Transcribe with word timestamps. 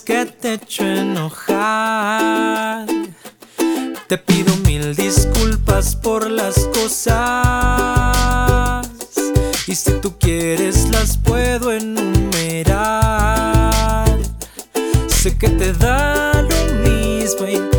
que 0.00 0.24
te 0.24 0.54
echo 0.54 0.84
enojar. 0.84 2.86
Te 4.06 4.16
pido 4.16 4.56
mil 4.64 4.96
disculpas 4.96 5.94
por 5.96 6.30
las 6.30 6.54
cosas, 6.72 7.12
y 9.66 9.74
si 9.74 9.90
tú 10.00 10.16
quieres 10.18 10.88
las 10.88 11.18
puedo 11.18 11.72
enumerar. 11.72 12.98
Sé 15.08 15.36
que 15.36 15.50
te 15.50 15.74
da 15.74 16.40
lo 16.40 16.88
mismo 16.88 17.46
y 17.46 17.71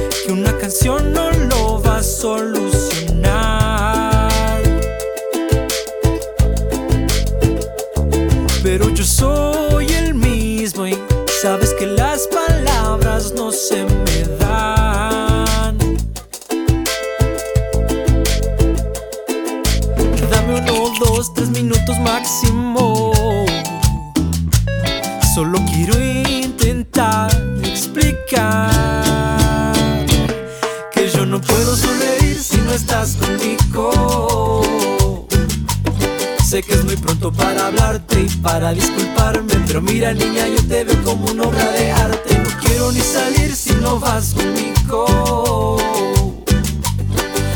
para 38.54 38.72
disculparme, 38.72 39.52
pero 39.66 39.82
mira 39.82 40.14
niña, 40.14 40.48
yo 40.48 40.64
te 40.68 40.84
veo 40.84 41.04
como 41.04 41.26
una 41.26 41.42
obra 41.42 41.72
de 41.72 41.92
arte. 41.92 42.38
No 42.38 42.50
quiero 42.64 42.92
ni 42.92 43.00
salir 43.00 43.52
si 43.56 43.74
no 43.82 44.00
vas 44.00 44.36
conmigo. 44.36 45.80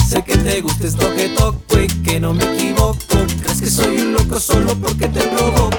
Sé 0.10 0.24
que 0.24 0.36
te 0.38 0.60
gusta 0.62 0.88
esto 0.88 1.14
que 1.14 1.30
toco 1.38 1.80
y 1.80 1.88
que 2.02 2.20
no 2.20 2.34
me 2.34 2.44
equivoco. 2.46 2.98
Crees 3.44 3.62
que 3.62 3.70
soy 3.70 3.98
un 3.98 4.14
loco 4.14 4.40
solo 4.40 4.76
porque 4.76 5.08
te 5.08 5.22
provoco. 5.22 5.78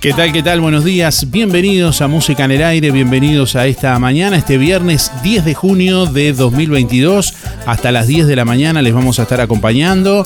¿Qué 0.00 0.12
tal? 0.12 0.32
¿Qué 0.32 0.42
tal? 0.42 0.60
Buenos 0.60 0.82
días. 0.84 1.30
Bienvenidos 1.30 2.02
a 2.02 2.08
Música 2.08 2.46
en 2.46 2.50
el 2.52 2.64
Aire, 2.64 2.90
bienvenidos 2.90 3.54
a 3.54 3.68
esta 3.68 3.96
mañana, 4.00 4.36
este 4.36 4.58
viernes 4.58 5.12
10 5.22 5.44
de 5.44 5.54
junio 5.54 6.06
de 6.06 6.32
2022. 6.32 7.32
Hasta 7.64 7.92
las 7.92 8.08
10 8.08 8.26
de 8.26 8.34
la 8.34 8.44
mañana 8.44 8.82
les 8.82 8.92
vamos 8.94 9.20
a 9.20 9.22
estar 9.22 9.40
acompañando, 9.40 10.24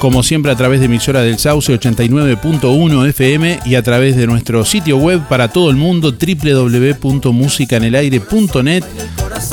como 0.00 0.22
siempre 0.22 0.50
a 0.52 0.56
través 0.56 0.80
de 0.80 0.86
emisora 0.86 1.20
del 1.22 1.38
Sauce 1.38 1.78
89.1 1.78 3.08
FM 3.08 3.60
y 3.64 3.74
a 3.76 3.82
través 3.82 4.16
de 4.16 4.26
nuestro 4.26 4.64
sitio 4.64 4.96
web 4.98 5.20
para 5.28 5.48
todo 5.48 5.70
el 5.70 5.76
mundo 5.76 6.12
www.musicanelaire.net. 6.12 8.84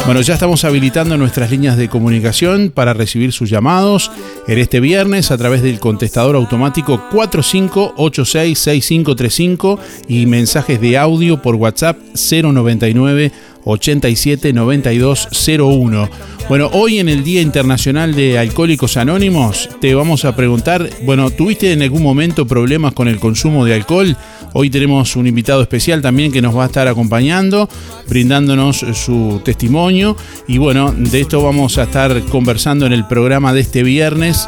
Bueno, 0.05 0.21
ya 0.21 0.33
estamos 0.33 0.65
habilitando 0.65 1.17
nuestras 1.17 1.51
líneas 1.51 1.77
de 1.77 1.87
comunicación 1.89 2.71
para 2.73 2.93
recibir 2.93 3.31
sus 3.31 3.47
llamados 3.49 4.11
en 4.47 4.57
este 4.59 4.79
viernes 4.79 5.29
a 5.31 5.37
través 5.37 5.61
del 5.61 5.79
contestador 5.79 6.35
automático 6.35 7.01
45866535 7.11 9.77
y 10.07 10.25
mensajes 10.25 10.81
de 10.81 10.97
audio 10.97 11.39
por 11.41 11.55
WhatsApp 11.55 11.97
099 12.13 13.31
87 13.65 14.53
9201. 14.53 16.09
Bueno, 16.49 16.69
hoy 16.73 16.99
en 16.99 17.07
el 17.07 17.23
Día 17.23 17.41
Internacional 17.41 18.13
de 18.13 18.37
Alcohólicos 18.37 18.97
Anónimos 18.97 19.69
te 19.79 19.95
vamos 19.95 20.25
a 20.25 20.35
preguntar, 20.35 20.89
bueno, 21.03 21.29
¿tuviste 21.29 21.71
en 21.71 21.81
algún 21.81 22.03
momento 22.03 22.45
problemas 22.45 22.93
con 22.93 23.07
el 23.07 23.19
consumo 23.19 23.63
de 23.65 23.75
alcohol? 23.75 24.17
Hoy 24.53 24.69
tenemos 24.69 25.15
un 25.15 25.25
invitado 25.25 25.61
especial 25.61 26.01
también 26.01 26.31
que 26.31 26.41
nos 26.41 26.55
va 26.55 26.63
a 26.63 26.67
estar 26.67 26.87
acompañando, 26.87 27.67
brindándonos 28.07 28.85
su 28.93 29.41
testimonio. 29.43 30.15
Y 30.47 30.59
bueno, 30.59 30.91
de 30.91 31.21
esto 31.21 31.41
vamos 31.41 31.77
a 31.77 31.83
estar 31.83 32.21
conversando 32.25 32.85
en 32.85 32.93
el 32.93 33.07
programa 33.07 33.53
de 33.53 33.61
este 33.61 33.81
viernes. 33.81 34.47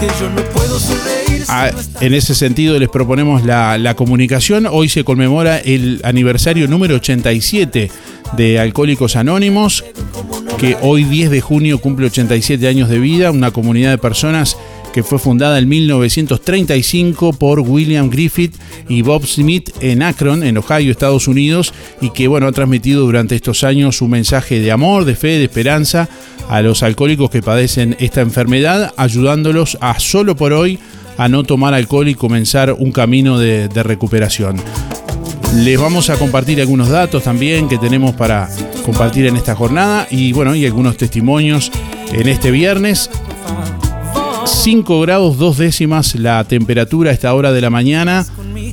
Que 0.00 0.06
yo 0.06 0.28
no 0.30 0.42
puedo 0.52 0.78
Ah, 1.48 1.70
en 2.00 2.14
ese 2.14 2.34
sentido 2.34 2.78
les 2.78 2.88
proponemos 2.88 3.44
la, 3.44 3.78
la 3.78 3.94
comunicación. 3.94 4.66
Hoy 4.70 4.88
se 4.88 5.04
conmemora 5.04 5.58
el 5.58 6.00
aniversario 6.04 6.68
número 6.68 6.96
87 6.96 7.90
de 8.36 8.58
Alcohólicos 8.58 9.16
Anónimos, 9.16 9.84
que 10.58 10.76
hoy 10.82 11.04
10 11.04 11.30
de 11.30 11.40
junio 11.40 11.78
cumple 11.78 12.06
87 12.06 12.68
años 12.68 12.88
de 12.88 12.98
vida, 12.98 13.30
una 13.30 13.50
comunidad 13.50 13.90
de 13.90 13.98
personas 13.98 14.56
que 14.92 15.02
fue 15.02 15.18
fundada 15.18 15.58
en 15.58 15.68
1935 15.68 17.32
por 17.34 17.60
William 17.60 18.10
Griffith 18.10 18.56
y 18.88 19.02
Bob 19.02 19.26
Smith 19.26 19.70
en 19.80 20.02
Akron, 20.02 20.42
en 20.42 20.58
Ohio, 20.58 20.90
Estados 20.90 21.28
Unidos, 21.28 21.72
y 22.00 22.10
que 22.10 22.28
bueno, 22.28 22.46
ha 22.46 22.52
transmitido 22.52 23.04
durante 23.04 23.36
estos 23.36 23.64
años 23.64 24.02
un 24.02 24.10
mensaje 24.10 24.60
de 24.60 24.72
amor, 24.72 25.04
de 25.04 25.14
fe, 25.14 25.38
de 25.38 25.44
esperanza 25.44 26.08
a 26.48 26.62
los 26.62 26.82
alcohólicos 26.82 27.30
que 27.30 27.42
padecen 27.42 27.96
esta 28.00 28.22
enfermedad, 28.22 28.92
ayudándolos 28.96 29.78
a 29.80 30.00
solo 30.00 30.36
por 30.36 30.52
hoy 30.52 30.78
a 31.18 31.28
no 31.28 31.42
tomar 31.42 31.74
alcohol 31.74 32.08
y 32.08 32.14
comenzar 32.14 32.72
un 32.72 32.92
camino 32.92 33.38
de, 33.38 33.68
recuperación. 33.82 34.56
Les 35.56 35.78
vamos 35.78 36.10
a 36.10 36.16
compartir 36.16 36.60
algunos 36.60 36.88
datos 36.88 37.24
también 37.24 37.68
que 37.68 37.76
tenemos 37.76 38.14
para 38.14 38.48
compartir 38.84 39.26
en 39.26 39.36
esta 39.36 39.54
jornada 39.54 40.06
y 40.10 40.32
bueno, 40.32 40.54
y 40.54 40.64
algunos 40.64 40.96
testimonios 40.96 41.70
en 42.12 42.28
este 42.28 42.50
viernes. 42.50 43.10
5 44.44 45.00
grados 45.00 45.38
2 45.38 45.58
décimas 45.58 46.14
la 46.14 46.42
temperatura 46.44 47.10
a 47.10 47.14
esta 47.14 47.34
hora 47.34 47.52
de 47.52 47.60
la 47.60 47.70
mañana. 47.70 48.24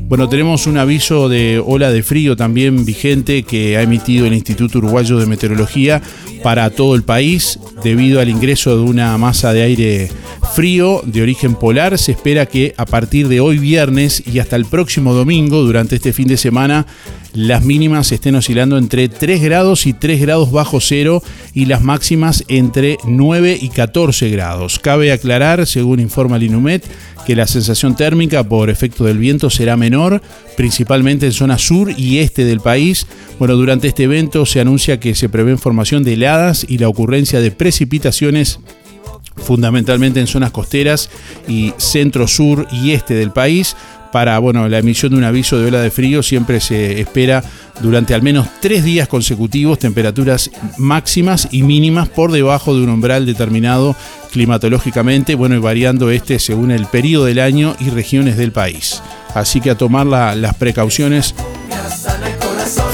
Bueno, 0.07 0.29
tenemos 0.29 0.67
un 0.67 0.77
aviso 0.77 1.29
de 1.29 1.59
ola 1.65 1.91
de 1.91 2.03
frío 2.03 2.35
también 2.35 2.85
vigente 2.85 3.41
que 3.41 3.75
ha 3.75 3.81
emitido 3.81 4.27
el 4.27 4.33
Instituto 4.33 4.77
Uruguayo 4.77 5.17
de 5.17 5.25
Meteorología 5.25 5.99
para 6.43 6.69
todo 6.69 6.93
el 6.93 7.01
país 7.01 7.59
debido 7.83 8.21
al 8.21 8.29
ingreso 8.29 8.77
de 8.77 8.83
una 8.83 9.17
masa 9.17 9.51
de 9.51 9.63
aire 9.63 10.11
frío 10.53 11.01
de 11.05 11.23
origen 11.23 11.55
polar. 11.55 11.97
Se 11.97 12.11
espera 12.11 12.45
que 12.45 12.75
a 12.77 12.85
partir 12.85 13.27
de 13.27 13.39
hoy 13.39 13.57
viernes 13.57 14.21
y 14.31 14.37
hasta 14.37 14.55
el 14.55 14.65
próximo 14.65 15.15
domingo, 15.15 15.63
durante 15.63 15.95
este 15.95 16.13
fin 16.13 16.27
de 16.27 16.37
semana, 16.37 16.85
las 17.35 17.65
mínimas 17.65 18.11
estén 18.11 18.35
oscilando 18.35 18.77
entre 18.77 19.09
3 19.09 19.41
grados 19.41 19.85
y 19.85 19.93
3 19.93 20.21
grados 20.21 20.51
bajo 20.51 20.79
cero 20.79 21.21
y 21.53 21.65
las 21.65 21.81
máximas 21.83 22.45
entre 22.47 22.97
9 23.05 23.57
y 23.61 23.69
14 23.69 24.29
grados. 24.29 24.79
Cabe 24.79 25.11
aclarar, 25.11 25.67
según 25.67 25.99
informa 25.99 26.37
el 26.37 26.43
INUMET, 26.43 26.85
que 27.25 27.35
la 27.35 27.45
sensación 27.45 27.95
térmica 27.95 28.43
por 28.43 28.69
efecto 28.69 29.03
del 29.03 29.17
viento 29.17 29.49
será 29.49 29.75
menor, 29.75 30.21
principalmente 30.55 31.25
en 31.25 31.33
zona 31.33 31.57
sur 31.57 31.91
y 31.97 32.19
este 32.19 32.45
del 32.45 32.61
país. 32.61 33.05
Bueno, 33.37 33.55
durante 33.55 33.89
este 33.89 34.03
evento 34.03 34.45
se 34.45 34.61
anuncia 34.61 34.99
que 34.99 35.13
se 35.13 35.27
prevé 35.27 35.57
formación 35.57 36.03
de 36.03 36.13
heladas 36.13 36.65
y 36.69 36.77
la 36.77 36.87
ocurrencia 36.87 37.41
de 37.41 37.51
precipitaciones 37.51 38.59
fundamentalmente 39.35 40.21
en 40.21 40.27
zonas 40.27 40.51
costeras 40.51 41.09
y 41.47 41.73
centro 41.77 42.27
sur 42.27 42.67
y 42.71 42.91
este 42.91 43.13
del 43.15 43.31
país. 43.31 43.75
Para 44.15 44.39
bueno, 44.39 44.69
la 44.69 44.77
emisión 44.79 45.11
de 45.11 45.17
un 45.17 45.25
aviso 45.25 45.59
de 45.59 45.67
ola 45.67 45.81
de 45.81 45.91
frío 45.91 46.23
siempre 46.23 46.61
se 46.61 47.01
espera 47.01 47.43
durante 47.81 48.13
al 48.13 48.21
menos 48.21 48.47
tres 48.61 48.85
días 48.85 49.09
consecutivos 49.09 49.77
temperaturas 49.77 50.49
máximas 50.77 51.49
y 51.51 51.63
mínimas 51.63 52.07
por 52.07 52.31
debajo 52.31 52.73
de 52.73 52.81
un 52.81 52.91
umbral 52.91 53.25
determinado 53.25 53.93
climatológicamente, 54.31 55.35
bueno, 55.35 55.55
y 55.55 55.59
variando 55.59 56.11
este 56.11 56.39
según 56.39 56.71
el 56.71 56.85
periodo 56.85 57.25
del 57.25 57.39
año 57.39 57.75
y 57.81 57.89
regiones 57.89 58.37
del 58.37 58.53
país. 58.53 59.01
Así 59.33 59.59
que 59.59 59.71
a 59.71 59.75
tomar 59.75 60.05
la- 60.05 60.33
las 60.33 60.55
precauciones 60.55 61.35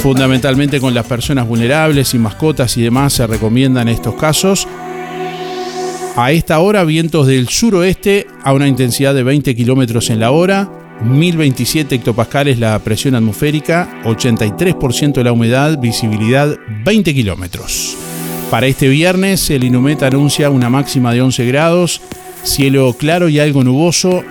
fundamentalmente 0.01 0.79
con 0.79 0.95
las 0.95 1.05
personas 1.05 1.47
vulnerables 1.47 2.15
y 2.15 2.17
mascotas 2.17 2.75
y 2.77 2.81
demás 2.81 3.13
se 3.13 3.27
recomiendan 3.27 3.89
estos 3.89 4.15
casos. 4.15 4.67
A 6.15 6.31
esta 6.31 6.57
hora, 6.57 6.83
vientos 6.83 7.27
del 7.27 7.47
suroeste 7.47 8.25
a 8.43 8.53
una 8.53 8.67
intensidad 8.67 9.13
de 9.13 9.21
20 9.21 9.55
kilómetros 9.55 10.09
en 10.09 10.19
la 10.19 10.31
hora, 10.31 10.67
1027 11.03 11.95
hectopascales 11.95 12.59
la 12.59 12.77
presión 12.79 13.15
atmosférica, 13.15 14.01
83% 14.03 15.23
la 15.23 15.31
humedad, 15.31 15.77
visibilidad 15.79 16.55
20 16.85 17.13
kilómetros. 17.13 17.97
Para 18.49 18.67
este 18.67 18.87
viernes, 18.87 19.49
el 19.49 19.63
Inumet 19.63 20.03
anuncia 20.03 20.49
una 20.49 20.69
máxima 20.69 21.13
de 21.13 21.21
11 21.21 21.45
grados, 21.45 22.01
cielo 22.43 22.93
claro 22.93 23.29
y 23.29 23.39
algo 23.39 23.63
nuboso. 23.63 24.23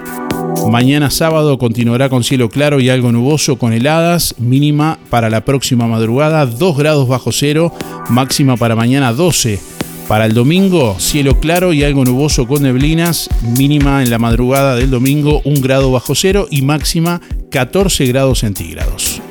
Mañana 0.71 1.11
sábado 1.11 1.59
continuará 1.59 2.09
con 2.09 2.23
cielo 2.23 2.49
claro 2.49 2.81
y 2.81 2.89
algo 2.89 3.13
nuboso 3.13 3.57
con 3.57 3.73
heladas, 3.73 4.35
mínima 4.39 4.99
para 5.09 5.31
la 5.31 5.45
próxima 5.45 5.87
madrugada 5.87 6.47
2 6.47 6.79
grados 6.79 7.09
bajo 7.09 7.33
cero, 7.33 7.73
máxima 8.09 8.57
para 8.57 8.77
mañana 8.77 9.13
12 9.13 9.80
para 10.11 10.27
el 10.27 10.35
domingo, 10.35 10.97
cielo 10.99 11.39
claro 11.39 11.73
y 11.73 11.85
algo 11.85 12.05
nuboso 12.05 12.49
con 12.49 12.65
neblinas, 12.65 13.31
mínima 13.57 14.03
en 14.03 14.11
la 14.11 14.19
madrugada 14.19 14.75
del 14.75 14.91
domingo 14.91 15.41
1 15.45 15.61
grado 15.61 15.93
bajo 15.93 16.17
cero 16.17 16.49
y 16.51 16.63
máxima 16.63 17.21
14 17.49 18.07
grados 18.07 18.41
centígrados. 18.41 19.23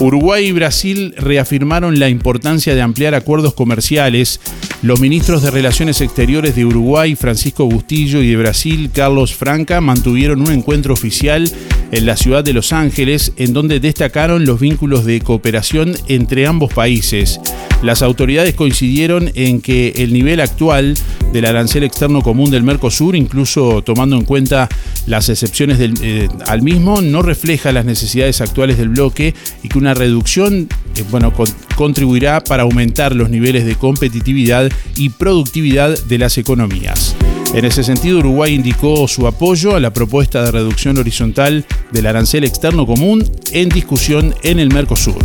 Uruguay 0.00 0.46
y 0.46 0.52
Brasil 0.52 1.14
reafirmaron 1.18 1.98
la 1.98 2.08
importancia 2.08 2.74
de 2.74 2.80
ampliar 2.80 3.14
acuerdos 3.14 3.52
comerciales. 3.52 4.40
Los 4.80 4.98
ministros 4.98 5.42
de 5.42 5.50
Relaciones 5.50 6.00
Exteriores 6.00 6.56
de 6.56 6.64
Uruguay, 6.64 7.14
Francisco 7.16 7.66
Bustillo, 7.66 8.22
y 8.22 8.30
de 8.30 8.36
Brasil, 8.38 8.90
Carlos 8.94 9.34
Franca, 9.34 9.82
mantuvieron 9.82 10.40
un 10.40 10.52
encuentro 10.52 10.94
oficial 10.94 11.52
en 11.90 12.06
la 12.06 12.16
ciudad 12.16 12.44
de 12.44 12.52
Los 12.52 12.72
Ángeles, 12.72 13.32
en 13.36 13.52
donde 13.52 13.80
destacaron 13.80 14.44
los 14.44 14.60
vínculos 14.60 15.04
de 15.04 15.20
cooperación 15.20 15.96
entre 16.08 16.46
ambos 16.46 16.72
países. 16.72 17.40
Las 17.82 18.02
autoridades 18.02 18.54
coincidieron 18.54 19.30
en 19.34 19.60
que 19.60 19.94
el 19.96 20.12
nivel 20.12 20.40
actual 20.40 20.96
del 21.32 21.46
arancel 21.46 21.84
externo 21.84 22.20
común 22.20 22.50
del 22.50 22.62
Mercosur, 22.62 23.16
incluso 23.16 23.82
tomando 23.82 24.16
en 24.16 24.24
cuenta 24.24 24.68
las 25.06 25.28
excepciones 25.28 25.78
eh, 25.80 26.28
al 26.46 26.62
mismo, 26.62 27.00
no 27.00 27.22
refleja 27.22 27.72
las 27.72 27.84
necesidades 27.84 28.40
actuales 28.40 28.76
del 28.76 28.90
bloque 28.90 29.34
y 29.62 29.68
que 29.68 29.78
una 29.78 29.94
reducción 29.94 30.68
eh, 30.96 31.04
bueno, 31.10 31.32
contribuirá 31.76 32.42
para 32.42 32.64
aumentar 32.64 33.14
los 33.14 33.30
niveles 33.30 33.64
de 33.64 33.76
competitividad 33.76 34.70
y 34.96 35.08
productividad 35.08 35.98
de 36.04 36.18
las 36.18 36.36
economías. 36.36 37.16
En 37.52 37.64
ese 37.64 37.82
sentido, 37.82 38.20
Uruguay 38.20 38.54
indicó 38.54 39.08
su 39.08 39.26
apoyo 39.26 39.74
a 39.74 39.80
la 39.80 39.92
propuesta 39.92 40.44
de 40.44 40.52
reducción 40.52 40.98
horizontal 40.98 41.64
del 41.90 42.06
arancel 42.06 42.44
externo 42.44 42.86
común 42.86 43.28
en 43.52 43.68
discusión 43.68 44.32
en 44.44 44.60
el 44.60 44.72
Mercosur. 44.72 45.18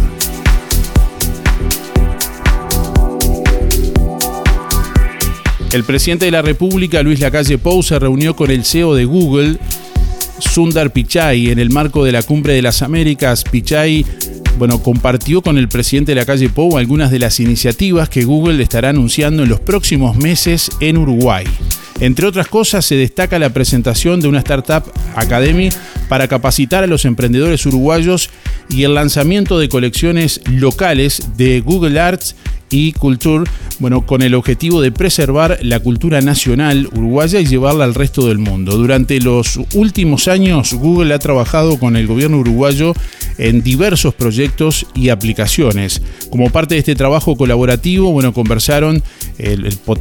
El 5.72 5.84
presidente 5.84 6.26
de 6.26 6.32
la 6.32 6.42
República, 6.42 7.04
Luis 7.04 7.20
Lacalle 7.20 7.60
Pou, 7.60 7.84
se 7.84 8.00
reunió 8.00 8.36
con 8.36 8.50
el 8.50 8.66
CEO 8.66 8.96
de 8.96 9.06
Google, 9.06 9.60
Sundar 10.40 10.92
Pichai, 10.92 11.52
en 11.52 11.60
el 11.60 11.70
marco 11.70 12.04
de 12.04 12.12
la 12.12 12.24
Cumbre 12.24 12.54
de 12.54 12.64
las 12.64 12.82
Américas. 12.82 13.44
Pichai 13.44 14.04
bueno, 14.58 14.82
compartió 14.82 15.42
con 15.42 15.58
el 15.58 15.68
presidente 15.68 16.14
de 16.14 16.16
la 16.16 16.26
calle 16.26 16.50
Pou 16.50 16.78
algunas 16.78 17.12
de 17.12 17.20
las 17.20 17.40
iniciativas 17.40 18.10
que 18.10 18.24
Google 18.24 18.64
estará 18.64 18.90
anunciando 18.90 19.44
en 19.44 19.50
los 19.50 19.60
próximos 19.60 20.16
meses 20.16 20.72
en 20.80 20.98
Uruguay. 20.98 21.46
Entre 22.00 22.28
otras 22.28 22.48
cosas, 22.48 22.86
se 22.86 22.96
destaca 22.96 23.40
la 23.40 23.52
presentación 23.52 24.20
de 24.20 24.28
una 24.28 24.40
Startup 24.40 24.84
Academy 25.16 25.70
para 26.10 26.28
capacitar 26.28 26.84
a 26.84 26.88
los 26.88 27.06
emprendedores 27.06 27.66
uruguayos 27.66 28.30
y 28.70 28.84
el 28.84 28.96
lanzamiento 28.96 29.60
de 29.60 29.70
colecciones 29.70 30.42
locales 30.46 31.22
de 31.38 31.62
Google 31.62 32.00
Arts 32.00 32.36
y 32.70 32.94
Culture, 32.94 33.50
bueno, 33.80 34.06
con 34.06 34.22
el 34.22 34.36
objetivo 34.36 34.82
de 34.82 34.92
preservar 34.92 35.60
la 35.62 35.80
cultura 35.80 36.22
nacional 36.22 36.90
uruguaya 36.94 37.40
y 37.40 37.46
llevarla 37.46 37.84
al 37.84 37.96
resto 37.96 38.28
del 38.28 38.38
mundo. 38.38 38.78
Durante 38.78 39.20
los 39.20 39.60
últimos 39.74 40.28
años, 40.28 40.74
Google 40.74 41.14
ha 41.14 41.20
trabajado 41.20 41.78
con 41.80 41.96
el 41.96 42.08
gobierno 42.08 42.38
uruguayo 42.38 42.94
en 43.38 43.62
diversos 43.62 44.14
proyectos 44.14 44.86
y 44.96 45.10
aplicaciones. 45.10 46.02
Como 46.30 46.50
parte 46.50 46.76
de 46.76 46.80
este 46.80 46.96
trabajo 46.96 47.36
colaborativo, 47.36 48.12
bueno, 48.12 48.34
conversaron 48.34 49.04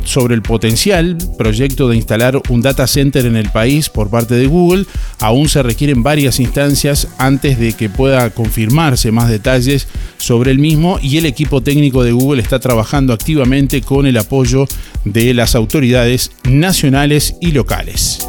sobre 0.04 0.34
el 0.34 0.42
potencial 0.42 1.18
proyecto 1.36 1.88
de 1.88 1.96
instalar 1.96 2.40
un 2.48 2.62
data 2.62 2.86
center 2.86 3.26
en 3.26 3.36
el 3.36 3.50
país 3.50 3.88
por 3.88 4.08
parte 4.08 4.34
de 4.34 4.46
Google. 4.46 4.86
Aún 5.18 5.48
se 5.48 5.62
requieren 5.62 6.02
varias 6.02 6.38
instancias 6.38 7.08
antes 7.18 7.58
de 7.58 7.72
que 7.72 7.88
pueda 7.88 8.30
confirmarse 8.30 9.10
más 9.10 9.28
detalles 9.28 9.88
sobre 10.18 10.52
el 10.52 10.58
mismo 10.58 10.98
y 11.02 11.18
el 11.18 11.26
equipo 11.26 11.60
técnico 11.60 12.04
de 12.04 12.12
Google 12.12 12.42
está 12.42 12.53
trabajando 12.58 13.12
activamente 13.12 13.82
con 13.82 14.06
el 14.06 14.16
apoyo 14.16 14.66
de 15.04 15.34
las 15.34 15.54
autoridades 15.54 16.30
nacionales 16.44 17.36
y 17.40 17.52
locales. 17.52 18.26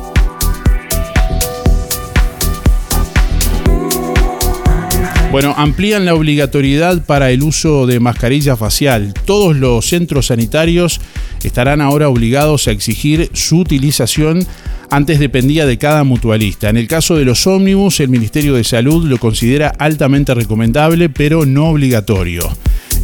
Bueno, 5.36 5.54
amplían 5.58 6.06
la 6.06 6.14
obligatoriedad 6.14 7.04
para 7.06 7.30
el 7.30 7.44
uso 7.44 7.86
de 7.88 8.00
mascarilla 8.00 8.56
facial. 8.56 9.14
Todos 9.26 9.54
los 9.54 9.86
centros 9.86 10.28
sanitarios 10.28 11.02
estarán 11.44 11.82
ahora 11.82 12.08
obligados 12.08 12.70
a 12.70 12.72
exigir 12.72 13.30
su 13.34 13.60
utilización. 13.60 14.48
Antes 14.90 15.20
dependía 15.20 15.66
de 15.66 15.78
cada 15.78 16.06
mutualista. 16.06 16.70
En 16.70 16.78
el 16.78 16.88
caso 16.88 17.18
de 17.18 17.26
los 17.26 17.48
ómnibus, 17.48 18.00
el 18.00 18.08
Ministerio 18.08 18.54
de 18.54 18.64
Salud 18.64 19.06
lo 19.06 19.18
considera 19.18 19.74
altamente 19.78 20.34
recomendable, 20.34 21.10
pero 21.10 21.46
no 21.46 21.68
obligatorio. 21.68 22.50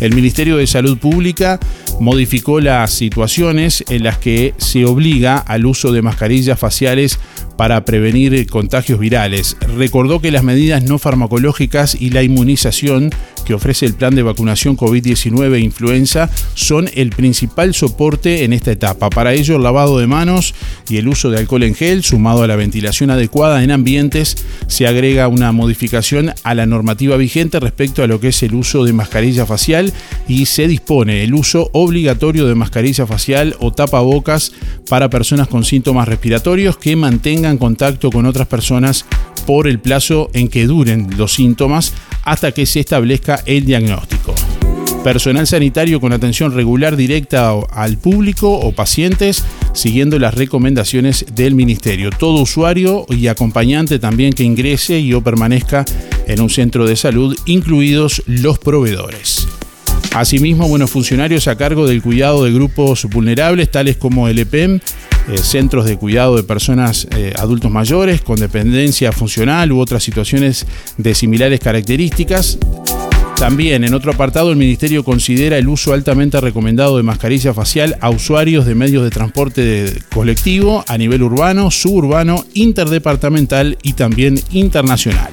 El 0.02 0.16
Ministerio 0.16 0.58
de 0.58 0.66
Salud 0.66 0.98
Pública 0.98 1.60
modificó 2.00 2.60
las 2.60 2.92
situaciones 2.92 3.84
en 3.88 4.04
las 4.04 4.18
que 4.18 4.56
se 4.58 4.84
obliga 4.86 5.38
al 5.38 5.68
uso 5.68 5.92
de 5.92 6.02
mascarillas 6.02 6.60
faciales 6.60 7.20
para 7.56 7.86
prevenir 7.86 8.48
contagios 8.48 8.98
virales. 8.98 9.56
Recordó 9.78 10.20
que 10.20 10.32
las 10.32 10.44
medidas 10.44 10.82
no 10.82 10.98
farmacológicas 10.98 11.94
y 11.94 12.10
la 12.10 12.24
inmunización 12.24 13.12
que 13.42 13.54
ofrece 13.54 13.86
el 13.86 13.94
plan 13.94 14.16
de 14.16 14.24
vacunación 14.24 14.78
COVID-19 14.78 15.56
e 15.56 15.60
influenza 15.60 16.30
son 16.54 16.90
el 16.94 17.10
principal 17.10 17.74
soporte 17.74 18.44
en 18.44 18.54
esta 18.54 18.72
etapa. 18.72 19.10
Para 19.10 19.34
ello, 19.34 19.56
el 19.56 19.64
lavado 19.64 20.00
de 20.00 20.08
manos 20.08 20.54
y 20.90 20.98
el 20.98 21.08
uso 21.08 21.30
de 21.30 21.38
alcohol 21.38 21.64
en 21.64 21.76
gel, 21.76 22.04
sumado 22.04 22.44
a 22.44 22.48
la 22.48 22.56
ventilación 22.56 23.10
adecuada 23.10 23.64
en 23.64 23.72
ambientes, 23.72 24.38
se 24.68 24.88
agrega 24.88 25.28
una 25.28 25.52
modificación 25.52 26.34
a 26.44 26.56
la 26.56 26.66
normativa 26.66 27.18
vigente 27.18 27.60
respecto 27.60 28.04
a 28.04 28.08
lo 28.08 28.20
que 28.20 28.30
es 28.30 28.44
el 28.44 28.56
uso 28.56 28.84
de 28.84 28.94
mascarilla 28.94 29.46
facial 29.46 29.94
y 30.28 30.46
se 30.46 30.68
dispone 30.68 31.24
el 31.24 31.34
uso 31.34 31.70
obligatorio 31.74 32.48
de 32.48 32.56
mascarilla 32.56 33.06
facial 33.06 33.56
o 33.60 33.72
tapabocas 33.72 34.52
para 34.90 35.10
personas 35.10 35.48
con 35.48 35.64
síntomas 35.64 36.08
respiratorios 36.08 36.78
que 36.78 36.96
mantengan 36.96 37.58
contacto 37.58 38.10
con 38.10 38.26
otras 38.26 38.48
personas 38.48 39.06
por 39.46 39.68
el 39.68 39.80
plazo 39.80 40.30
en 40.34 40.48
que 40.48 40.66
duren 40.66 41.08
los 41.18 41.34
síntomas 41.34 41.94
hasta 42.24 42.52
que 42.52 42.66
se 42.66 42.80
establezca 42.80 43.31
el 43.46 43.66
diagnóstico. 43.66 44.34
Personal 45.04 45.48
sanitario 45.48 46.00
con 46.00 46.14
atención 46.14 46.54
regular 46.54 46.96
directa 46.96 47.52
al 47.72 47.98
público 47.98 48.54
o 48.54 48.72
pacientes 48.72 49.44
siguiendo 49.74 50.20
las 50.20 50.36
recomendaciones 50.36 51.26
del 51.34 51.56
ministerio. 51.56 52.12
Todo 52.12 52.42
usuario 52.42 53.06
y 53.10 53.28
acompañante 53.28 53.98
también 53.98 54.34
que 54.34 54.44
ingrese 54.44 55.00
y 55.00 55.14
o 55.14 55.22
permanezca 55.22 55.86
en 56.28 56.40
un 56.42 56.50
centro 56.50 56.86
de 56.86 56.96
salud, 56.96 57.36
incluidos 57.46 58.22
los 58.28 58.60
proveedores. 58.60 59.48
Asimismo, 60.14 60.68
buenos 60.68 60.92
funcionarios 60.92 61.48
a 61.48 61.56
cargo 61.56 61.88
del 61.88 62.02
cuidado 62.02 62.44
de 62.44 62.52
grupos 62.52 63.06
vulnerables, 63.06 63.72
tales 63.72 63.98
como 63.98 64.28
el 64.28 64.40
EPEM, 64.40 64.80
eh, 65.30 65.38
centros 65.38 65.86
de 65.86 65.98
cuidado 65.98 66.36
de 66.36 66.44
personas 66.44 67.08
eh, 67.16 67.34
adultos 67.38 67.72
mayores 67.72 68.22
con 68.22 68.38
dependencia 68.38 69.12
funcional 69.12 69.72
u 69.72 69.80
otras 69.80 70.04
situaciones 70.04 70.66
de 70.98 71.16
similares 71.16 71.60
características. 71.60 72.58
También 73.42 73.84
en 73.84 73.96
otro 73.96 74.12
apartado 74.12 74.52
el 74.52 74.56
Ministerio 74.56 75.04
considera 75.04 75.58
el 75.58 75.68
uso 75.68 75.94
altamente 75.94 76.40
recomendado 76.40 76.98
de 76.98 77.02
mascarilla 77.02 77.56
facial 77.56 77.98
a 78.00 78.12
usuarios 78.12 78.68
de 78.68 78.76
medios 78.76 79.04
de 79.04 79.10
transporte 79.10 79.92
colectivo 80.14 80.86
a 80.88 80.96
nivel 80.96 81.24
urbano, 81.24 81.72
suburbano, 81.72 82.46
interdepartamental 82.54 83.80
y 83.82 83.94
también 83.94 84.40
internacional. 84.52 85.32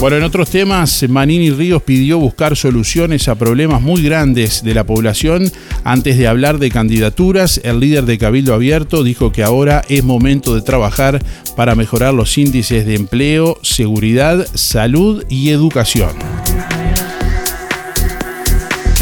Bueno, 0.00 0.16
en 0.16 0.22
otros 0.22 0.48
temas, 0.48 1.04
Manini 1.10 1.50
Ríos 1.50 1.82
pidió 1.82 2.18
buscar 2.18 2.56
soluciones 2.56 3.28
a 3.28 3.34
problemas 3.34 3.82
muy 3.82 4.02
grandes 4.02 4.64
de 4.64 4.72
la 4.72 4.84
población. 4.84 5.52
Antes 5.84 6.16
de 6.16 6.26
hablar 6.26 6.58
de 6.58 6.70
candidaturas, 6.70 7.60
el 7.64 7.80
líder 7.80 8.06
de 8.06 8.16
Cabildo 8.16 8.54
Abierto 8.54 9.04
dijo 9.04 9.30
que 9.30 9.42
ahora 9.42 9.84
es 9.90 10.02
momento 10.02 10.54
de 10.54 10.62
trabajar 10.62 11.22
para 11.54 11.74
mejorar 11.74 12.14
los 12.14 12.38
índices 12.38 12.86
de 12.86 12.94
empleo, 12.94 13.58
seguridad, 13.60 14.46
salud 14.54 15.22
y 15.28 15.50
educación. 15.50 16.12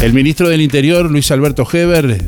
El 0.01 0.11
ministro 0.11 0.49
del 0.49 0.59
Interior, 0.59 1.09
Luis 1.09 1.31
Alberto 1.31 1.65
Heber, 1.71 2.21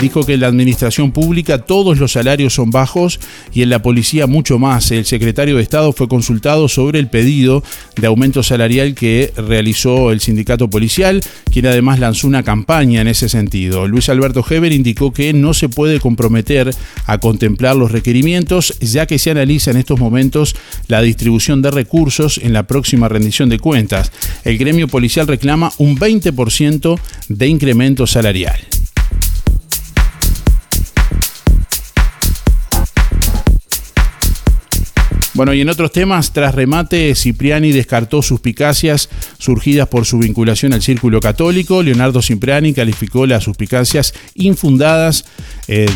dijo 0.00 0.24
que 0.24 0.34
en 0.34 0.40
la 0.40 0.46
administración 0.46 1.12
pública 1.12 1.58
todos 1.58 1.98
los 1.98 2.12
salarios 2.12 2.54
son 2.54 2.70
bajos 2.70 3.20
y 3.52 3.62
en 3.62 3.70
la 3.70 3.82
policía 3.82 4.26
mucho 4.26 4.58
más. 4.58 4.90
El 4.90 5.04
secretario 5.04 5.56
de 5.56 5.62
Estado 5.62 5.92
fue 5.92 6.08
consultado 6.08 6.68
sobre 6.68 6.98
el 6.98 7.08
pedido 7.08 7.62
de 7.96 8.06
aumento 8.06 8.42
salarial 8.42 8.94
que 8.94 9.32
realizó 9.36 10.12
el 10.12 10.20
sindicato 10.20 10.68
policial, 10.68 11.22
quien 11.52 11.66
además 11.66 11.98
lanzó 11.98 12.26
una 12.26 12.42
campaña 12.42 13.00
en 13.00 13.08
ese 13.08 13.28
sentido. 13.28 13.86
Luis 13.88 14.08
Alberto 14.08 14.44
Heber 14.48 14.72
indicó 14.72 15.12
que 15.12 15.32
no 15.32 15.54
se 15.54 15.68
puede 15.68 16.00
comprometer 16.00 16.70
a 17.06 17.18
contemplar 17.18 17.76
los 17.76 17.92
requerimientos, 17.92 18.78
ya 18.80 19.06
que 19.06 19.18
se 19.18 19.30
analiza 19.30 19.70
en 19.70 19.78
estos 19.78 19.98
momentos 19.98 20.56
la 20.88 21.02
distribución 21.02 21.62
de 21.62 21.70
recursos 21.70 22.38
en 22.38 22.52
la 22.52 22.66
próxima 22.66 23.08
rendición 23.08 23.48
de 23.48 23.58
cuentas. 23.58 24.12
El 24.44 24.58
gremio 24.58 24.88
policial 24.88 25.26
reclama 25.26 25.72
un 25.78 25.96
20% 25.98 26.98
de 27.28 27.48
incremento 27.48 28.06
salarial. 28.06 28.58
Bueno, 35.36 35.52
y 35.52 35.60
en 35.60 35.68
otros 35.68 35.92
temas, 35.92 36.32
tras 36.32 36.54
remate, 36.54 37.14
Cipriani 37.14 37.70
descartó 37.70 38.22
suspicacias 38.22 39.10
surgidas 39.36 39.86
por 39.86 40.06
su 40.06 40.18
vinculación 40.18 40.72
al 40.72 40.80
círculo 40.80 41.20
católico. 41.20 41.82
Leonardo 41.82 42.22
Cipriani 42.22 42.72
calificó 42.72 43.26
las 43.26 43.44
suspicacias 43.44 44.14
infundadas, 44.34 45.26
eh, 45.68 45.90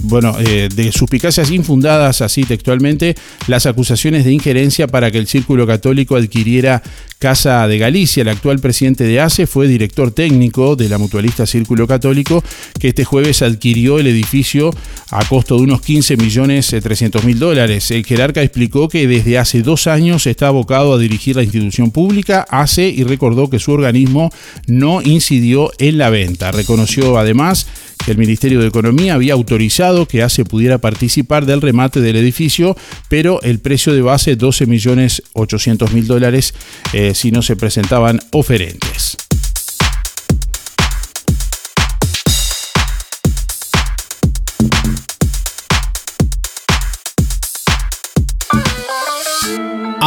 bueno, 0.00 0.34
eh, 0.40 0.70
de 0.74 0.92
suspicacias 0.92 1.50
infundadas, 1.50 2.22
así 2.22 2.44
textualmente, 2.44 3.14
las 3.48 3.66
acusaciones 3.66 4.24
de 4.24 4.32
injerencia 4.32 4.86
para 4.86 5.10
que 5.10 5.18
el 5.18 5.26
círculo 5.26 5.66
católico 5.66 6.16
adquiriera 6.16 6.82
Casa 7.18 7.68
de 7.68 7.76
Galicia. 7.76 8.22
El 8.22 8.28
actual 8.28 8.60
presidente 8.60 9.04
de 9.04 9.20
ACE 9.20 9.46
fue 9.46 9.68
director 9.68 10.10
técnico 10.10 10.74
de 10.74 10.88
la 10.88 10.96
mutualista 10.96 11.46
Círculo 11.46 11.86
Católico, 11.86 12.42
que 12.78 12.88
este 12.88 13.04
jueves 13.04 13.42
adquirió 13.42 13.98
el 13.98 14.06
edificio 14.06 14.70
a 15.10 15.22
costo 15.26 15.56
de 15.56 15.64
unos 15.64 15.82
15 15.82 16.16
millones 16.16 16.74
300 16.82 17.24
mil 17.24 17.38
dólares. 17.38 17.90
El 17.90 18.04
jerarca 18.04 18.42
explicó 18.42 18.85
que 18.88 19.06
desde 19.06 19.38
hace 19.38 19.62
dos 19.62 19.86
años 19.86 20.26
está 20.26 20.48
abocado 20.48 20.94
a 20.94 20.98
dirigir 20.98 21.36
la 21.36 21.42
institución 21.42 21.90
pública, 21.90 22.46
hace 22.48 22.88
y 22.88 23.04
recordó 23.04 23.50
que 23.50 23.58
su 23.58 23.72
organismo 23.72 24.30
no 24.66 25.02
incidió 25.02 25.70
en 25.78 25.98
la 25.98 26.10
venta. 26.10 26.52
Reconoció 26.52 27.18
además 27.18 27.66
que 28.04 28.12
el 28.12 28.18
Ministerio 28.18 28.60
de 28.60 28.68
Economía 28.68 29.14
había 29.14 29.34
autorizado 29.34 30.06
que 30.06 30.22
ACE 30.22 30.44
pudiera 30.44 30.78
participar 30.78 31.46
del 31.46 31.62
remate 31.62 32.00
del 32.00 32.16
edificio, 32.16 32.76
pero 33.08 33.40
el 33.42 33.58
precio 33.58 33.92
de 33.92 34.02
base 34.02 34.36
12 34.36 34.66
millones 34.66 35.22
800 35.32 35.92
mil 35.92 36.06
dólares 36.06 36.54
eh, 36.92 37.14
si 37.14 37.30
no 37.30 37.42
se 37.42 37.56
presentaban 37.56 38.20
oferentes. 38.32 39.25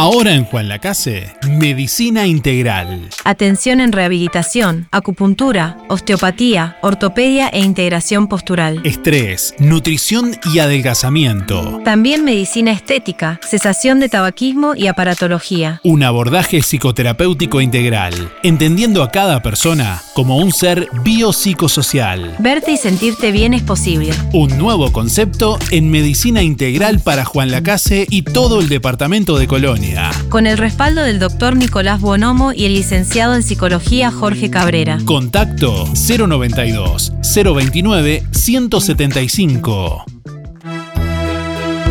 Ahora 0.02 0.32
en 0.32 0.46
Juan 0.46 0.66
Lacase, 0.66 1.36
Medicina 1.46 2.26
Integral. 2.26 3.10
Atención 3.22 3.82
en 3.82 3.92
rehabilitación, 3.92 4.88
acupuntura, 4.92 5.76
osteopatía, 5.90 6.78
ortopedia 6.80 7.48
e 7.48 7.60
integración 7.60 8.26
postural. 8.26 8.80
Estrés, 8.84 9.54
nutrición 9.58 10.40
y 10.54 10.60
adelgazamiento. 10.60 11.82
También 11.84 12.24
medicina 12.24 12.72
estética, 12.72 13.40
cesación 13.46 14.00
de 14.00 14.08
tabaquismo 14.08 14.74
y 14.74 14.86
aparatología. 14.86 15.82
Un 15.84 16.02
abordaje 16.02 16.62
psicoterapéutico 16.62 17.60
integral, 17.60 18.32
entendiendo 18.42 19.02
a 19.02 19.10
cada 19.10 19.42
persona 19.42 20.00
como 20.14 20.38
un 20.38 20.50
ser 20.50 20.88
biopsicosocial. 21.04 22.36
Verte 22.38 22.72
y 22.72 22.78
sentirte 22.78 23.32
bien 23.32 23.52
es 23.52 23.62
posible. 23.62 24.14
Un 24.32 24.56
nuevo 24.56 24.92
concepto 24.92 25.58
en 25.70 25.90
medicina 25.90 26.42
integral 26.42 27.00
para 27.00 27.26
Juan 27.26 27.50
Lacase 27.50 28.06
y 28.08 28.22
todo 28.22 28.60
el 28.60 28.70
departamento 28.70 29.36
de 29.36 29.46
Colonia. 29.46 29.89
Con 30.28 30.46
el 30.46 30.58
respaldo 30.58 31.02
del 31.02 31.18
doctor 31.18 31.56
Nicolás 31.56 32.00
Bonomo 32.00 32.52
y 32.52 32.64
el 32.66 32.74
licenciado 32.74 33.34
en 33.34 33.42
psicología 33.42 34.10
Jorge 34.10 34.50
Cabrera. 34.50 34.98
Contacto 35.04 35.86
092 35.94 37.12
029 37.22 38.24
175. 38.30 40.04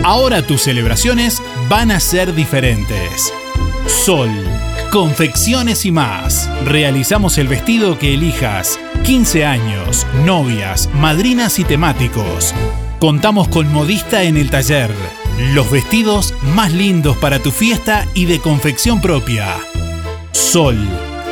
Ahora 0.03 0.41
tus 0.41 0.62
celebraciones 0.62 1.41
van 1.70 1.91
a 1.91 2.00
ser 2.00 2.34
diferentes. 2.34 3.34
Sol, 3.88 4.29
confecciones 4.91 5.86
y 5.86 5.91
más. 5.91 6.50
Realizamos 6.65 7.38
el 7.38 7.48
vestido 7.48 8.00
que 8.00 8.13
elijas. 8.13 8.79
15 9.03 9.46
años, 9.46 10.08
novias, 10.25 10.89
madrinas 10.96 11.60
y 11.60 11.63
temáticos. 11.63 12.53
Contamos 13.00 13.48
con 13.48 13.72
modista 13.72 14.24
en 14.24 14.38
el 14.38 14.50
taller 14.50 14.91
los 15.39 15.72
vestidos 15.72 16.34
más 16.53 16.74
lindos 16.74 17.17
para 17.17 17.39
tu 17.39 17.51
fiesta 17.51 18.05
y 18.13 18.25
de 18.25 18.39
confección 18.39 19.00
propia. 19.01 19.58
Sol, 20.31 20.77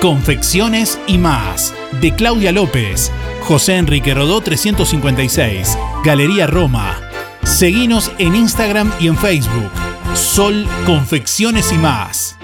confecciones 0.01 0.97
y 1.07 1.17
más. 1.17 1.73
De 1.99 2.15
Claudia 2.15 2.51
López, 2.51 3.11
José 3.41 3.75
Enrique 3.75 4.13
Rodó 4.13 4.41
356, 4.41 5.77
Galería 6.03 6.47
Roma. 6.47 7.01
Seguinos 7.43 8.11
en 8.17 8.35
Instagram 8.35 8.91
y 8.99 9.07
en 9.07 9.17
Facebook. 9.17 9.71
Sol, 10.13 10.65
confecciones 10.85 11.71
y 11.71 11.77
más. 11.77 12.37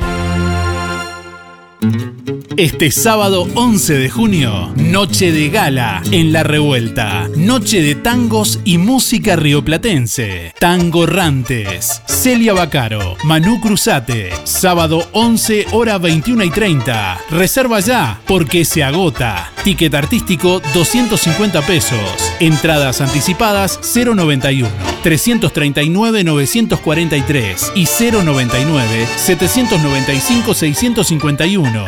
Este 2.57 2.91
sábado 2.91 3.48
11 3.55 3.93
de 3.95 4.10
junio, 4.12 4.72
noche 4.75 5.31
de 5.31 5.50
gala 5.50 6.03
en 6.12 6.31
La 6.31 6.43
Revuelta. 6.43 7.27
Noche 7.36 7.81
de 7.81 7.95
tangos 7.95 8.60
y 8.63 8.77
música 8.77 9.36
rioplatense. 9.36 10.53
Tango 10.60 11.07
Rantes, 11.07 12.03
Celia 12.05 12.53
Bacaro, 12.53 13.17
Manu 13.24 13.60
Cruzate. 13.60 14.29
Sábado 14.43 15.07
11 15.13 15.67
hora 15.72 15.98
21 15.98 16.43
y 16.43 16.51
30. 16.51 17.17
Reserva 17.31 17.79
ya 17.79 18.22
porque 18.27 18.65
se 18.65 18.83
agota. 18.83 19.51
Ticket 19.63 19.95
artístico 19.95 20.62
250 20.75 21.62
pesos. 21.63 22.33
Entradas 22.39 23.01
anticipadas 23.01 23.79
091 23.95 24.69
339 25.01 26.24
943 26.24 27.72
y 27.75 27.86
099 27.86 29.07
795 29.17 30.53
651. 30.53 31.86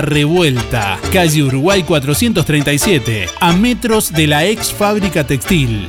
Revuelta, 0.00 0.98
calle 1.12 1.42
Uruguay 1.42 1.82
437, 1.82 3.28
a 3.40 3.52
metros 3.52 4.12
de 4.12 4.26
la 4.26 4.44
ex 4.46 4.72
fábrica 4.72 5.24
textil. 5.24 5.88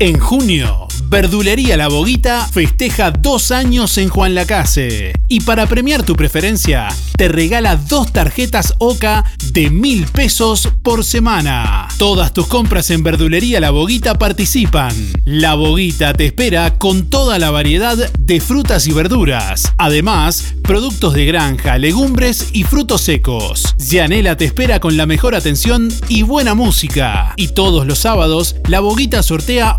En 0.00 0.18
junio, 0.18 0.88
Verdulería 1.04 1.76
La 1.76 1.86
Boguita 1.86 2.48
festeja 2.50 3.12
dos 3.12 3.52
años 3.52 3.96
en 3.98 4.08
Juan 4.08 4.34
Lacase. 4.34 5.12
Y 5.28 5.40
para 5.40 5.66
premiar 5.66 6.02
tu 6.02 6.16
preferencia, 6.16 6.88
te 7.16 7.28
regala 7.28 7.76
dos 7.76 8.12
tarjetas 8.12 8.74
OCA 8.78 9.24
de 9.52 9.70
mil 9.70 10.06
pesos 10.06 10.68
por 10.82 11.04
semana. 11.04 11.86
Todas 11.98 12.32
tus 12.34 12.48
compras 12.48 12.90
en 12.90 13.04
Verdulería 13.04 13.60
La 13.60 13.70
Boguita 13.70 14.18
participan. 14.18 14.94
La 15.24 15.54
Boguita 15.54 16.12
te 16.12 16.26
espera 16.26 16.76
con 16.78 17.08
toda 17.08 17.38
la 17.38 17.52
variedad 17.52 17.96
de 18.18 18.40
frutas 18.40 18.88
y 18.88 18.92
verduras. 18.92 19.72
Además, 19.78 20.54
productos 20.64 21.14
de 21.14 21.26
granja, 21.26 21.78
legumbres 21.78 22.48
y 22.52 22.64
frutos 22.64 23.02
secos. 23.02 23.76
Gianela 23.78 24.36
te 24.36 24.46
espera 24.46 24.80
con 24.80 24.96
la 24.96 25.06
mejor 25.06 25.36
atención 25.36 25.92
y 26.08 26.22
buena 26.22 26.54
música. 26.54 27.34
Y 27.36 27.48
todos 27.48 27.86
los 27.86 27.98
sábados, 28.00 28.56
La 28.66 28.80
Boguita 28.80 29.22
sortea 29.22 29.78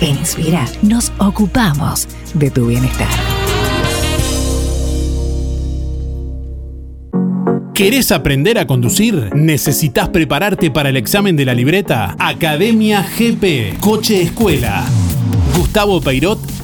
En 0.00 0.18
Inspira 0.18 0.66
nos 0.82 1.12
ocupamos 1.18 2.08
de 2.34 2.50
tu 2.50 2.66
bienestar. 2.66 3.08
¿Querés 7.74 8.12
aprender 8.12 8.58
a 8.58 8.68
conducir? 8.68 9.34
¿Necesitas 9.34 10.08
prepararte 10.08 10.70
para 10.70 10.90
el 10.90 10.96
examen 10.96 11.34
de 11.34 11.44
la 11.44 11.54
libreta? 11.54 12.14
Academia 12.20 13.04
GP, 13.18 13.80
Coche 13.80 14.22
Escuela. 14.22 14.84
Gustavo 15.56 16.00
Peirot 16.00 16.53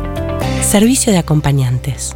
Servicio 0.71 1.11
de 1.11 1.19
acompañantes. 1.19 2.15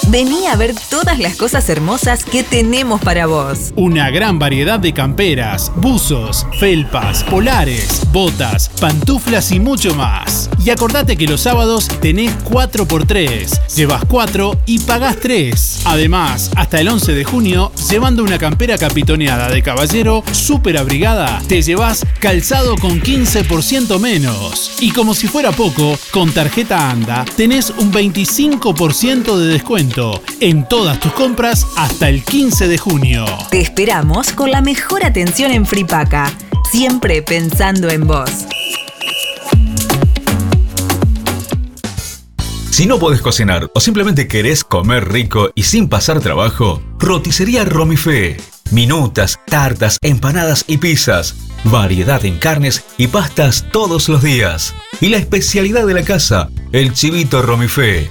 Vení 0.08 0.46
a 0.46 0.56
ver 0.56 0.74
todas 0.90 1.18
las 1.18 1.34
cosas 1.34 1.68
hermosas 1.70 2.24
que 2.24 2.42
tenemos 2.42 3.00
para 3.00 3.26
vos. 3.26 3.72
Una 3.74 4.10
gran 4.10 4.38
variedad 4.38 4.78
de 4.78 4.92
camperas, 4.92 5.72
buzos, 5.76 6.46
felpas, 6.60 7.24
polares, 7.24 8.02
botas, 8.12 8.68
pantuflas 8.80 9.50
y 9.50 9.60
mucho 9.60 9.94
más. 9.94 10.50
Y 10.62 10.70
acordate 10.70 11.16
que 11.16 11.26
los 11.26 11.40
sábados 11.40 11.88
tenés 12.00 12.36
4x3. 12.44 13.74
Llevas 13.74 14.04
4 14.06 14.60
y 14.66 14.78
pagás 14.80 15.16
3. 15.20 15.80
Además, 15.86 16.50
hasta 16.54 16.80
el 16.80 16.88
11 16.88 17.12
de 17.12 17.24
junio, 17.24 17.72
llevando 17.88 18.22
una 18.22 18.38
campera 18.38 18.76
capitoneada 18.76 19.48
de 19.48 19.62
caballero 19.62 20.22
súper 20.32 20.76
abrigada, 20.76 21.40
te 21.48 21.62
llevas 21.62 22.04
calzado 22.20 22.76
con 22.76 23.00
15% 23.00 23.98
menos. 23.98 24.72
Y 24.80 24.90
como 24.90 25.14
si 25.14 25.28
fuera 25.28 25.50
poco, 25.50 25.98
con 26.10 26.30
tarjeta 26.32 26.90
ANDA 26.90 27.24
tenés 27.36 27.70
un 27.70 27.90
25% 27.90 29.36
de 29.38 29.46
descuento 29.46 29.93
en 30.40 30.66
todas 30.68 30.98
tus 30.98 31.12
compras 31.12 31.66
hasta 31.76 32.08
el 32.08 32.24
15 32.24 32.66
de 32.66 32.78
junio. 32.78 33.24
Te 33.50 33.60
esperamos 33.60 34.32
con 34.32 34.50
la 34.50 34.60
mejor 34.60 35.04
atención 35.04 35.52
en 35.52 35.66
Fripaca, 35.66 36.32
siempre 36.70 37.22
pensando 37.22 37.88
en 37.88 38.04
vos. 38.04 38.30
Si 42.70 42.86
no 42.86 42.98
podés 42.98 43.22
cocinar 43.22 43.70
o 43.72 43.80
simplemente 43.80 44.26
querés 44.26 44.64
comer 44.64 45.12
rico 45.12 45.50
y 45.54 45.62
sin 45.62 45.88
pasar 45.88 46.20
trabajo, 46.20 46.82
roticería 46.98 47.64
Romifé. 47.64 48.38
Minutas, 48.72 49.38
tartas, 49.46 49.98
empanadas 50.02 50.64
y 50.66 50.78
pizzas. 50.78 51.36
Variedad 51.62 52.24
en 52.24 52.38
carnes 52.38 52.84
y 52.98 53.06
pastas 53.06 53.66
todos 53.70 54.08
los 54.08 54.24
días. 54.24 54.74
Y 55.00 55.10
la 55.10 55.18
especialidad 55.18 55.86
de 55.86 55.94
la 55.94 56.02
casa, 56.02 56.50
el 56.72 56.94
chivito 56.94 57.42
Romifé. 57.42 58.10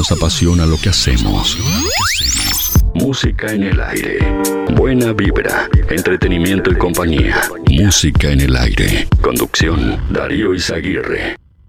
Nos 0.00 0.12
apasiona 0.12 0.64
lo 0.64 0.80
que 0.80 0.88
hacemos. 0.88 1.58
Música 2.94 3.52
en 3.52 3.64
el 3.64 3.78
aire. 3.82 4.18
Buena 4.74 5.12
vibra, 5.12 5.68
entretenimiento 5.90 6.70
y 6.70 6.76
compañía. 6.76 7.38
Música 7.68 8.30
en 8.30 8.40
el 8.40 8.56
aire. 8.56 9.06
Conducción, 9.20 10.00
Darío 10.10 10.54
Izaguirre. 10.54 11.39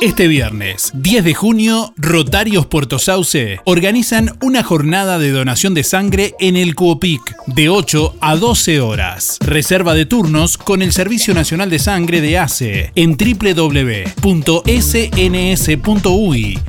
Este 0.00 0.28
viernes, 0.28 0.92
10 0.94 1.24
de 1.24 1.34
junio, 1.34 1.92
Rotarios 1.96 2.66
Puerto 2.66 3.00
Sauce 3.00 3.58
organizan 3.64 4.38
una 4.40 4.62
jornada 4.62 5.18
de 5.18 5.32
donación 5.32 5.74
de 5.74 5.82
sangre 5.82 6.36
en 6.38 6.54
el 6.54 6.76
Cuopic 6.76 7.34
de 7.46 7.68
8 7.68 8.14
a 8.20 8.36
12 8.36 8.80
horas. 8.80 9.38
Reserva 9.40 9.94
de 9.94 10.06
turnos 10.06 10.56
con 10.56 10.82
el 10.82 10.92
Servicio 10.92 11.34
Nacional 11.34 11.68
de 11.68 11.80
Sangre 11.80 12.20
de 12.20 12.38
ACE 12.38 12.92
en 12.94 13.16
www.sns.uy 13.16 14.28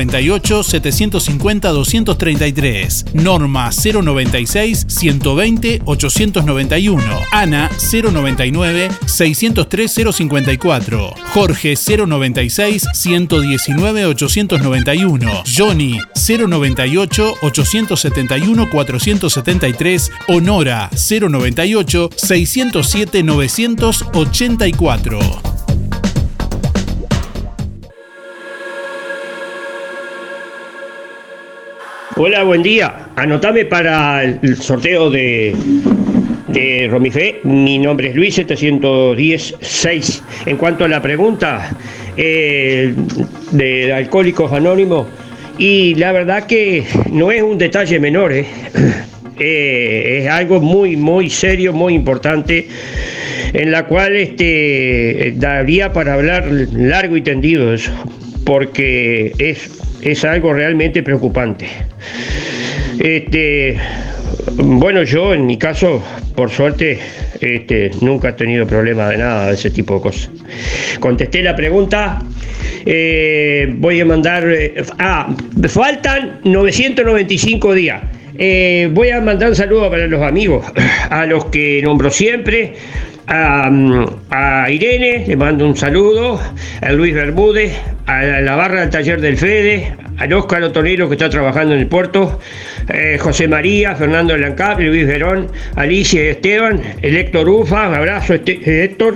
750 0.64 1.74
233, 1.74 3.06
Norma 3.14 3.70
096 3.72 4.86
120 4.88 5.82
891, 5.86 7.02
Ana 7.32 7.70
099 7.92 8.90
603 9.06 9.88
054, 9.88 11.14
Jorge 11.34 11.76
096 11.76 12.86
119 12.94 14.06
891, 14.06 15.44
Johnny 15.46 16.00
098 16.14 17.38
871 17.42 18.68
473 18.68 20.12
Hola, 32.20 32.42
buen 32.44 32.64
día. 32.64 33.10
Anotame 33.16 33.66
para 33.66 34.24
el 34.24 34.58
sorteo 34.58 35.12
de, 35.12 35.56
de 36.48 36.88
Romifé. 36.90 37.42
Mi 37.44 37.78
nombre 37.78 38.10
es 38.10 38.16
Luis 38.16 38.34
716. 38.34 40.24
En 40.48 40.58
cuanto 40.58 40.86
a 40.86 40.88
la 40.88 41.00
pregunta 41.00 41.70
eh, 42.18 42.92
de 43.52 43.94
Alcohólicos 43.94 44.52
Anónimos, 44.52 45.06
y 45.60 45.94
la 45.94 46.12
verdad 46.12 46.48
que 46.48 46.86
no 47.12 47.32
es 47.32 47.44
un 47.44 47.60
detalle 47.60 48.00
menor, 48.00 48.34
¿eh? 48.34 48.48
Eh, 49.40 50.22
es 50.24 50.30
algo 50.32 50.60
muy, 50.60 50.98
muy 50.98 51.30
serio, 51.30 51.72
muy 51.72 51.94
importante, 51.94 52.68
en 53.54 53.70
la 53.70 53.86
cual 53.86 54.16
este, 54.16 55.36
daría 55.36 55.94
para 55.94 56.16
hablar 56.16 56.48
largo 56.74 57.16
y 57.16 57.22
tendido 57.22 57.72
eso, 57.72 57.92
porque 58.44 59.34
es, 59.38 59.77
es 60.02 60.24
algo 60.26 60.54
realmente 60.54 61.04
preocupante. 61.04 61.68
Este, 63.00 63.78
bueno, 64.56 65.04
yo 65.04 65.34
en 65.34 65.46
mi 65.46 65.58
caso, 65.58 66.04
por 66.36 66.50
suerte, 66.50 67.00
este, 67.42 67.92
nunca 68.02 68.30
he 68.30 68.34
tenido 68.34 68.66
problema 68.66 69.10
de 69.10 69.18
nada 69.18 69.48
de 69.48 69.54
ese 69.54 69.70
tipo 69.70 69.96
de 69.96 70.02
cosas. 70.02 70.30
Contesté 71.00 71.42
la 71.42 71.56
pregunta. 71.56 72.20
eh, 72.86 73.68
voy 73.78 74.00
a 74.00 74.06
mandar. 74.06 74.48
eh, 74.50 74.82
ah, 75.00 75.36
faltan 75.68 76.40
995 76.44 77.74
días. 77.74 78.02
Eh, 78.40 78.88
voy 78.92 79.10
a 79.10 79.20
mandar 79.20 79.50
un 79.50 79.56
saludo 79.56 79.90
para 79.90 80.06
los 80.08 80.22
amigos, 80.22 80.66
a 81.10 81.26
los 81.26 81.46
que 81.46 81.82
nombro 81.84 82.10
siempre. 82.10 82.74
A, 83.30 84.68
Irene, 84.70 85.26
le 85.28 85.36
mando 85.36 85.66
un 85.66 85.76
saludo, 85.76 86.40
a 86.82 86.92
Luis 86.94 87.14
Bermúdez, 87.14 87.78
a 88.06 88.24
la 88.24 88.56
barra 88.56 88.82
del 88.82 88.90
taller 88.90 89.20
del 89.20 89.38
Fede, 89.38 89.96
al 90.18 90.34
Óscar 90.34 90.64
Otonero 90.64 91.08
que 91.08 91.16
está 91.16 91.30
trabajando 91.30 91.74
en 91.74 91.80
el 91.82 91.88
puerto, 91.88 92.40
eh, 92.92 93.18
José 93.20 93.48
María, 93.48 93.96
Fernando 93.96 94.36
Lancap, 94.38 94.80
Luis 94.80 95.06
Verón, 95.06 95.48
Alicia 95.76 96.22
Esteban, 96.32 96.82
el 97.02 97.18
Héctor 97.18 97.48
Ufa, 97.48 97.86
abrazo 97.96 98.34
este- 98.34 98.60
eh, 98.66 98.84
Héctor, 98.86 99.16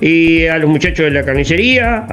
y 0.00 0.46
a 0.46 0.58
los 0.58 0.70
muchachos 0.70 1.06
de 1.06 1.10
la 1.10 1.24
carnicería, 1.24 2.06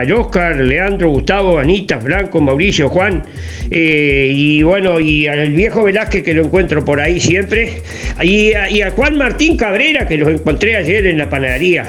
al 0.00 0.12
Óscar, 0.12 0.56
Leandro, 0.56 1.08
Gustavo, 1.08 1.58
Anita, 1.58 1.98
Franco, 2.00 2.40
Mauricio, 2.40 2.88
Juan, 2.88 3.22
eh, 3.70 4.30
y 4.34 4.62
bueno, 4.62 5.00
y 5.00 5.26
al 5.26 5.50
viejo 5.52 5.84
Velázquez 5.84 6.22
que 6.22 6.34
lo 6.34 6.42
encuentro 6.44 6.84
por 6.84 7.00
ahí 7.00 7.20
siempre, 7.20 7.82
y 8.22 8.52
y 8.70 8.82
a 8.82 8.90
Juan 8.90 9.16
Martín 9.16 9.56
Cabrera 9.56 10.06
que 10.06 10.16
los 10.18 10.28
encontré 10.28 10.76
ayer 10.76 11.06
en 11.06 11.18
la 11.18 11.28
panadería. 11.30 11.84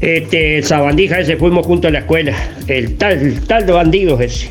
Este, 0.00 0.58
el 0.58 0.64
sabandija 0.64 1.20
ese 1.20 1.36
fuimos 1.36 1.66
juntos 1.66 1.88
a 1.88 1.92
la 1.92 1.98
escuela, 2.00 2.32
el 2.68 2.96
tal, 2.96 3.12
el 3.18 3.40
tal 3.46 3.66
de 3.66 3.72
bandidos 3.72 4.20
ese. 4.20 4.50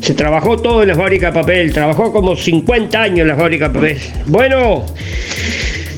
Se 0.00 0.14
trabajó 0.14 0.56
todo 0.56 0.82
en 0.82 0.88
la 0.88 0.94
fábrica 0.94 1.26
de 1.26 1.32
papel, 1.32 1.72
trabajó 1.72 2.12
como 2.12 2.36
50 2.36 3.02
años 3.02 3.20
en 3.20 3.28
la 3.28 3.36
fábrica 3.36 3.68
de 3.68 3.74
papel. 3.74 3.98
Bueno, 4.26 4.86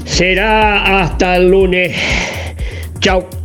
será 0.05 1.03
hasta 1.03 1.37
el 1.37 1.49
lunes. 1.49 1.95
Chao. 3.01 3.38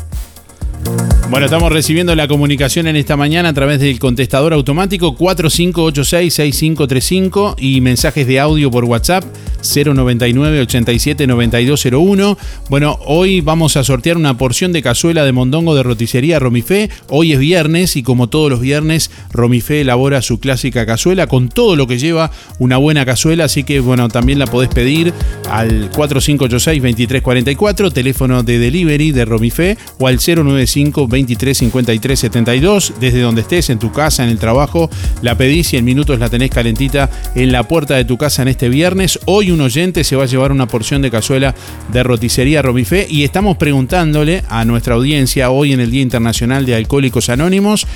Bueno, 1.29 1.45
estamos 1.45 1.71
recibiendo 1.71 2.15
la 2.15 2.27
comunicación 2.27 2.87
en 2.87 2.95
esta 2.95 3.17
mañana 3.17 3.49
a 3.49 3.53
través 3.53 3.79
del 3.79 3.97
contestador 3.97 4.53
automático 4.53 5.15
4586-6535 5.15 7.55
y 7.57 7.81
mensajes 7.81 8.27
de 8.27 8.39
audio 8.39 8.69
por 8.69 8.85
WhatsApp 8.85 9.23
099-87-9201. 9.63 12.37
Bueno, 12.69 12.99
hoy 13.05 13.41
vamos 13.41 13.75
a 13.77 13.83
sortear 13.83 14.17
una 14.17 14.37
porción 14.37 14.71
de 14.73 14.83
cazuela 14.83 15.25
de 15.25 15.31
mondongo 15.31 15.73
de 15.75 15.81
roticería 15.83 16.39
Romifé. 16.39 16.89
Hoy 17.09 17.33
es 17.33 17.39
viernes 17.39 17.95
y 17.95 18.03
como 18.03 18.27
todos 18.27 18.51
los 18.51 18.59
viernes, 18.59 19.09
Romifé 19.31 19.81
elabora 19.81 20.21
su 20.21 20.39
clásica 20.39 20.85
cazuela 20.85 21.25
con 21.27 21.49
todo 21.49 21.75
lo 21.75 21.87
que 21.87 21.97
lleva 21.97 22.29
una 22.59 22.77
buena 22.77 23.03
cazuela. 23.05 23.45
Así 23.45 23.63
que, 23.63 23.79
bueno, 23.79 24.09
también 24.09 24.37
la 24.39 24.47
podés 24.47 24.69
pedir 24.69 25.13
al 25.49 25.89
4586-2344, 25.91 27.93
teléfono 27.93 28.43
de 28.43 28.59
delivery 28.59 29.11
de 29.11 29.25
Romifé 29.25 29.77
o 29.99 30.07
al 30.07 30.19
095 30.19 31.07
23 31.13 31.57
53 31.57 32.19
72. 32.19 32.93
Desde 32.99 33.21
donde 33.21 33.41
estés, 33.41 33.69
en 33.69 33.79
tu 33.79 33.91
casa, 33.91 34.23
en 34.23 34.29
el 34.29 34.39
trabajo, 34.39 34.89
la 35.21 35.37
pedís 35.37 35.73
y 35.73 35.77
en 35.77 35.85
minutos 35.85 36.19
la 36.19 36.29
tenés 36.29 36.49
calentita 36.49 37.09
en 37.35 37.51
la 37.51 37.63
puerta 37.63 37.95
de 37.95 38.03
tu 38.03 38.17
casa 38.17 38.41
en 38.41 38.49
este 38.49 38.67
viernes. 38.67 39.19
Hoy 39.25 39.51
un 39.51 39.61
oyente 39.61 40.03
se 40.03 40.15
va 40.15 40.23
a 40.23 40.27
llevar 40.27 40.51
una 40.51 40.67
porción 40.67 41.01
de 41.01 41.11
cazuela 41.11 41.55
de 41.91 42.03
roticería 42.03 42.61
Romifé 42.61 43.07
y 43.09 43.23
estamos 43.23 43.57
preguntándole 43.57 44.43
a 44.49 44.65
nuestra 44.65 44.95
audiencia 44.95 45.51
hoy 45.51 45.71
en 45.71 45.79
el 45.79 45.91
Día 45.91 46.01
Internacional 46.01 46.65
de 46.65 46.75
Alcohólicos 46.75 47.29
Anónimos. 47.29 47.87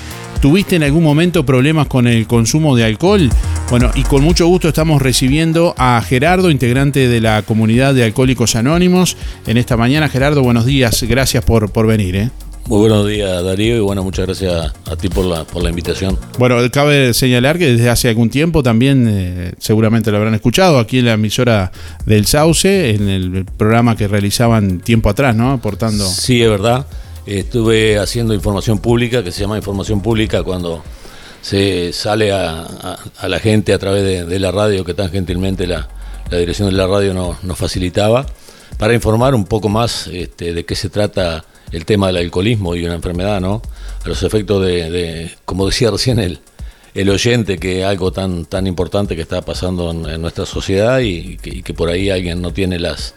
¿Tuviste 0.41 0.75
en 0.75 0.83
algún 0.83 1.03
momento 1.03 1.43
problemas 1.43 1.87
con 1.87 2.05
el 2.05 2.27
consumo 2.27 2.75
de 2.75 2.83
alcohol? 2.83 3.31
Bueno, 3.71 3.89
y 3.95 4.03
con 4.03 4.23
mucho 4.23 4.45
gusto 4.45 4.67
estamos 4.67 5.01
recibiendo 5.01 5.73
a 5.77 5.99
Gerardo, 6.07 6.51
integrante 6.51 7.07
de 7.07 7.19
la 7.19 7.41
comunidad 7.41 7.95
de 7.95 8.03
Alcohólicos 8.03 8.55
Anónimos. 8.55 9.17
En 9.47 9.57
esta 9.57 9.75
mañana, 9.75 10.07
Gerardo, 10.09 10.43
buenos 10.43 10.65
días. 10.65 11.03
Gracias 11.09 11.43
por, 11.43 11.71
por 11.71 11.87
venir. 11.87 12.15
¿eh? 12.15 12.29
Muy 12.67 12.79
buenos 12.79 13.07
días, 13.07 13.41
Darío, 13.45 13.77
y 13.77 13.79
bueno, 13.79 14.03
muchas 14.03 14.25
gracias 14.25 14.73
a 14.85 14.95
ti 14.97 15.07
por 15.07 15.23
la, 15.23 15.45
por 15.45 15.63
la 15.63 15.69
invitación. 15.69 16.19
Bueno, 16.37 16.57
cabe 16.69 17.13
señalar 17.13 17.57
que 17.57 17.71
desde 17.71 17.89
hace 17.89 18.09
algún 18.09 18.29
tiempo 18.29 18.61
también, 18.61 19.07
eh, 19.09 19.53
seguramente 19.57 20.11
lo 20.11 20.17
habrán 20.17 20.33
escuchado, 20.35 20.77
aquí 20.77 20.99
en 20.99 21.05
la 21.05 21.13
emisora 21.13 21.71
del 22.05 22.25
Sauce, 22.25 22.89
en 22.89 23.07
el 23.07 23.45
programa 23.45 23.95
que 23.95 24.09
realizaban 24.09 24.79
tiempo 24.81 25.07
atrás, 25.09 25.33
¿no? 25.33 25.51
Aportando. 25.53 26.05
Sí, 26.09 26.43
es 26.43 26.49
verdad. 26.49 26.85
Estuve 27.25 27.99
haciendo 27.99 28.33
información 28.33 28.79
pública, 28.79 29.23
que 29.23 29.31
se 29.31 29.41
llama 29.41 29.55
información 29.55 30.01
pública 30.01 30.43
cuando 30.43 30.83
se 31.41 31.93
sale 31.93 32.33
a, 32.33 32.63
a- 32.63 32.97
a 33.17 33.27
la 33.29 33.39
gente 33.39 33.73
a 33.73 33.79
través 33.79 34.03
de, 34.03 34.25
de 34.25 34.39
la 34.39 34.51
radio, 34.51 34.83
que 34.83 34.93
tan 34.93 35.09
gentilmente 35.09 35.67
la, 35.67 35.87
la 36.29 36.37
dirección 36.37 36.69
de 36.69 36.75
la 36.75 36.85
radio 36.87 37.13
nos, 37.13 37.41
nos 37.45 37.57
facilitaba, 37.57 38.25
para 38.77 38.93
informar 38.93 39.35
un 39.35 39.45
poco 39.45 39.69
más 39.69 40.07
este, 40.07 40.53
de 40.53 40.65
qué 40.65 40.75
se 40.75 40.89
trata 40.89 41.45
el 41.71 41.85
tema 41.85 42.07
del 42.07 42.17
alcoholismo 42.17 42.75
y 42.75 42.85
una 42.85 42.95
enfermedad, 42.95 43.41
¿no? 43.41 43.61
A 44.03 44.07
los 44.07 44.23
efectos 44.23 44.65
de, 44.65 45.31
como 45.45 45.65
decía 45.65 45.91
recién 45.91 46.19
el, 46.19 46.39
el 46.93 47.09
oyente, 47.09 47.57
que 47.57 47.83
algo 47.83 48.11
tan, 48.11 48.45
tan 48.45 48.67
importante 48.67 49.15
que 49.15 49.21
está 49.21 49.41
pasando 49.41 49.91
en, 49.91 50.05
en 50.07 50.21
nuestra 50.21 50.45
sociedad 50.45 50.99
y 50.99 51.37
que, 51.37 51.49
y 51.49 51.63
que 51.63 51.73
por 51.73 51.89
ahí 51.89 52.09
alguien 52.09 52.41
no 52.41 52.53
tiene 52.53 52.79
las, 52.79 53.15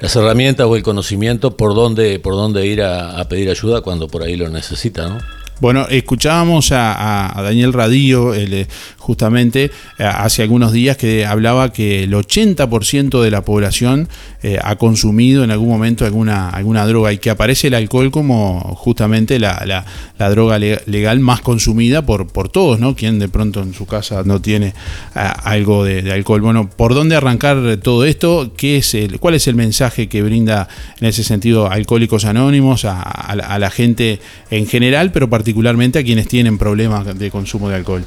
las 0.00 0.14
herramientas 0.16 0.66
o 0.66 0.76
el 0.76 0.82
conocimiento 0.82 1.56
por 1.56 1.74
dónde, 1.74 2.18
por 2.18 2.34
dónde 2.34 2.66
ir 2.66 2.82
a, 2.82 3.18
a 3.18 3.28
pedir 3.28 3.50
ayuda 3.50 3.80
cuando 3.80 4.08
por 4.08 4.22
ahí 4.22 4.36
lo 4.36 4.48
necesita, 4.48 5.08
¿no? 5.08 5.18
Bueno, 5.60 5.88
escuchábamos 5.88 6.70
a, 6.70 7.32
Daniel 7.42 7.72
Radillo 7.72 8.32
el, 8.32 8.54
eh, 8.54 8.66
justamente 8.96 9.72
eh, 9.98 10.04
hace 10.04 10.42
algunos 10.42 10.72
días 10.72 10.96
que 10.96 11.26
hablaba 11.26 11.72
que 11.72 12.04
el 12.04 12.12
80% 12.12 13.20
de 13.20 13.30
la 13.32 13.42
población 13.42 14.08
eh, 14.44 14.58
ha 14.62 14.76
consumido 14.76 15.42
en 15.42 15.50
algún 15.50 15.68
momento 15.68 16.04
alguna, 16.04 16.48
alguna 16.50 16.86
droga 16.86 17.12
y 17.12 17.18
que 17.18 17.30
aparece 17.30 17.66
el 17.68 17.74
alcohol 17.74 18.12
como 18.12 18.60
justamente 18.76 19.40
la, 19.40 19.84
la, 20.18 20.30
droga 20.30 20.60
le- 20.60 20.80
legal 20.86 21.18
más 21.18 21.40
consumida 21.40 22.02
por, 22.02 22.28
por 22.28 22.48
todos, 22.50 22.78
¿no? 22.78 22.94
Quien 22.94 23.18
de 23.18 23.28
pronto 23.28 23.60
en 23.60 23.74
su 23.74 23.84
casa 23.84 24.22
no 24.24 24.40
tiene 24.40 24.74
algo 25.14 25.82
de, 25.82 26.12
alcohol. 26.12 26.40
Bueno, 26.40 26.70
¿por 26.70 26.94
dónde 26.94 27.16
arrancar 27.16 27.78
todo 27.82 28.04
esto? 28.04 28.52
¿Qué 28.56 28.76
es 28.76 28.94
el, 28.94 29.18
¿Cuál 29.18 29.34
es 29.34 29.48
el 29.48 29.56
mensaje 29.56 30.08
que 30.08 30.22
brinda 30.22 30.68
en 31.00 31.08
ese 31.08 31.24
sentido 31.24 31.68
Alcohólicos 31.68 32.24
Anónimos 32.24 32.84
a, 32.84 33.00
a 33.02 33.58
la 33.58 33.70
gente 33.70 34.20
en 34.50 34.66
general, 34.68 35.10
pero 35.10 35.28
particularmente 35.28 35.47
a 35.52 36.02
quienes 36.02 36.28
tienen 36.28 36.58
problemas 36.58 37.18
de 37.18 37.30
consumo 37.30 37.68
de 37.68 37.76
alcohol? 37.76 38.04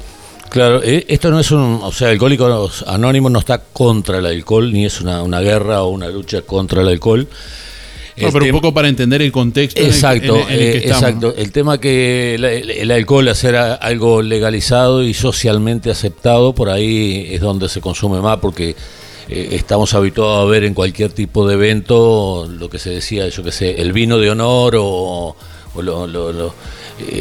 Claro, 0.50 0.82
eh, 0.82 1.06
esto 1.08 1.30
no 1.30 1.40
es 1.40 1.50
un, 1.50 1.80
o 1.82 1.92
sea, 1.92 2.08
Alcohólicos 2.10 2.84
Anónimos 2.86 3.32
no 3.32 3.38
está 3.38 3.58
contra 3.72 4.18
el 4.18 4.26
alcohol, 4.26 4.70
ni 4.70 4.84
es 4.84 5.00
una, 5.00 5.22
una 5.22 5.40
guerra 5.40 5.82
o 5.82 5.88
una 5.88 6.08
lucha 6.08 6.42
contra 6.42 6.82
el 6.82 6.88
alcohol. 6.88 7.26
No, 8.14 8.26
El 8.26 8.32
pero 8.34 8.44
un 8.44 8.48
tema- 8.50 8.60
poco 8.60 8.74
para 8.74 8.88
entender 8.88 9.22
el 9.22 9.32
contexto 9.32 9.80
en 9.80 9.86
el- 9.86 9.92
Exacto, 9.92 10.36
en 10.36 10.40
el, 10.42 10.46
en 10.48 10.52
el 10.52 10.58
que 10.58 10.64
eh, 10.72 10.76
estamos. 10.84 11.02
exacto. 11.02 11.34
El 11.38 11.52
tema 11.52 11.78
que 11.80 12.34
el, 12.34 12.44
el 12.44 12.90
alcohol, 12.90 13.26
hacer 13.28 13.56
algo 13.56 14.20
legalizado 14.20 15.02
y 15.02 15.14
socialmente 15.14 15.90
aceptado, 15.90 16.54
por 16.54 16.68
ahí 16.68 17.28
es 17.30 17.40
donde 17.40 17.70
se 17.70 17.80
consume 17.80 18.20
más, 18.20 18.36
porque 18.38 18.76
eh, 19.30 19.48
estamos 19.52 19.94
habituados 19.94 20.46
a 20.46 20.50
ver 20.50 20.64
en 20.64 20.74
cualquier 20.74 21.12
tipo 21.12 21.48
de 21.48 21.54
evento 21.54 22.46
lo 22.50 22.68
que 22.68 22.78
se 22.78 22.90
decía, 22.90 23.26
yo 23.30 23.42
que 23.42 23.52
sé, 23.52 23.80
el 23.80 23.94
vino 23.94 24.18
de 24.18 24.28
honor 24.28 24.76
o, 24.78 25.34
o 25.74 25.82
lo- 25.82 26.06
lo- 26.06 26.30
lo- 26.32 26.54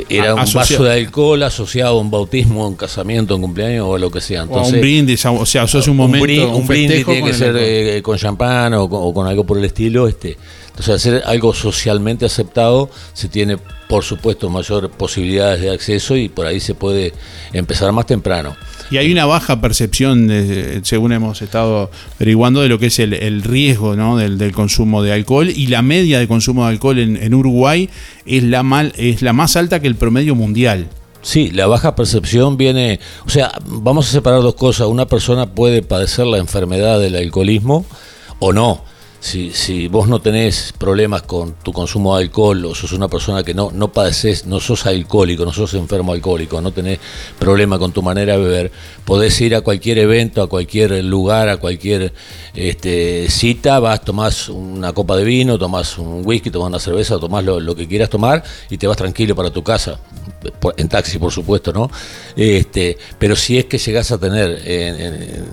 era 0.10 0.32
A- 0.32 0.34
un 0.36 0.40
asocia- 0.42 0.78
vaso 0.78 0.84
de 0.84 0.94
alcohol 0.94 1.44
asociado 1.44 1.98
a 1.98 2.02
un 2.02 2.12
bautismo, 2.12 2.64
a 2.64 2.68
un 2.68 2.76
casamiento, 2.76 3.34
a 3.34 3.38
un 3.38 3.44
cumpleaños 3.44 3.86
o 3.88 3.96
a 3.96 4.00
lo 4.00 4.10
que 4.12 4.22
sea. 4.22 4.42
o 4.42 4.44
a 4.44 4.46
Entonces, 4.48 4.74
un 4.76 4.82
brindis, 4.82 5.26
o 5.26 5.46
sea, 5.46 5.68
sos 5.68 5.88
un 5.88 5.98
momento, 5.98 6.50
un, 6.50 6.62
un 6.62 6.68
brindis 6.68 7.06
tiene 7.06 7.24
que 7.28 7.34
ser 7.34 7.56
eh, 7.58 8.02
con 8.02 8.18
champán 8.18 8.74
o 8.74 8.84
o 8.84 9.14
con 9.14 9.28
algo 9.28 9.44
por 9.44 9.58
el 9.58 9.66
estilo. 9.66 10.08
Este, 10.08 10.38
entonces, 10.72 10.96
hacer 10.96 11.24
algo 11.26 11.54
socialmente 11.54 12.26
aceptado 12.26 12.90
se 13.14 13.28
tiene, 13.30 13.58
por 13.88 14.04
supuesto, 14.04 14.50
mayor 14.50 14.90
posibilidades 14.92 15.62
de 15.62 15.70
acceso 15.70 16.16
y 16.18 16.30
por 16.30 16.46
ahí 16.48 16.60
se 16.60 16.74
puede 16.74 17.14
empezar 17.54 17.92
más 17.92 18.06
temprano. 18.08 18.56
Y 18.90 18.98
hay 18.98 19.12
una 19.12 19.26
baja 19.26 19.62
percepción, 19.62 20.28
de- 20.28 20.82
según 20.84 21.14
hemos 21.14 21.42
estado 21.42 21.90
averiguando, 22.16 22.62
de 22.62 22.68
lo 22.68 22.78
que 22.78 22.88
es 22.88 23.00
el, 23.00 23.14
el 23.14 23.42
riesgo 23.44 23.96
¿no? 23.96 24.18
del, 24.18 24.38
del 24.38 24.52
consumo 24.52 25.02
de 25.02 25.14
alcohol. 25.14 25.50
Y 25.50 25.68
la 25.68 25.82
media 25.82 26.20
de 26.20 26.28
consumo 26.28 26.66
de 26.66 26.72
alcohol 26.72 27.00
en, 27.00 27.16
en 27.16 27.34
Uruguay 27.34 27.90
es 28.26 28.44
la, 28.44 28.64
mal, 28.64 28.92
es 28.98 29.22
la 29.22 29.32
más 29.32 29.56
alta 29.56 29.80
que 29.80 29.88
el 29.88 29.96
promedio 29.96 30.36
mundial. 30.36 30.88
Sí, 31.22 31.52
la 31.52 31.68
baja 31.68 31.96
percepción 31.96 32.58
viene, 32.58 33.00
o 33.26 33.30
sea, 33.30 33.52
vamos 33.66 34.10
a 34.10 34.12
separar 34.12 34.42
dos 34.42 34.56
cosas. 34.56 34.88
Una 34.88 35.06
persona 35.06 35.54
puede 35.54 35.84
padecer 35.84 36.26
la 36.26 36.40
enfermedad 36.40 37.00
del 37.00 37.16
alcoholismo 37.16 37.86
o 38.40 38.52
no. 38.52 38.84
Si, 39.22 39.52
si 39.52 39.88
vos 39.88 40.08
no 40.08 40.20
tenés 40.20 40.74
problemas 40.76 41.22
con 41.22 41.54
tu 41.54 41.72
consumo 41.72 42.18
de 42.18 42.24
alcohol 42.24 42.66
o 42.66 42.74
sos 42.74 42.92
una 42.92 43.08
persona 43.08 43.44
que 43.44 43.54
no, 43.54 43.70
no 43.72 43.92
padeces, 43.94 44.48
no 44.48 44.60
sos 44.60 44.88
alcohólico, 44.88 45.46
no 45.46 45.54
sos 45.54 45.76
enfermo 45.76 46.14
alcohólico, 46.14 46.60
no 46.60 46.72
tenés 46.72 46.98
problema 47.38 47.78
con 47.78 47.92
tu 47.92 48.02
manera 48.02 48.34
de 48.34 48.44
beber, 48.44 48.72
podés 49.06 49.40
ir 49.40 49.54
a 49.54 49.62
cualquier 49.62 50.00
evento, 50.00 50.42
a 50.42 50.50
cualquier 50.50 51.04
lugar, 51.04 51.50
a 51.50 51.58
cualquier 51.58 52.14
este, 52.56 53.30
cita, 53.30 53.80
vas, 53.80 54.04
tomás 54.04 54.50
una 54.50 54.92
copa 54.92 55.16
de 55.16 55.24
vino, 55.24 55.60
tomás 55.60 56.00
un 56.00 56.24
whisky, 56.26 56.50
tomás 56.50 56.70
una 56.70 56.80
cerveza, 56.80 57.20
tomás 57.20 57.46
lo, 57.46 57.60
lo 57.60 57.76
que 57.76 57.88
quieras 57.88 58.10
tomar 58.10 58.44
y 58.72 58.80
te 58.80 58.88
vas 58.88 58.98
tranquilo 58.98 59.36
para 59.36 59.52
tu 59.52 59.62
casa, 59.62 60.00
en 60.78 60.90
taxi 60.90 61.20
por 61.20 61.32
supuesto, 61.32 61.72
¿no? 61.72 61.92
Este, 62.36 62.98
pero 63.20 63.36
si 63.36 63.60
es 63.60 63.66
que 63.66 63.78
llegás 63.78 64.12
a 64.12 64.18
tener 64.18 64.50
eh, 64.50 64.64
eh, 64.66 65.44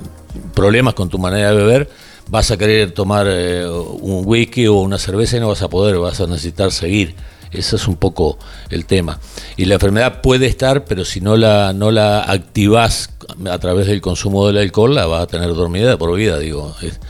problemas 0.55 0.95
con 0.95 1.11
tu 1.11 1.19
manera 1.19 1.51
de 1.51 1.57
beber, 1.57 2.08
vas 2.29 2.51
a 2.51 2.57
querer 2.57 2.93
tomar 2.93 3.27
eh, 3.29 3.67
un 3.69 4.23
whisky 4.27 4.67
o 4.67 4.75
una 4.75 4.99
cerveza 4.99 5.37
y 5.37 5.41
no 5.41 5.49
vas 5.49 5.63
a 5.63 5.69
poder, 5.69 5.99
vas 5.99 6.21
a 6.21 6.27
necesitar 6.27 6.71
seguir. 6.73 7.15
Ese 7.51 7.77
es 7.77 7.89
un 7.89 7.97
poco 7.97 8.39
el 8.69 8.85
tema. 8.85 9.19
Y 9.57 9.65
la 9.65 9.75
enfermedad 9.75 10.21
puede 10.21 10.47
estar, 10.47 10.85
pero 10.85 11.05
si 11.07 11.21
no 11.23 11.35
la, 11.37 11.73
no 11.73 11.91
la 11.91 12.23
activás 12.23 13.11
a 13.51 13.59
través 13.59 13.87
del 13.87 14.03
consumo 14.03 14.47
del 14.47 14.59
alcohol, 14.59 14.95
la 14.95 15.07
vas 15.07 15.23
a 15.23 15.27
tener 15.27 15.49
dormida 15.55 15.97
por 15.97 16.15
vida, 16.15 16.39
digo. 16.39 16.77
Es, 16.83 17.01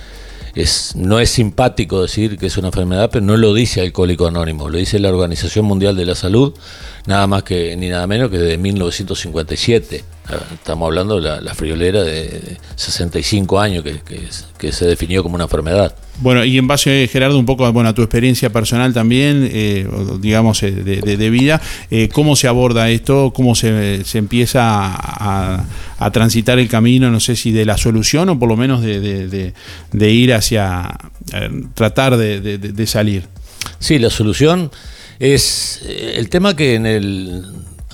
es- 0.54 0.94
no 0.96 1.18
es 1.18 1.30
simpático 1.30 2.02
decir 2.02 2.38
que 2.38 2.46
es 2.46 2.56
una 2.56 2.68
enfermedad, 2.68 3.10
pero 3.12 3.24
no 3.24 3.36
lo 3.36 3.52
dice 3.52 3.80
Alcohólico 3.80 4.26
Anónimo, 4.28 4.68
lo 4.68 4.78
dice 4.78 4.98
la 5.00 5.08
Organización 5.10 5.64
Mundial 5.64 5.96
de 5.96 6.06
la 6.06 6.14
Salud, 6.14 6.54
nada 7.08 7.26
más 7.26 7.42
que 7.42 7.74
ni 7.74 7.88
nada 7.88 8.06
menos 8.06 8.30
que 8.30 8.36
de 8.36 8.58
1957. 8.58 10.04
Ah, 10.26 10.36
Estamos 10.52 10.86
hablando 10.86 11.16
de 11.16 11.22
la, 11.22 11.40
la 11.40 11.54
friolera 11.54 12.02
de 12.02 12.58
65 12.76 13.58
años 13.58 13.82
que, 13.82 14.00
que, 14.00 14.20
que 14.58 14.72
se 14.72 14.84
definió 14.86 15.22
como 15.22 15.34
una 15.36 15.44
enfermedad. 15.44 15.94
Bueno, 16.20 16.44
y 16.44 16.58
en 16.58 16.66
base, 16.68 17.08
Gerardo, 17.10 17.38
un 17.38 17.46
poco 17.46 17.72
bueno, 17.72 17.88
a 17.88 17.94
tu 17.94 18.02
experiencia 18.02 18.50
personal 18.50 18.92
también, 18.92 19.48
eh, 19.50 19.88
digamos, 20.20 20.62
eh, 20.62 20.70
de, 20.70 20.96
de- 21.00 21.16
de 21.16 21.30
vida, 21.30 21.62
eh, 21.90 22.10
¿cómo 22.12 22.36
se 22.36 22.46
aborda 22.46 22.90
esto? 22.90 23.32
¿Cómo 23.34 23.54
se, 23.54 24.04
se 24.04 24.18
empieza 24.18 24.60
a, 24.64 25.64
a 25.98 26.10
transitar 26.10 26.58
el 26.58 26.68
camino, 26.68 27.10
no 27.10 27.20
sé 27.20 27.36
si 27.36 27.52
de 27.52 27.64
la 27.64 27.78
solución 27.78 28.28
o 28.28 28.38
por 28.38 28.50
lo 28.50 28.56
menos 28.58 28.82
de, 28.82 29.00
de- 29.92 30.10
ir 30.10 30.34
hacia 30.34 30.94
eh, 31.32 31.48
tratar 31.72 32.18
de 32.18 32.86
salir? 32.86 33.22
Sí, 33.78 33.98
la 33.98 34.10
solución 34.10 34.70
es 35.18 35.80
eh, 35.84 36.14
el 36.16 36.28
tema 36.28 36.54
que 36.54 36.74
en 36.74 36.86
el 36.86 37.44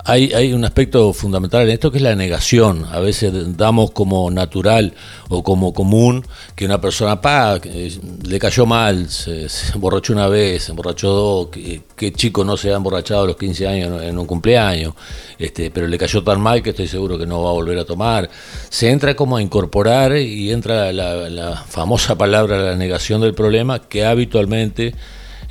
hay, 0.06 0.34
hay 0.34 0.52
un 0.52 0.64
aspecto 0.66 1.14
fundamental 1.14 1.62
en 1.62 1.70
esto 1.70 1.90
que 1.90 1.96
es 1.96 2.02
la 2.02 2.14
negación. 2.14 2.84
A 2.90 3.00
veces 3.00 3.32
damos 3.56 3.90
como 3.92 4.30
natural 4.30 4.92
o 5.30 5.42
como 5.42 5.72
común 5.72 6.22
que 6.54 6.66
una 6.66 6.78
persona 6.78 7.22
pa, 7.22 7.58
eh, 7.64 7.98
le 8.22 8.38
cayó 8.38 8.66
mal, 8.66 9.08
se, 9.08 9.46
emborrachó 9.72 10.12
una 10.12 10.28
vez, 10.28 10.64
se 10.64 10.72
emborrachó 10.72 11.08
dos, 11.08 11.48
que, 11.48 11.82
que 11.96 12.12
chico 12.12 12.44
no 12.44 12.58
se 12.58 12.70
ha 12.70 12.76
emborrachado 12.76 13.22
a 13.22 13.26
los 13.28 13.37
15 13.37 13.66
años 13.66 14.02
en 14.02 14.18
un 14.18 14.26
cumpleaños, 14.26 14.94
este, 15.38 15.70
pero 15.70 15.87
le 15.87 15.96
cayó 15.96 16.22
tan 16.22 16.38
mal 16.38 16.62
que 16.62 16.70
estoy 16.70 16.87
seguro 16.87 17.16
que 17.16 17.26
no 17.26 17.42
va 17.42 17.50
a 17.50 17.54
volver 17.54 17.78
a 17.78 17.87
tomar. 17.87 18.28
Se 18.68 18.90
entra 18.90 19.16
como 19.16 19.38
a 19.38 19.42
incorporar 19.42 20.18
y 20.18 20.50
entra 20.52 20.92
la, 20.92 21.30
la 21.30 21.56
famosa 21.56 22.14
palabra 22.18 22.58
la 22.58 22.76
negación 22.76 23.22
del 23.22 23.32
problema 23.32 23.80
que 23.80 24.04
habitualmente 24.04 24.94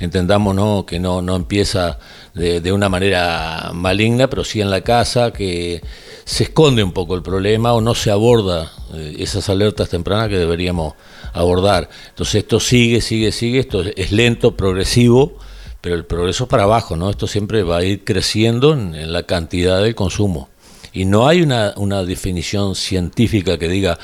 entendamos 0.04 0.54
¿no? 0.54 0.84
que 0.86 0.98
no, 0.98 1.20
no 1.22 1.36
empieza 1.36 1.98
de, 2.34 2.60
de 2.60 2.72
una 2.72 2.88
manera 2.88 3.70
maligna, 3.74 4.28
pero 4.28 4.44
sí 4.44 4.60
en 4.60 4.70
la 4.70 4.82
casa, 4.82 5.32
que 5.32 5.82
se 6.24 6.44
esconde 6.44 6.82
un 6.82 6.92
poco 6.92 7.14
el 7.14 7.22
problema 7.22 7.72
o 7.74 7.80
no 7.80 7.94
se 7.94 8.10
aborda 8.10 8.72
eh, 8.94 9.16
esas 9.18 9.48
alertas 9.48 9.88
tempranas 9.88 10.28
que 10.28 10.38
deberíamos 10.38 10.94
abordar. 11.32 11.88
Entonces 12.10 12.36
esto 12.36 12.60
sigue, 12.60 13.00
sigue, 13.00 13.32
sigue, 13.32 13.60
esto 13.60 13.82
es- 13.82 14.12
lento, 14.12 14.56
progresivo, 14.56 15.36
pero 15.80 15.96
el 15.96 16.04
progreso 16.06 16.44
es 16.44 16.50
para 16.50 16.62
abajo, 16.62 16.96
¿no? 16.96 17.10
Esto 17.10 17.26
siempre 17.26 17.62
va 17.62 17.78
a 17.78 17.84
ir 17.84 18.04
creciendo 18.04 18.72
en, 18.72 18.94
en 18.94 19.12
la 19.12 19.24
cantidad 19.24 19.82
del 19.82 19.94
consumo. 19.94 20.48
Y 20.92 21.04
no 21.04 21.26
hay 21.28 21.42
una, 21.42 21.74
una 21.76 22.04
definición 22.04 22.74
científica 22.74 23.58
que 23.58 23.68
diga 23.68 23.98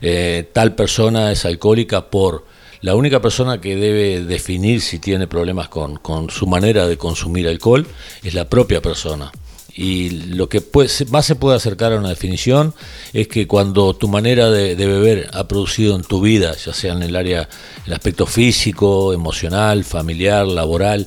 eh, 0.00 0.48
tal 0.52 0.74
persona 0.74 1.32
es 1.32 1.44
alcohólica 1.44 2.10
por... 2.10 2.44
La 2.84 2.94
única 2.94 3.22
persona 3.22 3.62
que 3.62 3.76
debe 3.76 4.22
definir 4.26 4.82
si 4.82 4.98
tiene 4.98 5.26
problemas 5.26 5.70
con, 5.70 5.96
con 5.96 6.28
su 6.28 6.46
manera 6.46 6.86
de 6.86 6.98
consumir 6.98 7.48
alcohol 7.48 7.86
es 8.22 8.34
la 8.34 8.46
propia 8.50 8.82
persona. 8.82 9.32
Y 9.74 10.10
lo 10.10 10.50
que 10.50 10.60
puede- 10.60 10.90
más 11.06 11.24
se 11.24 11.34
puede 11.34 11.56
acercar 11.56 11.94
a 11.94 11.98
una 11.98 12.10
definición 12.10 12.74
es 13.14 13.26
que 13.26 13.46
cuando 13.46 13.94
tu 13.94 14.06
manera 14.06 14.50
de, 14.50 14.74
beber 14.74 15.30
ha 15.32 15.48
producido 15.48 15.96
en 15.96 16.02
tu 16.02 16.20
vida, 16.20 16.54
ya 16.62 16.74
sea 16.74 16.92
en 16.92 17.02
el 17.02 17.16
área, 17.16 17.48
el 17.86 17.92
aspecto 17.94 18.26
físico, 18.26 19.14
emocional, 19.14 19.82
familiar, 19.84 20.46
laboral, 20.46 21.06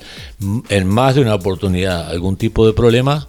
en 0.70 0.88
más 0.88 1.14
de 1.14 1.22
una 1.22 1.36
oportunidad 1.36 2.10
algún 2.10 2.38
tipo 2.38 2.66
de 2.66 2.74
problema, 2.74 3.28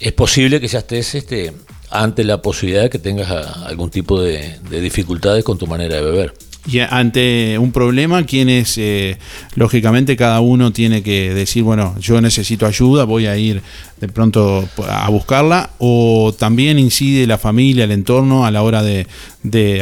es 0.00 0.12
posible 0.14 0.58
que 0.58 0.68
ya 0.68 0.78
estés 0.78 1.14
este, 1.16 1.52
ante 1.90 2.24
la 2.24 2.40
posibilidad 2.40 2.84
de 2.84 2.88
que 2.90 2.98
tengas 2.98 3.30
a- 3.30 3.66
algún 3.66 3.90
tipo 3.90 4.22
de 4.22 4.58
dificultades 4.70 5.44
con 5.44 5.58
tu 5.58 5.66
manera 5.66 5.96
de 5.96 6.00
beber. 6.02 6.32
Y 6.66 6.78
ante 6.78 7.58
un 7.58 7.72
problema, 7.72 8.24
quienes, 8.24 8.78
eh, 8.78 9.18
lógicamente, 9.54 10.16
cada 10.16 10.40
uno 10.40 10.72
tiene 10.72 11.02
que 11.02 11.34
decir, 11.34 11.62
bueno, 11.62 11.94
yo 12.00 12.20
necesito 12.22 12.66
ayuda, 12.66 13.04
voy 13.04 13.26
a 13.26 13.36
ir 13.36 13.60
de 14.00 14.08
pronto 14.08 14.66
a 14.88 15.08
buscarla, 15.10 15.70
o 15.78 16.34
también 16.38 16.78
incide 16.78 17.26
la 17.26 17.36
familia, 17.36 17.84
el 17.84 17.92
entorno, 17.92 18.46
a 18.46 18.50
la 18.50 18.62
hora 18.62 18.82
de, 18.82 19.06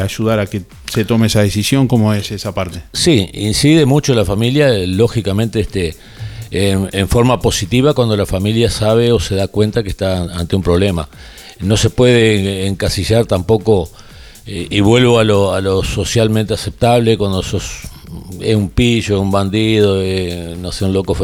ayudar 0.00 0.40
a 0.40 0.46
que 0.46 0.62
se 0.92 1.04
tome 1.04 1.28
esa 1.28 1.42
decisión, 1.42 1.86
¿cómo 1.86 2.12
es 2.14 2.32
esa 2.32 2.52
parte? 2.52 2.82
Sí, 2.92 3.30
incide 3.32 3.86
mucho 3.86 4.12
la 4.14 4.24
familia, 4.24 4.68
lógicamente, 4.86 5.60
este, 5.60 5.94
en 6.50 7.08
forma 7.08 7.40
positiva 7.40 7.94
cuando 7.94 8.16
la 8.16 8.26
familia 8.26 8.70
sabe 8.70 9.12
o 9.12 9.20
se 9.20 9.36
da 9.36 9.46
cuenta 9.46 9.84
que 9.84 9.88
está 9.88 10.22
ante 10.22 10.56
un 10.56 10.62
problema. 10.62 11.08
No 11.60 11.76
se 11.76 11.90
puede 11.90 12.66
encasillar 12.66 13.26
tampoco, 13.26 13.88
y 14.46 14.80
vuelvo 14.80 15.18
a 15.18 15.24
lo, 15.24 15.54
a 15.54 15.60
lo 15.60 15.82
socialmente 15.84 16.54
aceptable, 16.54 17.16
cuando 17.16 17.42
sos 17.42 17.82
es 18.40 18.56
un 18.56 18.70
pillo, 18.70 19.20
un 19.20 19.30
bandido, 19.30 20.02
eh, 20.02 20.56
no 20.58 20.72
sé, 20.72 20.84
un 20.84 20.92
loco 20.92 21.16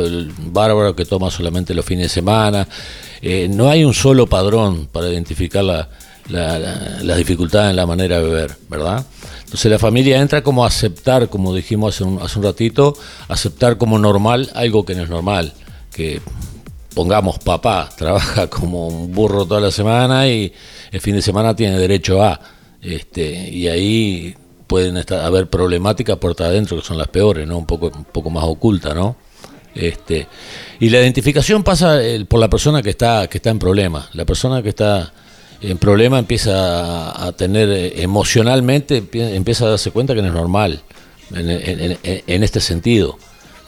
bárbaro 0.52 0.94
que 0.94 1.04
toma 1.04 1.31
solamente 1.31 1.74
los 1.74 1.85
fines 1.85 2.04
de 2.04 2.09
semana. 2.09 2.66
eh, 3.20 3.48
no 3.50 3.69
hay 3.69 3.85
un 3.85 3.92
solo 3.94 4.27
padrón 4.27 4.87
para 4.92 5.08
identificar 5.08 5.64
la, 5.64 5.88
la, 6.29 6.58
la- 6.58 6.98
las 7.02 7.16
dificultades 7.19 7.71
en 7.71 7.77
la 7.77 7.87
manera 7.87 8.19
de 8.19 8.23
beber, 8.25 8.56
¿verdad? 8.69 9.04
Entonces 9.44 9.71
la 9.71 9.79
familia 9.79 10.21
entra 10.21 10.42
como 10.42 10.64
a 10.64 10.69
aceptar, 10.69 11.29
como 11.29 11.54
dijimos 11.54 11.94
hace 11.96 12.04
un, 12.04 12.21
hace 12.23 12.38
un 12.38 12.44
ratito, 12.44 12.96
aceptar 13.29 13.77
como 13.79 13.98
normal 13.98 14.48
algo 14.54 14.85
que 14.85 14.94
no 14.94 15.02
es 15.02 15.08
normal, 15.10 15.52
que 15.92 16.21
pongamos 16.94 17.38
papá, 17.40 17.88
trabaja 17.98 18.48
como 18.48 18.87
un 18.88 19.12
burro 19.12 19.44
toda 19.46 19.60
la 19.60 19.71
semana 19.73 20.29
y 20.29 20.52
el 20.92 21.00
fin 21.00 21.14
de 21.16 21.23
semana 21.23 21.56
tiene 21.56 21.79
derecho 21.79 22.23
a, 22.23 22.40
este, 22.83 23.50
y 23.50 23.68
ahí 23.68 24.35
pueden 24.66 24.96
estar, 24.98 25.24
haber 25.24 25.48
problemáticas 25.48 26.18
puerta 26.18 26.46
adentro 26.46 26.76
que 26.79 26.85
son 26.85 26.98
las 26.98 27.08
peores, 27.08 27.46
¿no? 27.46 27.58
Un 27.58 27.66
poco, 27.66 27.90
un 27.94 28.04
poco 28.04 28.31
más 28.31 28.44
ocultas, 28.44 28.94
¿no? 28.94 29.16
Este, 29.74 30.26
y 30.81 30.90
la 30.90 30.98
identificación 30.98 31.62
pasa 31.62 32.02
eh, 32.04 32.24
por 32.24 32.40
la 32.40 32.48
persona 32.48 32.83
que 32.83 32.90
está, 32.90 33.29
que 33.29 33.38
está 33.38 33.50
en 33.50 33.58
problema. 33.58 34.08
La 34.12 34.24
persona 34.24 34.62
que 34.62 34.70
está 34.70 35.12
en 35.60 35.79
problema 35.79 36.18
empieza 36.18 37.24
a, 37.26 37.33
tener 37.33 37.68
eh, 37.70 38.02
emocionalmente, 38.02 39.02
empie- 39.02 39.35
empieza 39.35 39.66
a 39.66 39.70
darse 39.70 39.90
cuenta 39.90 40.14
que 40.14 40.22
no 40.22 40.29
es 40.29 40.35
normal 40.35 40.81
en 41.35 42.42
este 42.42 42.60
sentido. 42.60 43.18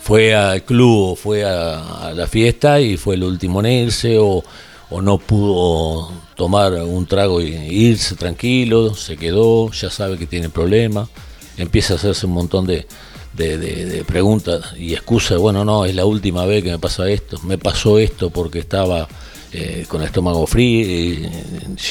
Fue 0.00 0.34
al 0.34 0.62
club 0.64 1.11
o 1.12 1.16
fue 1.16 1.44
a, 1.44 2.08
a 2.08 2.14
la 2.14 2.26
fiesta 2.26 2.80
y 2.80 2.96
fue 2.96 3.16
el 3.16 3.24
último 3.24 3.61
en 3.61 3.66
irse 3.66 4.18
o, 4.18 4.42
o 4.91 5.01
no 5.01 5.18
pudo 5.18 6.11
tomar 6.36 6.72
un 6.74 7.07
trago 7.07 7.41
y 7.41 7.53
irse 7.55 8.16
tranquilo, 8.16 8.95
se 8.95 9.16
quedó, 9.16 9.70
ya 9.72 9.91
sabe 9.91 10.16
que 10.18 10.26
tiene 10.26 10.49
problemas, 10.49 11.09
empieza 11.57 11.95
a 11.95 11.97
hacerse 11.97 12.26
un 12.26 12.32
montón 12.32 12.66
de, 12.66 12.86
de, 13.34 13.59
de- 13.59 13.84
de 13.86 14.05
preguntas 14.05 14.74
y 14.78 14.93
excusas, 14.95 15.38
bueno, 15.38 15.64
no, 15.64 15.84
es 15.84 15.95
la 15.95 16.05
última 16.07 16.45
vez 16.47 16.64
que 16.64 16.70
me 16.70 16.78
pasa 16.78 17.09
esto, 17.09 17.38
me 17.45 17.59
pasó 17.59 17.99
esto 17.99 18.30
porque 18.30 18.59
estaba 18.61 19.07
eh, 19.53 19.84
con 19.88 20.01
el 20.01 20.07
estómago 20.07 20.47
frío, 20.47 20.86
eh, 20.88 21.30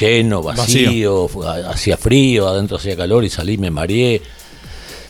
lleno, 0.00 0.42
vacío, 0.42 1.28
hacía 1.68 1.96
frío, 1.96 2.48
adentro 2.48 2.76
hacía 2.78 2.96
calor 2.96 3.24
y 3.24 3.30
salí, 3.30 3.56
me 3.58 3.70
mareé. 3.70 4.20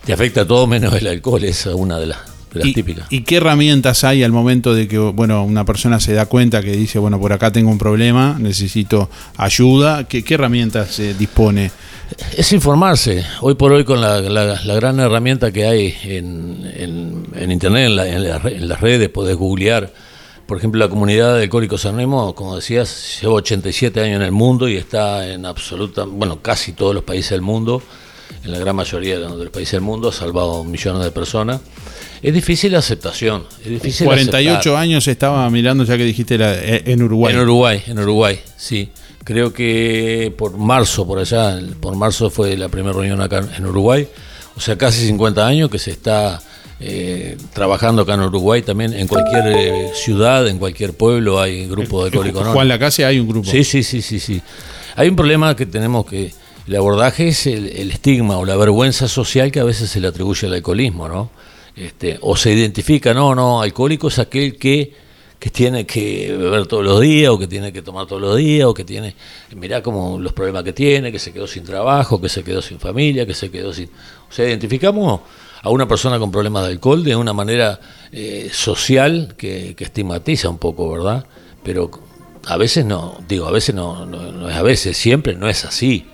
Te 0.04 0.12
afecta 0.12 0.46
todo 0.46 0.66
menos 0.66 0.94
el 0.94 1.06
alcohol, 1.06 1.44
esa 1.44 1.70
es 1.70 1.76
una 1.76 1.98
de 1.98 2.06
las, 2.06 2.18
de 2.52 2.60
las 2.64 2.72
típicas. 2.74 3.06
¿Y 3.10 3.22
qué 3.22 3.36
herramientas 3.36 4.04
hay 4.04 4.22
al 4.22 4.32
momento 4.32 4.74
de 4.74 4.88
que 4.88 4.98
bueno 4.98 5.44
una 5.44 5.64
persona 5.64 6.00
se 6.00 6.12
da 6.14 6.26
cuenta 6.26 6.62
que 6.62 6.72
dice, 6.72 6.98
bueno, 6.98 7.20
por 7.20 7.32
acá 7.32 7.50
tengo 7.52 7.70
un 7.70 7.78
problema, 7.78 8.36
necesito 8.38 9.08
ayuda? 9.36 10.04
¿Qué, 10.08 10.22
qué 10.24 10.34
herramientas 10.34 10.90
se 10.94 11.14
dispone? 11.14 11.70
Es 12.36 12.52
informarse. 12.52 13.24
Hoy 13.40 13.54
por 13.54 13.70
hoy 13.72 13.84
con 13.84 14.00
la, 14.00 14.20
la- 14.20 14.60
la 14.64 14.74
gran 14.74 14.98
herramienta 14.98 15.52
que 15.52 15.64
hay 15.66 15.94
en, 16.04 16.68
en- 16.76 17.26
en 17.36 17.52
Internet, 17.52 17.86
en, 17.86 17.96
la- 17.96 18.06
en 18.08 18.68
las 18.68 18.80
redes, 18.80 19.08
podés 19.08 19.36
googlear. 19.36 19.92
Por 20.46 20.58
ejemplo, 20.58 20.80
la 20.80 20.88
comunidad 20.90 21.36
de 21.36 21.44
Alcohólicos 21.44 21.86
Anónimos, 21.86 22.34
como 22.34 22.56
decías, 22.56 23.20
lleva 23.22 23.34
87 23.34 24.00
años 24.00 24.16
en 24.16 24.22
el 24.22 24.32
mundo 24.32 24.68
y 24.68 24.76
está 24.76 25.32
en 25.32 25.46
absoluta, 25.46 26.02
bueno, 26.04 26.42
casi 26.42 26.72
todos 26.72 26.92
los 26.92 27.04
países 27.04 27.30
del 27.30 27.42
mundo, 27.42 27.80
en 28.42 28.50
la 28.50 28.58
gran 28.58 28.74
mayoría 28.74 29.20
de 29.20 29.28
los 29.28 29.50
países 29.50 29.72
del 29.72 29.82
mundo, 29.82 30.08
ha 30.08 30.12
salvado 30.12 30.64
millones 30.64 31.04
de 31.04 31.12
personas. 31.12 31.60
Es 32.22 32.34
difícil 32.34 32.72
la 32.72 32.78
aceptación. 32.78 33.44
Es 33.64 33.70
difícil 33.70 34.06
48 34.06 34.50
aceptar. 34.58 34.76
años 34.82 35.08
estaba 35.08 35.48
mirando, 35.50 35.84
ya 35.84 35.96
que 35.96 36.04
dijiste, 36.04 36.36
la- 36.38 36.54
eh, 36.54 36.82
en 36.86 37.02
Uruguay. 37.02 37.34
En 37.34 37.40
Uruguay, 37.40 37.82
en 37.86 37.98
Uruguay, 37.98 38.40
sí. 38.56 38.90
Creo 39.24 39.52
que 39.52 40.32
por 40.36 40.56
marzo, 40.56 41.06
por 41.06 41.18
allá, 41.18 41.58
por 41.80 41.94
marzo 41.96 42.30
fue 42.30 42.56
la 42.56 42.68
primera 42.68 42.92
reunión 42.92 43.20
acá 43.20 43.46
en 43.56 43.66
Uruguay. 43.66 44.08
O 44.56 44.60
sea, 44.60 44.76
casi 44.76 45.06
50 45.06 45.46
años 45.46 45.70
que 45.70 45.78
se 45.78 45.90
está 45.92 46.40
eh, 46.80 47.36
trabajando 47.52 48.02
acá 48.02 48.14
en 48.14 48.20
Uruguay 48.22 48.62
también. 48.62 48.92
En 48.94 49.06
cualquier 49.06 49.46
eh, 49.46 49.90
ciudad, 49.94 50.48
en 50.48 50.58
cualquier 50.58 50.94
pueblo 50.94 51.40
hay 51.40 51.66
grupos 51.68 52.04
de 52.04 52.08
alcohólicos 52.08 52.48
Juan. 52.48 52.68
Lacase 52.68 53.04
hay 53.04 53.20
un 53.20 53.28
grupo. 53.28 53.48
Sí, 53.50 53.62
sí, 53.64 53.82
sí, 53.82 54.02
sí, 54.02 54.18
sí. 54.18 54.40
Hay 54.96 55.08
un 55.08 55.16
problema 55.16 55.54
que 55.54 55.66
tenemos 55.66 56.06
que... 56.06 56.32
El 56.66 56.76
abordaje 56.76 57.28
es 57.28 57.46
el, 57.46 57.68
el 57.68 57.90
estigma 57.90 58.38
o 58.38 58.44
la 58.44 58.56
vergüenza 58.56 59.08
social 59.08 59.50
que 59.50 59.60
a 59.60 59.64
veces 59.64 59.90
se 59.90 60.00
le 60.00 60.08
atribuye 60.08 60.46
al 60.46 60.54
alcoholismo, 60.54 61.08
¿no? 61.08 61.30
Este, 61.76 62.18
o 62.20 62.36
se 62.36 62.52
identifica, 62.52 63.14
no, 63.14 63.34
no, 63.34 63.62
alcohólico 63.62 64.08
es 64.08 64.18
aquel 64.18 64.56
que, 64.56 64.92
que 65.38 65.50
tiene 65.50 65.86
que 65.86 66.36
beber 66.36 66.66
todos 66.66 66.84
los 66.84 67.00
días, 67.00 67.30
o 67.30 67.38
que 67.38 67.46
tiene 67.46 67.72
que 67.72 67.82
tomar 67.82 68.06
todos 68.06 68.20
los 68.20 68.36
días, 68.36 68.66
o 68.66 68.74
que 68.74 68.84
tiene, 68.84 69.14
mirá 69.54 69.82
como 69.82 70.18
los 70.18 70.32
problemas 70.32 70.64
que 70.64 70.72
tiene, 70.72 71.10
que 71.12 71.18
se 71.18 71.32
quedó 71.32 71.46
sin 71.46 71.64
trabajo, 71.64 72.20
que 72.20 72.28
se 72.28 72.42
quedó 72.42 72.60
sin 72.60 72.78
familia, 72.78 73.24
que 73.26 73.34
se 73.34 73.50
quedó 73.50 73.72
sin... 73.72 73.86
O 74.28 74.32
sea, 74.32 74.46
identificamos 74.46 75.20
a 75.62 75.70
una 75.70 75.86
persona 75.86 76.18
con 76.18 76.30
problemas 76.30 76.64
de 76.64 76.72
alcohol 76.72 77.04
de 77.04 77.16
una 77.16 77.32
manera 77.32 77.80
eh, 78.12 78.50
social 78.52 79.34
que, 79.36 79.74
que 79.76 79.84
estigmatiza 79.84 80.48
un 80.48 80.58
poco, 80.58 80.90
¿verdad? 80.90 81.26
Pero 81.62 81.90
a 82.46 82.56
veces 82.56 82.84
no, 82.84 83.18
digo, 83.28 83.46
a 83.46 83.50
veces 83.50 83.74
no, 83.74 84.06
no, 84.06 84.32
no 84.32 84.48
es 84.48 84.56
a 84.56 84.62
veces, 84.62 84.96
siempre 84.96 85.34
no 85.34 85.48
es 85.48 85.64
así. 85.64 86.06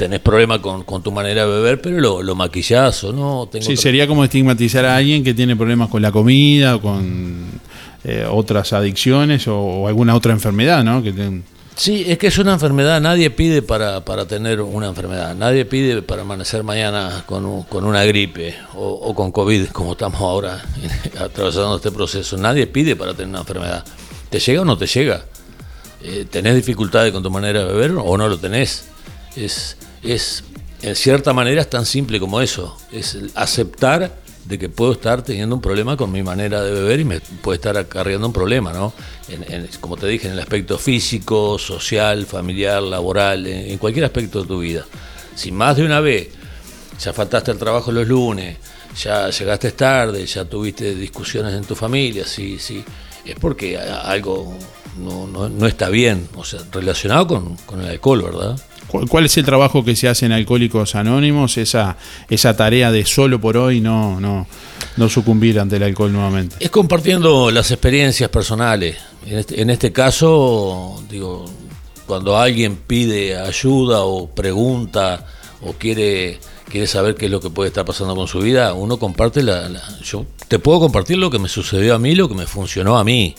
Tenés 0.00 0.20
problemas 0.20 0.60
con, 0.60 0.82
con 0.84 1.02
tu 1.02 1.12
manera 1.12 1.44
de 1.46 1.52
beber, 1.52 1.78
pero 1.82 2.00
lo, 2.00 2.22
lo 2.22 2.34
maquillás 2.34 3.04
o 3.04 3.12
no. 3.12 3.46
Tengo 3.52 3.66
Sí, 3.66 3.72
otra- 3.72 3.82
sería 3.82 4.06
como 4.06 4.24
estigmatizar 4.24 4.86
a 4.86 4.96
alguien 4.96 5.22
que 5.22 5.34
tiene 5.34 5.54
problemas 5.56 5.90
con 5.90 6.00
la 6.00 6.10
comida 6.10 6.76
o 6.76 6.80
con 6.80 7.60
eh, 8.04 8.26
otras 8.26 8.72
adicciones 8.72 9.46
o, 9.46 9.58
o 9.60 9.88
alguna 9.88 10.14
otra 10.14 10.32
enfermedad, 10.32 10.82
¿no? 10.82 11.02
Que 11.02 11.12
ten- 11.12 11.44
Sí, 11.76 12.04
es 12.08 12.16
que 12.16 12.28
es 12.28 12.38
una 12.38 12.54
enfermedad, 12.54 12.98
nadie 13.02 13.28
pide 13.30 13.60
para, 13.60 14.02
para 14.02 14.24
tener 14.26 14.62
una 14.62 14.88
enfermedad, 14.88 15.34
nadie 15.34 15.66
pide 15.66 16.00
para 16.00 16.22
amanecer 16.22 16.62
mañana 16.64 17.22
con, 17.26 17.44
un- 17.44 17.62
con 17.64 17.84
una 17.84 18.02
gripe 18.04 18.54
o, 18.74 18.86
o 18.88 19.14
con 19.14 19.30
COVID, 19.32 19.66
como 19.66 19.92
estamos 19.92 20.18
ahora 20.22 20.62
atravesando 21.20 21.76
este 21.76 21.90
proceso, 21.90 22.38
nadie 22.38 22.66
pide 22.66 22.96
para 22.96 23.12
tener 23.12 23.28
una 23.28 23.40
enfermedad. 23.40 23.84
¿Te 24.30 24.38
llega 24.40 24.62
o 24.62 24.64
no 24.64 24.78
te 24.78 24.86
llega? 24.86 25.26
Eh, 26.02 26.24
¿Tenés 26.30 26.54
dificultades 26.54 27.12
con 27.12 27.22
tu 27.22 27.30
manera 27.30 27.60
de 27.60 27.66
beber 27.74 27.92
o 28.02 28.16
no 28.16 28.28
lo 28.28 28.38
tenés? 28.38 28.86
Es, 29.36 29.76
es, 30.02 30.44
en 30.82 30.96
cierta 30.96 31.32
manera, 31.32 31.60
es 31.60 31.70
tan 31.70 31.86
simple 31.86 32.18
como 32.20 32.40
eso, 32.40 32.76
es 32.92 33.16
aceptar 33.34 34.18
de 34.44 34.58
que 34.58 34.68
puedo 34.68 34.92
estar 34.92 35.22
teniendo 35.22 35.54
un 35.54 35.60
problema 35.60 35.96
con 35.96 36.10
mi 36.10 36.22
manera 36.22 36.62
de 36.62 36.72
beber 36.72 37.00
y 37.00 37.04
me 37.04 37.20
puede 37.20 37.56
estar 37.56 37.76
acarreando 37.76 38.26
un 38.26 38.32
problema, 38.32 38.72
¿no? 38.72 38.92
En- 39.28 39.44
en- 39.52 39.68
como 39.80 39.96
te 39.96 40.06
dije, 40.06 40.26
en 40.28 40.32
el 40.32 40.40
aspecto 40.40 40.78
físico, 40.78 41.58
social, 41.58 42.24
familiar, 42.26 42.82
laboral, 42.82 43.46
en, 43.46 43.76
cualquier 43.78 44.06
aspecto 44.06 44.40
de 44.42 44.48
tu 44.48 44.60
vida. 44.60 44.86
Si 45.36 45.52
más 45.52 45.76
de 45.76 45.84
una 45.84 46.00
vez 46.00 46.28
ya 46.98 47.12
faltaste 47.12 47.50
al 47.50 47.58
trabajo 47.58 47.92
los 47.92 48.08
lunes, 48.08 48.56
ya 49.00 49.28
llegaste 49.30 49.72
tarde, 49.72 50.24
ya 50.26 50.44
tuviste 50.46 50.94
discusiones 50.94 51.54
en 51.54 51.62
tu 51.64 51.74
familia, 51.76 52.24
sí, 52.26 52.58
sí, 52.58 52.82
es 53.24 53.36
porque 53.36 53.78
algo 53.78 54.56
no, 54.98 55.26
no- 55.26 55.48
no 55.48 55.66
está 55.66 55.90
bien, 55.90 56.26
o 56.34 56.44
sea, 56.44 56.60
relacionado 56.72 57.26
con, 57.28 57.56
con 57.66 57.82
el 57.82 57.90
alcohol, 57.90 58.22
¿verdad? 58.22 58.58
¿Cuál, 58.90 59.24
es 59.26 59.36
el 59.36 59.44
trabajo 59.44 59.84
que 59.84 59.94
se 59.96 60.08
hace 60.08 60.26
en 60.26 60.32
Alcohólicos 60.32 60.94
Anónimos? 60.94 61.56
Esa, 61.58 61.96
esa 62.28 62.56
tarea 62.56 62.90
de 62.90 63.04
solo 63.04 63.40
por 63.40 63.56
hoy 63.56 63.80
no, 63.80 64.20
no, 64.20 64.46
no 64.96 65.08
sucumbir 65.08 65.58
ante 65.60 65.76
el 65.76 65.82
alcohol 65.84 66.12
nuevamente. 66.12 66.56
Es 66.60 66.70
compartiendo 66.70 67.50
las 67.50 67.70
experiencias 67.70 68.28
personales. 68.30 68.96
En 69.26 69.38
este, 69.38 69.60
en 69.62 69.70
este 69.70 69.92
caso, 69.92 71.02
digo, 71.10 71.44
cuando 72.06 72.36
alguien 72.36 72.76
pide 72.86 73.38
ayuda 73.38 74.00
o 74.02 74.28
pregunta 74.28 75.26
o 75.62 75.72
quiere, 75.74 76.38
quiere 76.68 76.86
saber 76.86 77.14
qué 77.14 77.26
es 77.26 77.30
lo 77.30 77.40
que 77.40 77.50
puede 77.50 77.68
estar 77.68 77.84
pasando 77.84 78.16
con 78.16 78.26
su 78.26 78.40
vida, 78.40 78.72
uno 78.74 78.98
comparte 78.98 79.42
la, 79.42 79.68
la- 79.68 79.82
Yo 80.02 80.24
te 80.48 80.58
puedo 80.58 80.80
compartir 80.80 81.18
lo 81.18 81.30
que 81.30 81.38
me 81.38 81.48
sucedió 81.48 81.94
a 81.94 81.98
mí, 81.98 82.14
lo 82.14 82.28
que 82.28 82.34
me 82.34 82.46
funcionó 82.46 82.98
a 82.98 83.04
mí. 83.04 83.34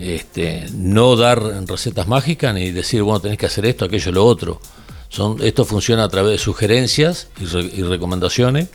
Este, 0.00 0.66
no 0.72 1.16
dar 1.16 1.42
recetas 1.66 2.08
mágicas 2.08 2.54
ni 2.54 2.70
decir, 2.70 3.02
bueno, 3.02 3.20
tenés 3.20 3.38
que 3.38 3.46
hacer 3.46 3.66
esto, 3.66 3.84
aquello, 3.84 4.12
lo 4.12 4.24
otro. 4.24 4.60
Son, 5.08 5.36
esto 5.42 5.64
funciona 5.64 6.04
a 6.04 6.08
través 6.08 6.32
de 6.32 6.38
sugerencias 6.38 7.28
y, 7.38 7.44
re- 7.44 7.70
y 7.74 7.82
recomendaciones. 7.82 8.68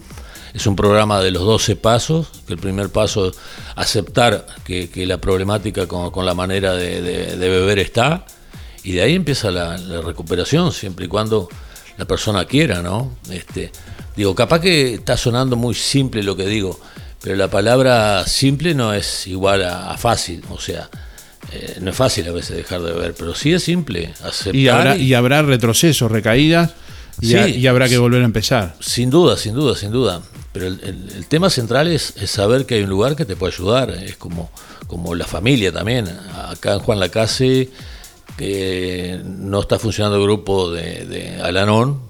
Es 0.54 0.66
un 0.68 0.76
programa 0.76 1.22
de 1.22 1.32
los 1.32 1.44
12 1.44 1.76
pasos, 1.76 2.28
que 2.46 2.54
el 2.54 2.60
primer 2.60 2.90
paso 2.90 3.28
es 3.30 3.36
aceptar 3.76 4.46
que, 4.64 4.90
la 5.06 5.18
problemática 5.20 5.88
con, 5.88 6.26
la 6.26 6.34
manera 6.34 6.74
de, 6.74 7.36
beber 7.36 7.80
está, 7.80 8.26
y 8.84 8.94
de 8.94 9.02
ahí 9.02 9.16
empieza 9.16 9.52
la, 9.52 9.78
la 9.78 10.02
recuperación, 10.02 10.72
siempre 10.72 11.06
y 11.06 11.08
cuando 11.10 11.50
la 11.98 12.06
persona 12.06 12.46
quiera, 12.46 12.82
¿no? 12.82 13.18
Este, 13.30 13.72
digo, 14.16 14.34
capaz 14.34 14.62
que 14.62 14.96
está 14.96 15.18
sonando 15.18 15.56
muy 15.56 15.76
simple 15.76 16.24
lo 16.24 16.36
que 16.36 16.46
digo, 16.48 16.80
pero 17.22 17.36
la 17.36 17.50
palabra 17.50 18.26
simple 18.26 18.74
no 18.74 18.94
es 18.94 19.28
igual 19.28 19.64
a, 19.64 19.92
a 19.92 19.98
fácil, 19.98 20.44
o 20.50 20.60
sea, 20.60 20.90
eh, 21.52 21.78
no 21.82 21.92
es 21.92 21.96
fácil 21.96 22.28
a 22.28 22.32
veces 22.32 22.58
dejar 22.58 22.82
de 22.82 22.92
beber, 22.94 23.14
pero 23.18 23.34
sí 23.36 23.54
es 23.54 23.64
simple, 23.64 24.14
aceptar. 24.24 24.56
Y 24.56 24.68
habrá, 24.68 24.98
y- 24.98 25.04
y 25.04 25.14
habrá 25.14 25.42
retrocesos, 25.42 26.12
recaídas, 26.12 26.72
y, 27.22 27.28
Sí. 27.28 27.38
y 27.58 27.68
habrá 27.68 27.88
que 27.90 27.98
volver 27.98 28.22
a 28.22 28.26
empezar. 28.26 28.76
Sin 28.80 29.10
duda, 29.10 29.38
sin 29.38 29.54
duda, 29.56 29.76
sin 29.76 29.92
duda. 29.92 30.22
Pero 30.54 30.68
el, 30.68 30.80
el- 30.84 31.12
el 31.18 31.28
tema 31.28 31.50
central 31.50 31.88
es, 31.88 32.14
es 32.18 32.30
saber 32.32 32.66
que 32.66 32.76
hay 32.76 32.84
un 32.84 32.90
lugar 32.90 33.16
que 33.16 33.26
te 33.26 33.36
puede 33.36 33.54
ayudar. 33.54 33.90
Es 33.92 34.16
como, 34.18 34.52
como 34.88 35.16
la 35.16 35.26
familia 35.26 35.72
también. 35.72 36.08
Acá 36.50 36.74
en 36.74 36.80
Juan 36.80 37.00
Lacase 37.00 37.70
que 38.38 39.20
no 39.26 39.62
está 39.62 39.80
funcionando 39.80 40.18
el 40.18 40.24
grupo 40.24 40.72
de, 40.72 41.06
de 41.06 41.42
Alanón, 41.42 42.02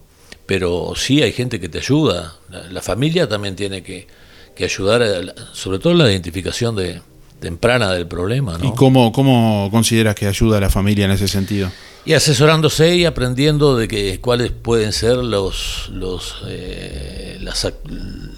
pero 0.46 0.94
sí 0.96 1.22
hay 1.22 1.32
gente 1.32 1.60
que 1.60 1.70
te 1.70 1.78
ayuda. 1.80 2.36
La, 2.50 2.64
la 2.70 2.82
familia 2.82 3.28
también 3.30 3.56
tiene 3.56 3.82
que, 3.84 4.08
que 4.56 4.66
ayudar, 4.66 5.02
a 5.04 5.22
sobre 5.54 5.80
todo 5.80 5.94
en 5.94 6.00
la 6.00 6.12
identificación 6.12 6.76
de, 6.76 7.02
temprana 7.40 7.92
del 7.94 8.08
problema. 8.08 8.58
¿no? 8.58 8.66
¿Y 8.66 8.72
cómo, 8.74 9.12
cómo 9.12 9.70
consideras 9.72 10.16
que 10.16 10.28
ayuda 10.28 10.58
a 10.58 10.62
la 10.62 10.70
familia 10.70 11.06
en 11.06 11.12
ese 11.12 11.28
sentido? 11.28 11.72
Y 12.06 12.14
asesorándose 12.14 12.96
y 12.96 13.04
aprendiendo 13.04 13.76
de 13.76 13.90
que 13.90 14.22
cuáles 14.22 14.52
pueden 14.52 14.94
ser 14.94 15.18
los, 15.18 15.90
los 15.92 16.38
eh, 16.48 17.38
las, 17.42 17.68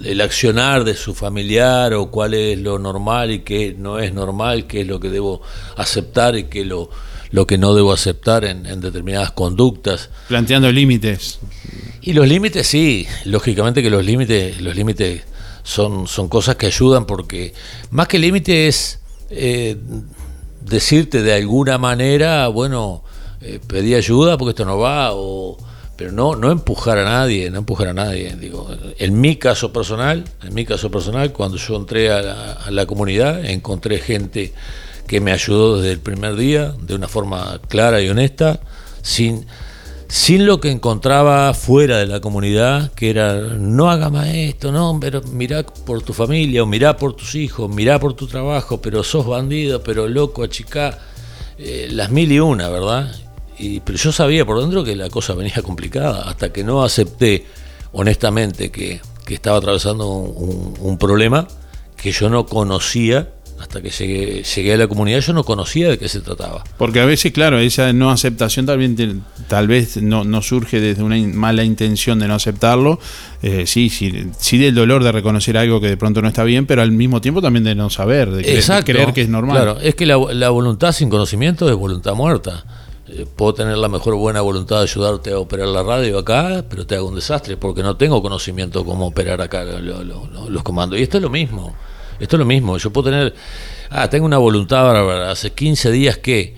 el 0.04 0.20
accionar 0.20 0.82
de 0.82 0.96
su 0.96 1.14
familiar 1.14 1.94
o 1.94 2.10
cuál 2.10 2.34
es 2.34 2.58
lo 2.58 2.80
normal 2.80 3.30
y 3.30 3.40
qué 3.40 3.76
no 3.78 4.00
es 4.00 4.12
normal, 4.12 4.66
qué 4.66 4.80
es 4.80 4.88
lo 4.88 4.98
que 4.98 5.08
debo 5.08 5.40
aceptar 5.76 6.36
y 6.36 6.44
qué 6.44 6.64
lo, 6.64 6.90
lo 7.30 7.46
que 7.46 7.58
no 7.58 7.72
debo 7.74 7.92
aceptar 7.92 8.44
en, 8.44 8.66
en 8.66 8.80
determinadas 8.80 9.30
conductas. 9.30 10.10
Planteando 10.26 10.72
límites. 10.72 11.38
Y 12.02 12.12
los 12.12 12.26
límites 12.26 12.66
sí, 12.66 13.06
lógicamente 13.24 13.82
que 13.82 13.90
los 13.90 14.04
límites, 14.04 14.60
los 14.60 14.74
límites 14.74 15.22
son, 15.62 16.06
son 16.06 16.28
cosas 16.28 16.56
que 16.56 16.66
ayudan 16.66 17.06
porque 17.06 17.54
más 17.90 18.08
que 18.08 18.18
límite 18.18 18.68
es 18.68 19.00
eh, 19.30 19.76
decirte 20.60 21.22
de 21.22 21.34
alguna 21.34 21.78
manera, 21.78 22.48
bueno, 22.48 23.02
eh, 23.40 23.60
pedí 23.66 23.94
ayuda 23.94 24.36
porque 24.36 24.50
esto 24.50 24.64
no 24.64 24.78
va, 24.78 25.10
o, 25.12 25.56
pero 25.96 26.12
no, 26.12 26.36
no 26.36 26.50
empujar 26.50 26.98
a 26.98 27.04
nadie, 27.04 27.50
no 27.50 27.58
empujar 27.58 27.88
a 27.88 27.94
nadie. 27.94 28.34
Digo, 28.36 28.68
en 28.98 29.20
mi 29.20 29.36
caso 29.36 29.72
personal, 29.72 30.24
en 30.42 30.54
mi 30.54 30.64
caso 30.64 30.90
personal, 30.90 31.32
cuando 31.32 31.56
yo 31.56 31.76
entré 31.76 32.10
a 32.10 32.22
la, 32.22 32.52
a 32.52 32.70
la 32.70 32.86
comunidad, 32.86 33.44
encontré 33.44 33.98
gente 33.98 34.52
que 35.06 35.20
me 35.20 35.32
ayudó 35.32 35.78
desde 35.78 35.92
el 35.92 36.00
primer 36.00 36.36
día, 36.36 36.74
de 36.80 36.94
una 36.94 37.08
forma 37.08 37.60
clara 37.68 38.00
y 38.00 38.08
honesta, 38.08 38.60
sin 39.02 39.46
sin 40.10 40.44
lo 40.44 40.60
que 40.60 40.72
encontraba 40.72 41.54
fuera 41.54 41.98
de 41.98 42.06
la 42.08 42.20
comunidad, 42.20 42.90
que 42.94 43.10
era 43.10 43.34
no 43.36 43.88
haga 43.88 44.10
más 44.10 44.26
esto, 44.26 44.72
no, 44.72 44.98
pero 45.00 45.22
mirá 45.22 45.62
por 45.64 46.02
tu 46.02 46.12
familia, 46.12 46.64
o 46.64 46.66
mirá 46.66 46.96
por 46.96 47.14
tus 47.14 47.36
hijos, 47.36 47.72
mirá 47.72 48.00
por 48.00 48.14
tu 48.14 48.26
trabajo, 48.26 48.82
pero 48.82 49.04
sos 49.04 49.24
bandido, 49.24 49.84
pero 49.84 50.08
loco, 50.08 50.42
achicá, 50.42 50.98
eh, 51.58 51.88
las 51.92 52.10
mil 52.10 52.32
y 52.32 52.40
una, 52.40 52.68
¿verdad? 52.68 53.14
Y, 53.56 53.78
pero 53.80 53.98
yo 53.98 54.10
sabía 54.10 54.44
por 54.44 54.60
dentro 54.60 54.82
que 54.82 54.96
la 54.96 55.08
cosa 55.10 55.34
venía 55.34 55.54
complicada, 55.62 56.28
hasta 56.28 56.52
que 56.52 56.64
no 56.64 56.82
acepté 56.82 57.46
honestamente 57.92 58.72
que, 58.72 59.00
que 59.24 59.34
estaba 59.34 59.58
atravesando 59.58 60.08
un, 60.08 60.98
problema 60.98 61.46
que 61.96 62.10
yo 62.10 62.28
no 62.28 62.46
conocía 62.46 63.28
hasta 63.60 63.82
que 63.82 63.90
llegué, 63.90 64.42
llegué 64.42 64.72
a 64.72 64.76
la 64.76 64.88
comunidad 64.88 65.20
yo 65.20 65.32
no 65.32 65.44
conocía 65.44 65.90
de 65.90 65.98
qué 65.98 66.08
se 66.08 66.20
trataba. 66.20 66.64
Porque 66.78 67.00
a 67.00 67.04
veces, 67.04 67.32
claro, 67.32 67.58
esa 67.58 67.92
no 67.92 68.10
aceptación 68.10 68.66
también 68.66 69.22
tal 69.48 69.68
vez 69.68 69.98
no, 69.98 70.24
no 70.24 70.40
surge 70.40 70.80
desde 70.80 71.02
una 71.02 71.16
mala 71.34 71.62
intención 71.62 72.18
de 72.18 72.28
no 72.28 72.34
aceptarlo, 72.34 72.98
eh, 73.42 73.66
sí, 73.66 73.90
sí, 73.90 74.28
sí 74.38 74.58
del 74.58 74.74
dolor 74.74 75.04
de 75.04 75.12
reconocer 75.12 75.58
algo 75.58 75.80
que 75.80 75.88
de 75.88 75.96
pronto 75.96 76.22
no 76.22 76.28
está 76.28 76.44
bien, 76.44 76.66
pero 76.66 76.82
al 76.82 76.92
mismo 76.92 77.20
tiempo 77.20 77.42
también 77.42 77.64
de 77.64 77.74
no 77.74 77.90
saber, 77.90 78.30
de, 78.30 78.42
creer, 78.42 78.64
de 78.64 78.84
creer 78.84 79.12
que 79.12 79.22
es 79.22 79.28
normal. 79.28 79.56
Claro, 79.56 79.80
es 79.80 79.94
que 79.94 80.06
la, 80.06 80.16
la 80.32 80.50
voluntad 80.50 80.92
sin 80.92 81.10
conocimiento 81.10 81.68
es 81.68 81.76
voluntad 81.76 82.14
muerta 82.14 82.64
eh, 83.08 83.26
puedo 83.36 83.54
tener 83.54 83.76
la 83.76 83.88
mejor 83.88 84.14
buena 84.14 84.40
voluntad 84.40 84.76
de 84.76 84.82
ayudarte 84.84 85.32
a 85.32 85.38
operar 85.38 85.68
la 85.68 85.82
radio 85.82 86.18
acá, 86.18 86.64
pero 86.68 86.86
te 86.86 86.94
hago 86.94 87.08
un 87.08 87.16
desastre 87.16 87.56
porque 87.56 87.82
no 87.82 87.96
tengo 87.96 88.22
conocimiento 88.22 88.84
cómo 88.84 89.08
operar 89.08 89.40
acá 89.42 89.64
lo, 89.64 90.02
lo, 90.04 90.26
lo, 90.26 90.48
los 90.48 90.62
comandos. 90.62 90.98
Y 90.98 91.02
esto 91.02 91.16
es 91.16 91.22
lo 91.22 91.30
mismo. 91.30 91.74
Esto 92.20 92.36
es 92.36 92.38
lo 92.38 92.44
mismo, 92.44 92.76
yo 92.76 92.92
puedo 92.92 93.10
tener, 93.10 93.34
ah, 93.88 94.08
tengo 94.10 94.26
una 94.26 94.36
voluntad 94.36 94.84
bárbara, 94.84 95.30
hace 95.30 95.52
15 95.52 95.90
días 95.90 96.18
que, 96.18 96.54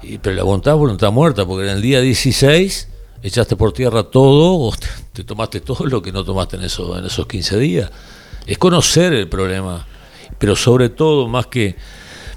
y, 0.00 0.18
pero 0.18 0.36
la 0.36 0.44
voluntad 0.44 0.74
es 0.74 0.78
voluntad 0.78 1.10
muerta, 1.10 1.44
porque 1.44 1.68
en 1.68 1.76
el 1.76 1.82
día 1.82 2.00
16 2.00 2.88
echaste 3.20 3.56
por 3.56 3.72
tierra 3.72 4.04
todo, 4.04 4.58
o 4.60 4.72
te, 4.76 4.86
te, 5.12 5.24
tomaste 5.24 5.60
todo 5.60 5.86
lo 5.86 6.00
que 6.00 6.12
no 6.12 6.24
tomaste 6.24 6.56
en, 6.56 6.62
eso, 6.62 6.96
en 6.96 7.04
esos 7.04 7.26
15 7.26 7.58
días. 7.58 7.90
Es 8.46 8.58
conocer 8.58 9.12
el 9.12 9.28
problema, 9.28 9.86
pero 10.38 10.54
sobre 10.54 10.88
todo, 10.88 11.26
más 11.26 11.46
que, 11.48 11.74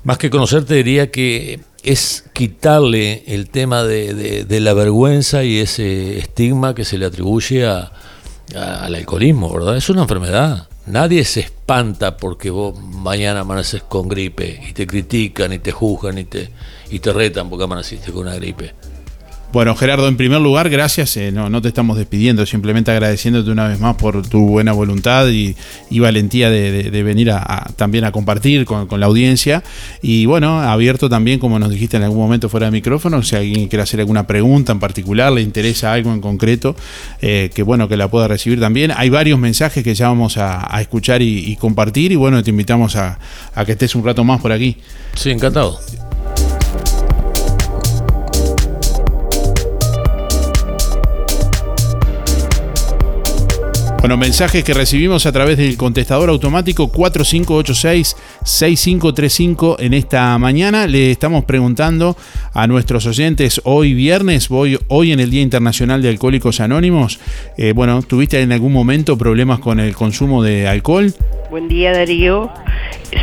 más 0.04 0.18
que 0.18 0.32
conocer, 0.32 0.66
te 0.66 0.74
diría 0.74 1.12
que 1.12 1.60
es 1.84 2.26
quitarle 2.34 3.24
el 3.28 3.50
tema 3.52 3.84
de, 3.84 4.16
de, 4.16 4.44
de 4.44 4.60
la 4.60 4.74
vergüenza 4.74 5.44
y 5.44 5.60
ese 5.60 6.18
estigma 6.18 6.74
que 6.74 6.84
se 6.84 6.98
le 6.98 7.06
atribuye 7.06 7.68
a, 7.68 7.92
a, 8.56 8.86
al 8.86 8.96
alcoholismo, 8.96 9.54
¿verdad? 9.54 9.78
Es 9.78 9.88
una 9.90 10.02
enfermedad 10.02 10.68
Nadie 10.88 11.26
se 11.26 11.40
espanta 11.40 12.16
porque 12.16 12.52
vos 12.52 12.80
mañana 12.80 13.40
amaneces 13.40 13.82
con 13.82 14.08
gripe 14.08 14.62
y 14.70 14.74
te 14.74 14.86
critican 14.86 15.52
y 15.52 15.60
te 15.60 15.72
juzgan 15.72 16.20
y 16.20 16.26
te, 16.26 16.52
y 16.92 17.00
te 17.00 17.12
retan 17.12 17.50
porque 17.50 17.64
amaneciste 17.64 18.12
con 18.12 18.28
una 18.28 18.36
gripe. 18.36 18.74
Bueno, 19.56 19.74
Gerardo, 19.74 20.10
en 20.10 20.18
primer 20.18 20.42
lugar, 20.42 20.70
gracias. 20.70 21.16
Eh, 21.16 21.32
no, 21.32 21.62
te 21.62 21.70
estamos 21.70 21.98
despidiendo, 21.98 22.46
simplemente 22.46 22.92
agradeciéndote 22.92 23.50
una 23.52 23.70
vez 23.70 23.80
más 23.80 23.96
por 23.96 24.28
tu 24.28 24.50
buena 24.50 24.74
voluntad 24.74 25.30
y, 25.30 25.56
valentía 25.98 26.50
de, 26.50 27.04
venir 27.04 27.32
a, 27.32 27.72
también 27.78 28.04
a 28.04 28.12
compartir 28.12 28.66
con, 28.66 29.00
la 29.00 29.06
audiencia. 29.06 29.64
Y 30.02 30.26
bueno, 30.26 30.60
abierto 30.60 31.08
también, 31.08 31.40
como 31.40 31.58
nos 31.58 31.70
dijiste 31.70 31.96
en 31.96 32.04
algún 32.04 32.18
momento 32.18 32.50
fuera 32.50 32.66
de 32.66 32.74
micrófono, 32.74 33.24
si 33.24 33.38
alguien 33.38 33.70
quiere 33.70 33.84
hacer 33.84 34.02
alguna 34.02 34.28
pregunta 34.28 34.74
en 34.74 34.82
particular, 34.82 35.32
le 35.32 35.42
interesa 35.42 35.94
algo 35.94 36.12
en 36.12 36.20
concreto, 36.20 36.76
eh, 37.22 37.50
que 37.56 37.64
bueno, 37.64 37.88
que 37.88 37.96
la 37.96 38.10
pueda 38.10 38.28
recibir 38.28 38.60
también. 38.60 38.92
Hay 38.94 39.10
varios 39.10 39.40
mensajes 39.40 39.86
que 39.86 39.96
ya 39.96 40.10
vamos 40.10 40.36
a, 40.38 40.68
escuchar 40.82 41.22
y, 41.22 41.50
y, 41.50 41.56
compartir 41.56 42.12
y 42.12 42.18
bueno, 42.18 42.44
te 42.44 42.50
invitamos 42.50 42.98
a, 42.98 43.20
a 43.54 43.64
que 43.64 43.72
estés 43.72 43.96
un 43.96 44.04
rato 44.04 44.26
más 44.26 44.42
por 44.42 44.52
aquí. 44.52 44.76
Sí, 45.14 45.32
encantado. 45.32 45.80
Bueno, 54.06 54.18
mensajes 54.18 54.64
que 54.64 54.76
recibimos 54.76 55.26
a 55.26 55.32
través 55.32 55.58
del 55.58 55.78
contestador 55.78 56.30
automático 56.30 56.92
4586-6535 56.92 59.78
en 59.80 59.96
esta 59.96 60.38
mañana. 60.38 60.86
Le 60.86 61.10
estamos 61.10 61.44
preguntando 61.46 62.16
a 62.54 62.68
nuestros 62.68 63.08
oyentes 63.08 63.60
hoy 63.64 63.96
viernes, 63.96 64.52
hoy, 64.52 64.78
hoy 64.90 65.12
en 65.12 65.20
el 65.20 65.32
Día 65.32 65.42
Internacional 65.42 66.04
de 66.04 66.10
Alcohólicos 66.10 66.60
Anónimos. 66.60 67.20
Eh, 67.58 67.74
bueno, 67.74 68.04
¿tuviste 68.04 68.40
en 68.40 68.52
algún 68.52 68.74
momento 68.74 69.18
problemas 69.18 69.58
con 69.58 69.80
el 69.80 69.96
consumo 69.96 70.44
de 70.44 70.68
alcohol? 70.68 71.12
Buen 71.50 71.68
día 71.68 71.92
Darío, 71.92 72.52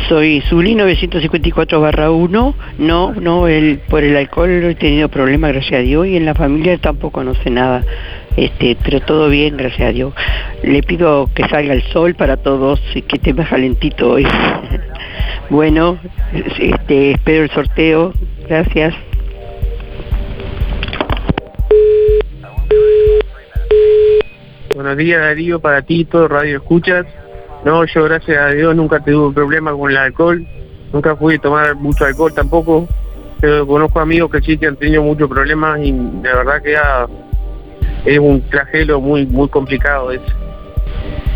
soy 0.09 0.43
Zuli 0.49 0.75
954-1. 0.75 2.55
No, 2.79 3.13
no, 3.13 3.47
el, 3.47 3.79
por 3.87 4.03
el 4.03 4.17
alcohol 4.17 4.61
no 4.61 4.67
he 4.67 4.75
tenido 4.75 5.07
problemas, 5.07 5.53
gracias 5.53 5.79
a 5.79 5.81
Dios, 5.81 6.07
y 6.07 6.17
en 6.17 6.25
la 6.25 6.35
familia 6.35 6.77
tampoco 6.77 7.23
no 7.23 7.35
sé 7.35 7.49
nada 7.49 7.85
este, 8.35 8.77
pero 8.83 8.99
todo 9.01 9.29
bien, 9.29 9.57
gracias 9.57 9.89
a 9.89 9.91
Dios. 9.91 10.13
Le 10.63 10.81
pido 10.81 11.29
que 11.33 11.47
salga 11.47 11.73
el 11.73 11.83
sol 11.83 12.15
para 12.15 12.37
todos 12.37 12.81
y 12.95 13.01
que 13.03 13.17
esté 13.17 13.33
más 13.33 13.49
calentito 13.49 14.11
hoy. 14.11 14.27
bueno, 15.49 15.99
este, 16.59 17.11
espero 17.11 17.43
el 17.43 17.51
sorteo. 17.51 18.13
Gracias. 18.47 18.95
Buenos 24.73 24.97
días 24.97 25.21
Darío, 25.21 25.59
para 25.59 25.83
ti, 25.83 26.03
todo 26.03 26.27
Radio 26.27 26.57
Escuchas. 26.57 27.05
No, 27.63 27.85
yo 27.85 28.03
gracias 28.03 28.37
a 28.37 28.49
Dios 28.49 28.75
nunca 28.75 28.99
tuve 28.99 29.33
problema 29.33 29.71
con 29.71 29.91
el 29.91 29.97
alcohol, 29.97 30.45
nunca 30.91 31.15
fui 31.15 31.35
a 31.35 31.39
tomar 31.39 31.75
mucho 31.75 32.03
alcohol 32.05 32.33
tampoco, 32.33 32.87
pero 33.39 33.65
conozco 33.65 33.99
amigos 33.99 34.31
que 34.31 34.41
sí 34.41 34.57
que 34.57 34.67
han 34.67 34.75
tenido 34.75 35.03
muchos 35.03 35.29
problemas 35.29 35.79
y 35.81 35.91
de 35.91 36.33
verdad 36.33 36.61
que 36.61 36.71
ya 36.73 37.07
es 38.05 38.19
un 38.19 38.41
flagelo 38.49 38.99
muy 38.99 39.25
muy 39.25 39.47
complicado 39.49 40.11
es 40.11 40.21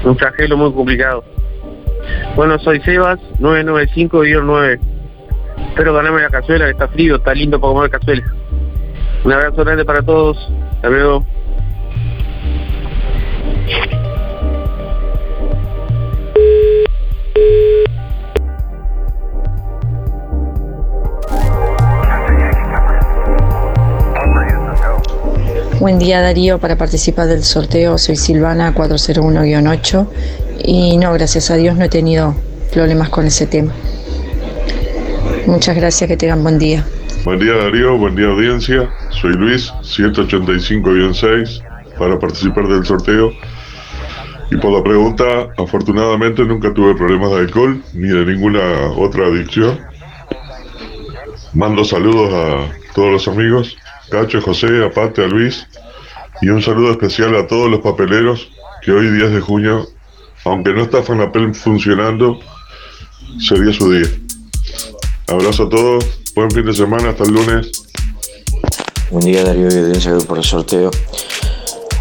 un 0.04 0.18
flagelo 0.18 0.58
muy 0.58 0.72
complicado. 0.74 1.24
Bueno 2.36 2.60
soy 2.60 2.80
Sebas 2.82 3.20
995-9 3.40 4.80
espero 5.70 5.94
ganarme 5.94 6.22
la 6.22 6.30
cazuela 6.30 6.66
que 6.66 6.72
está 6.72 6.88
frío 6.88 7.16
está 7.18 7.34
lindo 7.34 7.60
para 7.60 7.74
comer 7.74 7.90
cazuela. 7.90 8.24
Un 9.24 9.34
abrazo 9.34 9.64
grande 9.64 9.84
para 9.84 10.02
todos. 10.02 10.38
Hasta 10.76 10.90
luego 10.90 11.26
Buen 25.80 26.00
día 26.00 26.22
Darío, 26.22 26.58
para 26.58 26.76
participar 26.76 27.28
del 27.28 27.44
sorteo 27.44 28.00
soy 28.00 28.16
Silvana 28.16 28.74
401-8 28.74 30.08
y 30.66 30.98
no, 30.98 31.14
gracias 31.14 31.52
a 31.52 31.56
Dios 31.56 31.78
no 31.78 31.86
he 31.86 31.90
tenido 31.90 32.36
problemas 32.74 33.10
con 33.10 33.28
ese 33.28 33.46
tema. 33.46 33.72
Muchas 35.46 35.76
gracias, 35.76 36.08
que 36.08 36.18
tengan 36.18 36.42
buen 36.42 36.58
día. 36.58 36.84
Buen 37.24 37.40
día 37.40 37.54
Darío, 37.54 37.96
buen 37.96 38.16
día 38.16 38.26
audiencia, 38.26 38.90
soy 39.12 39.34
Luis 39.34 39.72
185-6 39.84 41.62
para 42.00 42.18
participar 42.18 42.68
del 42.68 42.84
sorteo 42.84 43.32
y 44.50 44.58
por 44.58 44.72
la 44.72 44.84
pregunta, 44.84 45.26
afortunadamente 45.60 46.44
nunca 46.44 46.74
tuve 46.74 46.96
problemas 46.96 47.30
de 47.30 47.38
alcohol 47.38 47.84
ni 47.94 48.08
de 48.08 48.26
ninguna 48.26 48.90
otra 48.96 49.28
adicción. 49.28 49.80
Mando 51.54 51.86
saludos 51.86 52.34
a 52.34 52.94
todos 52.96 53.12
los 53.12 53.28
amigos 53.28 53.78
Cacho, 54.10 54.42
José, 54.42 54.86
aparte 54.86 55.22
a 55.24 55.28
Luis, 55.28 55.68
y 56.42 56.50
un 56.50 56.62
saludo 56.62 56.92
especial 56.92 57.36
a 57.36 57.46
todos 57.46 57.70
los 57.70 57.82
papeleros 57.82 58.50
que 58.82 58.92
hoy 58.92 59.12
10 59.12 59.34
de 59.34 59.42
junio, 59.42 59.86
aunque 60.46 60.72
no 60.72 60.84
está 60.84 61.04
Fanapel 61.04 61.54
funcionando, 61.54 62.40
sería 63.40 63.74
su 63.74 63.92
día. 63.92 64.08
Abrazo 65.28 65.64
a 65.64 65.70
todos, 65.70 66.06
buen 66.36 66.50
fin 66.52 66.66
de 66.66 66.74
semana, 66.74 67.10
hasta 67.10 67.26
el 67.26 67.32
lunes. 67.32 67.84
Buen 69.12 69.26
día 69.26 69.44
Darío 69.44 69.68
y 69.70 69.78
audiencia 69.78 70.18
por 70.26 70.38
el 70.38 70.44
sorteo. 70.46 70.90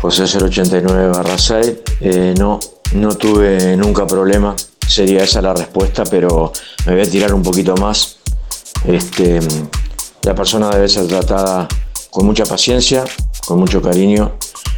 José 0.00 0.24
089 0.24 1.09
barra 1.09 1.36
6. 1.36 1.72
Eh, 2.00 2.34
no, 2.38 2.61
no 2.94 3.16
tuve 3.16 3.76
nunca 3.76 4.07
problema. 4.07 4.54
Sería 4.86 5.24
esa 5.24 5.42
la 5.42 5.54
respuesta, 5.54 6.04
pero 6.04 6.52
me 6.86 6.92
voy 6.92 7.02
a 7.02 7.11
tirar 7.11 7.34
un 7.34 7.42
poquito 7.42 7.74
más. 7.76 8.18
Este, 8.86 9.40
la 10.22 10.34
persona 10.34 10.70
debe 10.70 10.88
ser 10.88 11.09
tratada 11.09 11.66
con 12.11 12.26
mucha 12.26 12.44
paciencia, 12.44 13.04
con 13.46 13.59
mucho 13.59 13.80
cariño 13.80 14.32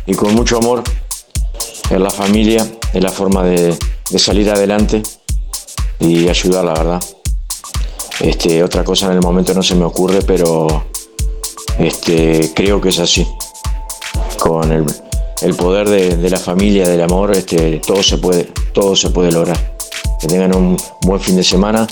y 0.06 0.14
con 0.14 0.34
mucho 0.34 0.58
amor 0.58 0.82
en 1.90 2.02
la 2.02 2.10
familia, 2.10 2.66
en 2.92 3.02
la 3.02 3.10
forma 3.10 3.42
de, 3.44 3.76
salir 4.16 4.50
adelante 4.50 5.02
y 6.00 6.28
ayudar, 6.28 6.64
la 6.64 6.74
verdad. 6.74 7.04
Este, 8.20 8.62
otra 8.62 8.84
cosa 8.84 9.06
en 9.06 9.12
el 9.12 9.20
momento 9.20 9.54
no 9.54 9.62
se 9.62 9.74
me 9.74 9.84
ocurre, 9.84 10.22
pero 10.22 10.84
este, 11.78 12.52
creo 12.54 12.80
que 12.80 12.88
es 12.90 12.98
así. 12.98 13.26
Con 14.38 14.72
el, 14.72 15.54
poder 15.54 15.88
de, 15.88 16.16
de, 16.16 16.30
la 16.30 16.38
familia, 16.38 16.88
del 16.88 17.02
amor, 17.02 17.32
este, 17.36 17.78
todo, 17.78 18.02
se 18.02 18.18
puede, 18.18 18.44
todo 18.72 18.96
se 18.96 19.10
puede 19.10 19.30
lograr. 19.30 19.76
Que 20.20 20.26
tengan 20.26 20.54
un 20.54 20.76
buen 21.02 21.20
fin 21.20 21.36
de 21.36 21.44
semana. 21.44 21.86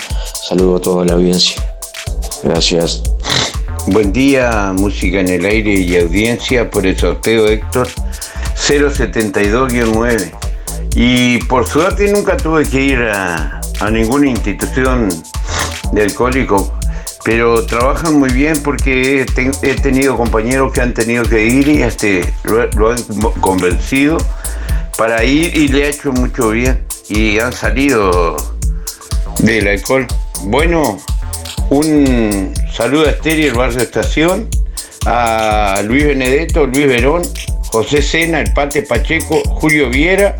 Saludo 0.47 0.77
a 0.77 0.81
toda 0.81 1.05
la 1.05 1.13
audiencia. 1.13 1.55
Gracias. 2.43 3.03
Buen 3.89 4.11
día, 4.11 4.73
música 4.77 5.21
en 5.21 5.29
el 5.29 5.45
aire 5.45 5.71
y 5.71 5.95
audiencia 5.95 6.69
por 6.69 6.85
el 6.85 6.97
sorteo 6.97 7.47
Héctor 7.47 7.87
072-9. 8.57 10.29
Y 10.93 11.37
por 11.43 11.65
suerte 11.65 12.11
nunca 12.11 12.35
tuve 12.35 12.65
que 12.67 12.81
ir 12.81 12.99
a, 12.99 13.61
ninguna 13.89 14.27
institución 14.27 15.07
de 15.93 16.01
alcohólico, 16.01 16.77
pero 17.23 17.65
trabajan 17.65 18.19
muy 18.19 18.29
bien 18.31 18.61
porque 18.61 19.21
he, 19.21 19.25
ten, 19.25 19.53
he, 19.61 19.75
tenido 19.75 20.17
compañeros 20.17 20.73
que 20.73 20.81
han 20.81 20.93
tenido 20.93 21.23
que 21.23 21.45
ir 21.45 21.69
y 21.69 21.81
este, 21.81 22.33
lo, 22.43 22.91
han 22.91 23.01
convencido 23.39 24.17
para 24.97 25.23
ir 25.23 25.55
y 25.55 25.69
le 25.69 25.85
ha 25.85 25.87
hecho 25.87 26.11
mucho 26.11 26.49
bien 26.49 26.85
y 27.07 27.39
han 27.39 27.53
salido 27.53 28.35
del 29.39 29.65
alcohol. 29.69 30.05
Bueno, 30.43 30.99
un 31.69 32.53
saludo 32.77 33.07
a 33.07 33.09
Estéreo, 33.09 33.47
el 33.47 33.57
barrio 33.57 33.79
Estación, 33.79 34.47
a 35.07 35.81
Luis 35.83 36.05
Benedetto, 36.05 36.67
Luis 36.67 36.85
Verón, 36.85 37.23
José 37.71 38.03
Sena, 38.03 38.39
el 38.39 38.53
Pate 38.53 38.83
Pacheco, 38.83 39.41
Julio 39.45 39.89
Viera 39.89 40.37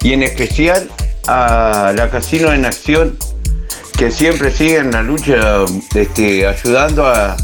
y 0.00 0.12
en 0.12 0.24
especial 0.24 0.90
a 1.28 1.92
la 1.96 2.10
Casino 2.10 2.52
en 2.52 2.64
Acción 2.64 3.16
que 3.96 4.10
siempre 4.10 4.50
siguen 4.50 4.90
la 4.90 5.02
lucha 5.02 5.64
este, 5.94 6.44
ayudando 6.44 7.06
a, 7.06 7.36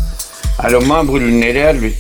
a, 0.59 0.71
los 0.71 0.85
más 0.87 1.07
vulnerables. 1.07 1.95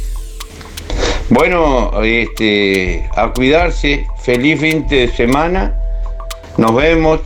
Bueno, 1.28 1.93
este, 2.03 3.09
a 3.14 3.32
cuidarse, 3.32 4.05
feliz 4.20 4.61
fin 4.61 4.88
de 4.88 5.09
semana, 5.14 5.76
nos 6.57 6.74
vemos. 6.74 7.20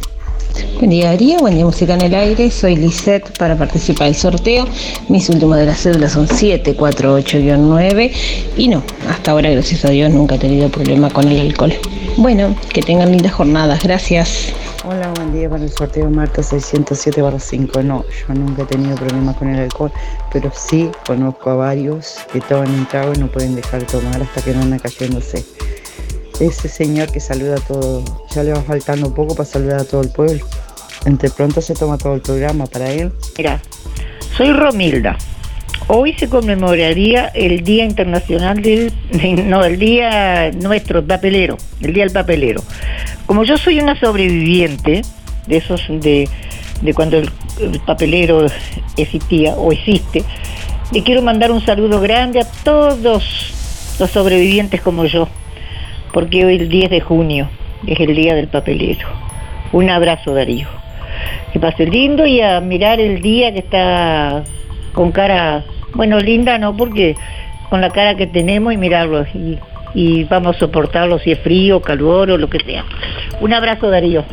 Buen 0.77 0.91
día 0.91 1.07
Darío, 1.07 1.39
buen 1.39 1.55
día 1.55 1.65
Música 1.65 1.95
en 1.95 2.03
el 2.03 2.15
Aire, 2.15 2.51
soy 2.51 2.77
Lisette 2.77 3.37
para 3.39 3.57
participar 3.57 4.07
del 4.07 4.17
sorteo. 4.17 4.67
Mis 5.09 5.29
últimos 5.29 5.57
de 5.57 5.67
las 5.67 5.81
cédulas 5.81 6.13
son 6.13 6.29
748-9 6.29 8.13
y 8.57 8.69
no, 8.69 8.83
hasta 9.09 9.33
ahora 9.33 9.51
gracias 9.51 9.85
a 9.85 9.91
Dios 9.91 10.11
nunca 10.11 10.37
he 10.37 10.39
tenido 10.39 10.69
problema 10.69 11.11
con 11.11 11.29
el 11.29 11.41
alcohol. 11.41 11.73
Bueno, 12.17 12.55
que 12.73 12.83
tengan 12.83 13.13
lindas 13.13 13.33
jornadas, 13.33 13.83
gracias. 13.83 14.53
Hola, 14.85 15.13
buen 15.17 15.33
día 15.33 15.51
para 15.51 15.65
el 15.65 15.71
sorteo 15.71 16.09
Marta 16.11 16.43
607 16.43 17.21
5. 17.39 17.83
No, 17.83 18.05
yo 18.05 18.35
nunca 18.35 18.63
he 18.63 18.67
tenido 18.67 18.95
problemas 18.95 19.37
con 19.37 19.49
el 19.49 19.61
alcohol, 19.61 19.93
pero 20.33 20.51
sí 20.55 20.91
conozco 21.07 21.51
a 21.51 21.57
varios 21.57 22.19
que 22.33 22.41
toman 22.41 22.71
un 22.71 22.87
trago 22.87 23.13
y 23.15 23.19
no 23.19 23.27
pueden 23.27 23.57
dejar 23.57 23.81
de 23.81 23.87
tomar 23.87 24.23
hasta 24.23 24.41
que 24.43 24.53
no 24.53 24.63
anda 24.63 24.79
cayéndose. 24.79 25.45
Ese 26.41 26.69
señor 26.69 27.11
que 27.11 27.19
saluda 27.19 27.57
a 27.57 27.61
todo, 27.61 28.05
ya 28.35 28.43
le 28.43 28.53
va 28.53 28.61
faltando 28.61 29.07
un 29.07 29.15
poco 29.15 29.35
para 29.35 29.49
saludar 29.49 29.81
a 29.81 29.85
todo 29.85 30.03
el 30.03 30.11
pueblo. 30.11 30.45
Entre 31.07 31.31
pronto 31.31 31.63
se 31.63 31.75
toma 31.75 31.97
todo 31.97 32.15
el 32.15 32.21
programa 32.21 32.67
para 32.67 32.91
él. 32.91 33.11
Mira, 33.39 33.63
soy 34.37 34.53
Romilda. 34.53 35.17
Hoy 35.89 36.13
se 36.15 36.29
conmemoraría 36.29 37.29
el 37.29 37.63
Día 37.65 37.85
Internacional 37.85 38.61
del, 38.61 38.93
no, 39.49 39.65
el 39.65 39.79
Día 39.79 40.51
nuestro, 40.51 40.99
el 40.99 41.07
papelero, 41.07 41.57
el 41.81 41.95
Día 41.95 42.05
del 42.05 42.13
Papelero. 42.13 42.63
Como 43.25 43.45
yo 43.45 43.57
soy 43.57 43.79
una 43.79 43.99
sobreviviente 43.99 45.03
de 45.47 45.57
esos, 45.57 45.81
de, 45.89 46.29
de 46.83 46.95
cuando 46.95 47.19
el, 47.19 47.31
el, 47.61 47.81
papelero 47.81 48.47
existía 48.97 49.55
o 49.55 49.73
existe, 49.73 50.23
le 50.93 51.03
quiero 51.03 51.23
mandar 51.23 51.51
un 51.51 51.65
saludo 51.65 52.01
grande 52.01 52.41
a 52.41 52.45
todos 52.45 52.99
los 53.99 54.11
sobrevivientes 54.11 54.83
como 54.83 55.05
yo, 55.07 55.29
porque 56.17 56.47
hoy 56.47 56.57
el 56.57 56.71
10 56.71 56.89
de 56.89 57.01
junio 57.03 57.47
es 57.87 58.01
el 58.01 58.17
Día 58.17 58.35
del 58.35 58.49
Papelero. 58.49 59.07
Un 59.73 59.91
abrazo, 59.91 60.33
Darío. 60.33 60.67
Que 61.53 61.61
pase 61.61 61.85
lindo 61.85 62.25
y 62.25 62.41
a 62.41 62.59
mirar 62.63 63.01
el 63.01 63.21
día 63.21 63.53
que 63.53 63.59
está 63.59 64.43
con 64.95 65.13
cara, 65.13 65.63
bueno, 65.93 66.19
linda 66.19 66.57
no, 66.57 66.75
porque 66.75 67.17
con 67.69 67.83
la 67.83 67.91
cara 67.91 68.15
que 68.15 68.27
tenemos 68.27 68.73
y 68.73 68.79
mirarlo 68.79 69.27
y, 69.95 70.25
vamos 70.25 70.57
a 70.57 70.59
soportarlo 70.59 71.19
si 71.19 71.33
es 71.33 71.39
frío, 71.41 71.83
calor 71.83 72.31
o 72.31 72.39
lo 72.39 72.49
que 72.49 72.61
sea. 72.61 72.87
Un 73.43 73.53
abrazo 73.53 73.91
Darío. 73.91 74.25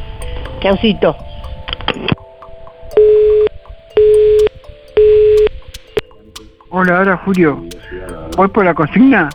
Chaucito. 0.61 1.17
Hola, 6.69 7.01
hola 7.01 7.17
Julio. 7.25 7.61
¿Voy 8.37 8.47
por 8.47 8.63
la 8.63 8.73
consigna? 8.73 9.29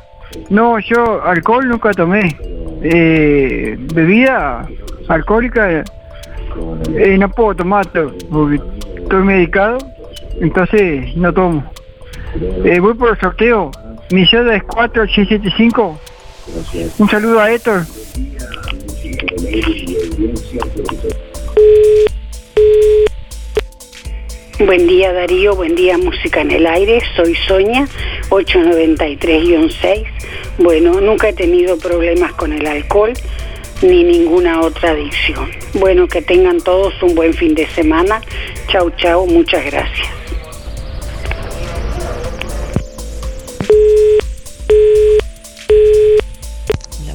No, 0.50 0.78
yo 0.78 1.22
alcohol 1.24 1.68
nunca 1.68 1.92
tomé. 1.92 2.36
Eh, 2.82 3.76
bebida 3.92 4.68
alcohólica 5.08 5.82
eh, 6.94 7.18
no 7.18 7.28
puedo 7.30 7.56
tomar 7.56 7.86
porque 8.30 8.60
estoy 8.96 9.22
medicado 9.24 9.78
entonces 10.40 11.16
no 11.16 11.32
tomo. 11.32 11.64
Eh, 12.64 12.78
voy 12.80 12.94
por 12.94 13.10
el 13.10 13.18
sorteo. 13.18 13.70
Mi 14.10 14.26
cédula 14.26 14.56
es 14.56 14.62
4675. 14.64 15.98
Un 16.98 17.08
saludo 17.08 17.40
a 17.40 17.50
Héctor. 17.50 17.82
Buen 24.66 24.88
día 24.88 25.12
Darío, 25.12 25.54
buen 25.54 25.76
día 25.76 25.96
Música 25.98 26.40
en 26.40 26.50
el 26.50 26.66
Aire, 26.66 27.00
soy 27.14 27.36
Sonia, 27.46 27.86
893-6. 28.30 30.04
Bueno, 30.58 31.00
nunca 31.00 31.28
he 31.28 31.32
tenido 31.32 31.78
problemas 31.78 32.32
con 32.32 32.52
el 32.52 32.66
alcohol 32.66 33.12
ni 33.82 34.02
ninguna 34.02 34.60
otra 34.62 34.90
adicción. 34.90 35.48
Bueno, 35.74 36.08
que 36.08 36.22
tengan 36.22 36.60
todos 36.60 36.92
un 37.04 37.14
buen 37.14 37.34
fin 37.34 37.54
de 37.54 37.68
semana. 37.68 38.20
Chau, 38.66 38.90
chau, 38.96 39.28
muchas 39.28 39.64
gracias. 39.64 40.08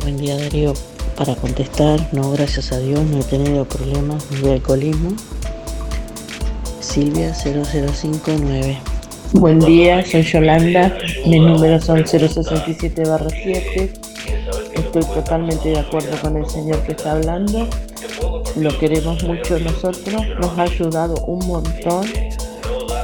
Buen 0.02 0.18
día 0.18 0.38
Darío. 0.38 0.74
Para 1.18 1.36
contestar, 1.36 2.00
no, 2.12 2.32
gracias 2.32 2.72
a 2.72 2.80
Dios 2.80 3.02
no 3.02 3.20
he 3.20 3.24
tenido 3.24 3.66
problemas 3.66 4.30
de 4.42 4.54
alcoholismo. 4.54 5.16
Silvia 6.94 7.34
0059. 7.34 8.78
Buen 9.32 9.60
día, 9.62 10.06
soy 10.06 10.22
Yolanda. 10.22 10.96
Mis 11.26 11.42
números 11.42 11.86
son 11.86 12.06
067 12.06 13.04
7. 13.44 13.94
Estoy 14.76 15.02
totalmente 15.02 15.70
de 15.70 15.80
acuerdo 15.80 16.16
con 16.22 16.38
el 16.38 16.48
señor 16.48 16.84
que 16.84 16.92
está 16.92 17.14
hablando. 17.14 17.68
Lo 18.58 18.78
queremos 18.78 19.24
mucho 19.24 19.58
nosotros. 19.58 20.22
Nos 20.40 20.60
ha 20.60 20.62
ayudado 20.62 21.16
un 21.26 21.48
montón. 21.48 22.06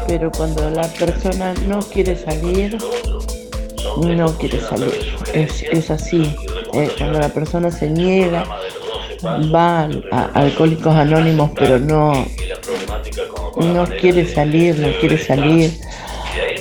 Pero 0.06 0.32
cuando 0.34 0.70
la 0.70 0.88
persona 0.90 1.56
no 1.68 1.80
quiere 1.80 2.16
salir, 2.16 2.78
no 4.06 4.38
quiere 4.38 4.60
salir. 4.60 4.94
Es, 5.34 5.64
es 5.64 5.90
así. 5.90 6.36
Eh, 6.74 6.92
cuando 6.96 7.18
la 7.18 7.30
persona 7.30 7.72
se 7.72 7.90
niega, 7.90 8.46
va 9.24 9.90
a 10.12 10.26
Alcohólicos 10.36 10.96
Anónimos, 10.96 11.50
pero 11.56 11.80
no, 11.80 12.14
no 13.58 13.86
quiere 13.86 14.26
salir, 14.26 14.78
no 14.80 14.90
quiere 15.00 15.18
salir. 15.18 15.72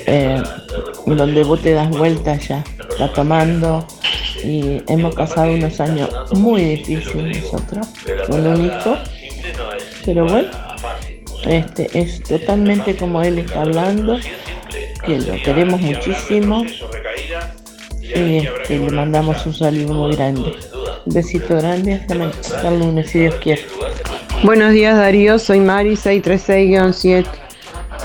Eh, 0.06 0.42
donde 1.06 1.42
vos 1.44 1.60
te 1.60 1.72
das 1.72 1.90
vueltas 1.90 2.48
ya, 2.48 2.64
está 2.90 3.12
tomando 3.12 3.86
y 4.42 4.82
hemos 4.88 5.14
pasado 5.14 5.52
unos 5.52 5.80
años 5.80 6.08
muy 6.32 6.64
difíciles 6.64 7.42
nosotros 7.42 7.86
con 8.26 8.46
un 8.46 8.66
hijo, 8.66 8.96
pero 10.04 10.26
bueno, 10.26 10.48
este 11.46 11.90
es 11.98 12.22
totalmente 12.22 12.96
como 12.96 13.22
él 13.22 13.38
está 13.38 13.62
hablando, 13.62 14.18
que 15.04 15.18
lo 15.18 15.42
queremos 15.42 15.80
muchísimo 15.80 16.64
y 18.02 18.38
este, 18.38 18.78
le 18.78 18.90
mandamos 18.90 19.44
un 19.44 19.54
saludo 19.54 19.94
muy 19.94 20.16
grande. 20.16 20.54
Un 21.04 21.14
besito 21.14 21.56
grande 21.56 21.94
hasta 21.94 22.68
el 22.68 22.78
lunes 22.78 23.10
si 23.10 23.20
Dios 23.20 23.34
quiere. 23.36 23.62
Buenos 24.44 24.72
días 24.72 24.96
Darío, 24.96 25.38
soy 25.40 25.58
Mari 25.58 25.96
636-7. 25.96 27.26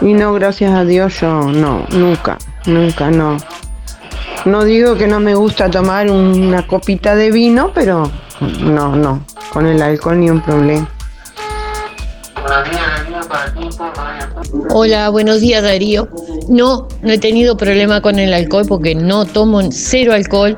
Y 0.01 0.13
no, 0.13 0.33
gracias 0.33 0.73
a 0.73 0.83
Dios, 0.83 1.21
yo 1.21 1.43
no, 1.43 1.85
nunca, 1.91 2.39
nunca, 2.65 3.11
no. 3.11 3.37
No 4.45 4.63
digo 4.63 4.97
que 4.97 5.07
no 5.07 5.19
me 5.19 5.35
gusta 5.35 5.69
tomar 5.69 6.09
una 6.09 6.65
copita 6.65 7.15
de 7.15 7.29
vino, 7.29 7.71
pero 7.75 8.11
no, 8.61 8.95
no, 8.95 9.23
con 9.51 9.67
el 9.67 9.79
alcohol 9.81 10.19
ni 10.19 10.31
un 10.31 10.41
problema. 10.41 10.89
Hola, 14.71 15.09
buenos 15.09 15.39
días 15.39 15.61
Darío. 15.61 16.09
No, 16.49 16.87
no 17.03 17.11
he 17.11 17.19
tenido 17.19 17.55
problema 17.57 18.01
con 18.01 18.17
el 18.17 18.33
alcohol 18.33 18.65
porque 18.67 18.95
no 18.95 19.25
tomo 19.25 19.61
cero 19.71 20.13
alcohol 20.13 20.57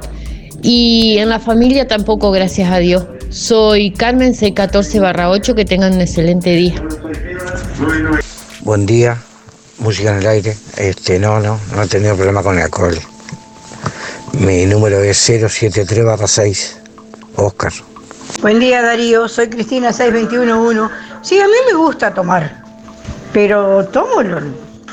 y 0.63 1.17
en 1.17 1.29
la 1.29 1.39
familia 1.39 1.85
tampoco, 1.85 2.31
gracias 2.31 2.71
a 2.71 2.77
Dios. 2.77 3.05
Soy 3.45 3.91
Carmen 3.91 4.33
C14 4.33 5.01
barra 5.01 5.29
8, 5.29 5.55
que 5.55 5.65
tengan 5.65 5.91
un 5.93 5.99
excelente 5.99 6.51
día. 6.51 6.81
Buen 8.61 8.85
día, 8.85 9.17
música 9.77 10.11
en 10.13 10.19
el 10.19 10.27
aire. 10.27 10.55
Este, 10.77 11.19
no, 11.19 11.41
no, 11.41 11.59
no 11.75 11.83
he 11.83 11.87
tenido 11.87 12.15
problema 12.15 12.41
con 12.41 12.55
el 12.57 12.63
alcohol. 12.63 12.97
Mi 14.39 14.65
número 14.65 15.03
es 15.03 15.17
073 15.17 16.05
barra 16.05 16.27
6, 16.27 16.77
Oscar. 17.35 17.73
Buen 18.41 18.57
día 18.61 18.81
Darío, 18.81 19.27
soy 19.27 19.49
Cristina 19.49 19.91
6211. 19.91 20.93
Sí, 21.21 21.37
a 21.37 21.45
mí 21.45 21.53
me 21.69 21.77
gusta 21.77 22.13
tomar, 22.13 22.63
pero 23.33 23.83
tomo, 23.87 24.23
lo- 24.23 24.39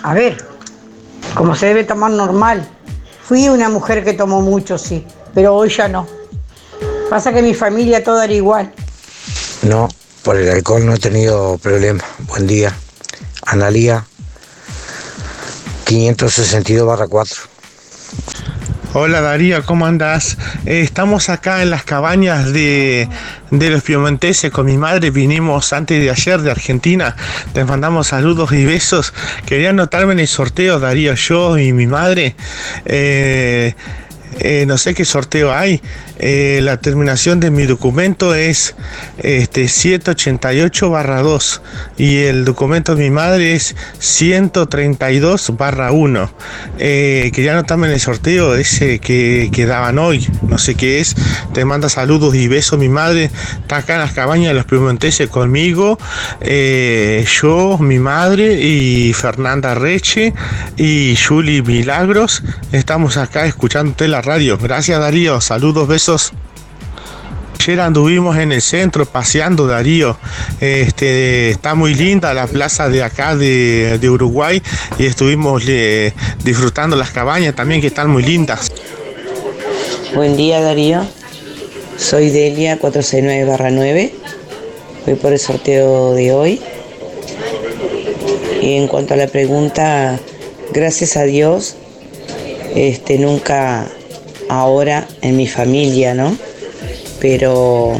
a 0.03 0.15
ver, 0.15 0.37
como 1.37 1.55
se 1.55 1.67
debe 1.67 1.85
tomar 1.85 2.11
normal. 2.11 2.67
Fui 3.23 3.49
una 3.49 3.69
mujer 3.69 4.03
que 4.03 4.15
tomó 4.15 4.41
mucho, 4.41 4.79
sí, 4.79 5.07
pero 5.33 5.55
hoy 5.55 5.69
ya 5.71 5.87
no. 5.87 6.09
Pasa 7.13 7.31
que 7.31 7.43
mi 7.43 7.53
familia 7.53 8.03
toda 8.03 8.25
era 8.25 8.33
igual. 8.33 8.73
No, 9.69 9.91
por 10.23 10.39
el 10.39 10.49
alcohol 10.49 10.87
no 10.87 10.95
he 10.95 10.99
tenido 10.99 11.59
problema. 11.59 12.03
Buen 12.21 12.47
día. 12.47 12.75
Analía 13.45 14.07
562 15.85 16.87
barra 16.87 17.07
4. 17.09 17.37
Hola 18.95 19.21
Darío, 19.21 19.63
¿cómo 19.67 19.85
andás? 19.85 20.39
Eh, 20.65 20.81
estamos 20.81 21.29
acá 21.29 21.63
en 21.63 21.69
las 21.69 21.85
cabañas 21.85 22.51
de, 22.53 23.09
de 23.51 23.71
los 23.71 23.83
piemonteses 23.83 24.51
con 24.51 24.65
mi 24.65 24.79
madre. 24.79 25.11
Vinimos 25.11 25.75
antes 25.75 26.01
de 26.01 26.09
ayer 26.09 26.41
de 26.41 26.51
Argentina. 26.51 27.15
Te 27.53 27.63
mandamos 27.67 28.07
saludos 28.07 28.53
y 28.53 28.65
besos. 28.65 29.13
Quería 29.45 29.69
anotarme 29.69 30.15
en 30.15 30.21
el 30.21 30.29
sorteo, 30.29 30.81
Darío, 30.81 31.13
yo 31.13 31.59
y 31.59 31.75
mi 31.75 31.87
madre. 31.87 32.37
Eh, 32.87 33.75
eh, 34.39 34.65
no 34.67 34.79
sé 34.79 34.95
qué 34.95 35.05
sorteo 35.05 35.53
hay. 35.53 35.81
Eh, 36.19 36.61
la 36.63 36.77
terminación 36.77 37.41
de 37.41 37.51
mi 37.51 37.65
documento 37.65 38.35
es 38.35 38.77
este, 39.19 39.67
188 39.69 40.91
barra 40.91 41.21
2 41.21 41.63
y 41.99 42.19
el 42.19 42.45
documento 42.45 42.95
de 42.95 43.03
mi 43.03 43.11
madre 43.11 43.55
es 43.55 43.75
132 43.99 45.57
barra 45.57 45.91
1. 45.91 46.33
Eh, 46.79 47.31
quería 47.35 47.53
anotarme 47.53 47.89
en 47.89 47.95
el 47.95 48.01
sorteo 48.01 48.55
ese 48.55 48.99
que, 48.99 49.51
que 49.53 49.67
daban 49.67 49.99
hoy, 49.99 50.27
no 50.43 50.59
sé 50.59 50.75
qué 50.75 51.01
es. 51.01 51.17
Te 51.55 51.65
manda 51.65 51.89
saludos 51.89 52.35
y 52.35 52.49
besos 52.49 52.79
mi 52.79 52.89
madre. 52.89 53.31
Está 53.61 53.79
acá 53.79 53.95
en 53.95 54.01
las 54.01 54.13
cabañas 54.13 54.49
de 54.49 54.55
los 54.55 54.65
Piemonteses 54.65 55.29
conmigo. 55.29 55.99
Eh, 56.41 57.25
yo, 57.41 57.79
mi 57.79 57.99
madre 57.99 58.61
y 58.61 59.13
Fernanda 59.13 59.75
Reche 59.75 60.33
y 60.77 61.17
Julie 61.17 61.63
Milagros. 61.63 62.43
Estamos 62.73 63.17
acá 63.17 63.47
escuchándote 63.47 64.09
la 64.09 64.22
radio. 64.23 64.57
Gracias 64.57 64.99
Darío, 64.99 65.41
saludos, 65.41 65.87
besos. 65.89 66.33
Ayer 67.59 67.81
anduvimos 67.81 68.37
en 68.39 68.51
el 68.51 68.61
centro 68.61 69.07
paseando 69.07 69.67
Darío. 69.67 70.17
Este, 70.61 71.51
está 71.51 71.75
muy 71.75 71.95
linda 71.95 72.35
la 72.35 72.47
plaza 72.47 72.89
de 72.89 73.03
acá 73.03 73.37
de, 73.37 73.99
de 73.99 74.11
Uruguay 74.11 74.61
y 74.99 75.07
estuvimos 75.07 75.63
eh, 75.69 76.13
disfrutando 76.43 76.97
las 76.97 77.11
cabañas 77.11 77.55
también 77.55 77.81
que 77.81 77.87
están 77.87 78.11
muy 78.11 78.23
lindas. 78.23 78.71
Buen 80.15 80.37
día 80.37 80.61
Darío, 80.61 81.07
soy 81.97 82.31
Delia 82.31 82.81
469-9, 82.81 84.13
voy 85.07 85.15
por 85.15 85.33
el 85.33 85.39
sorteo 85.39 86.15
de 86.15 86.33
hoy. 86.33 86.61
Y 88.61 88.75
en 88.75 88.89
cuanto 88.89 89.15
a 89.15 89.17
la 89.17 89.29
pregunta, 89.29 90.19
gracias 90.73 91.17
a 91.17 91.23
Dios, 91.23 91.77
este, 92.75 93.19
nunca 93.19 93.89
ahora 94.49 95.07
en 95.21 95.37
mi 95.37 95.47
familia, 95.47 96.15
¿no? 96.15 96.37
Pero 97.21 97.93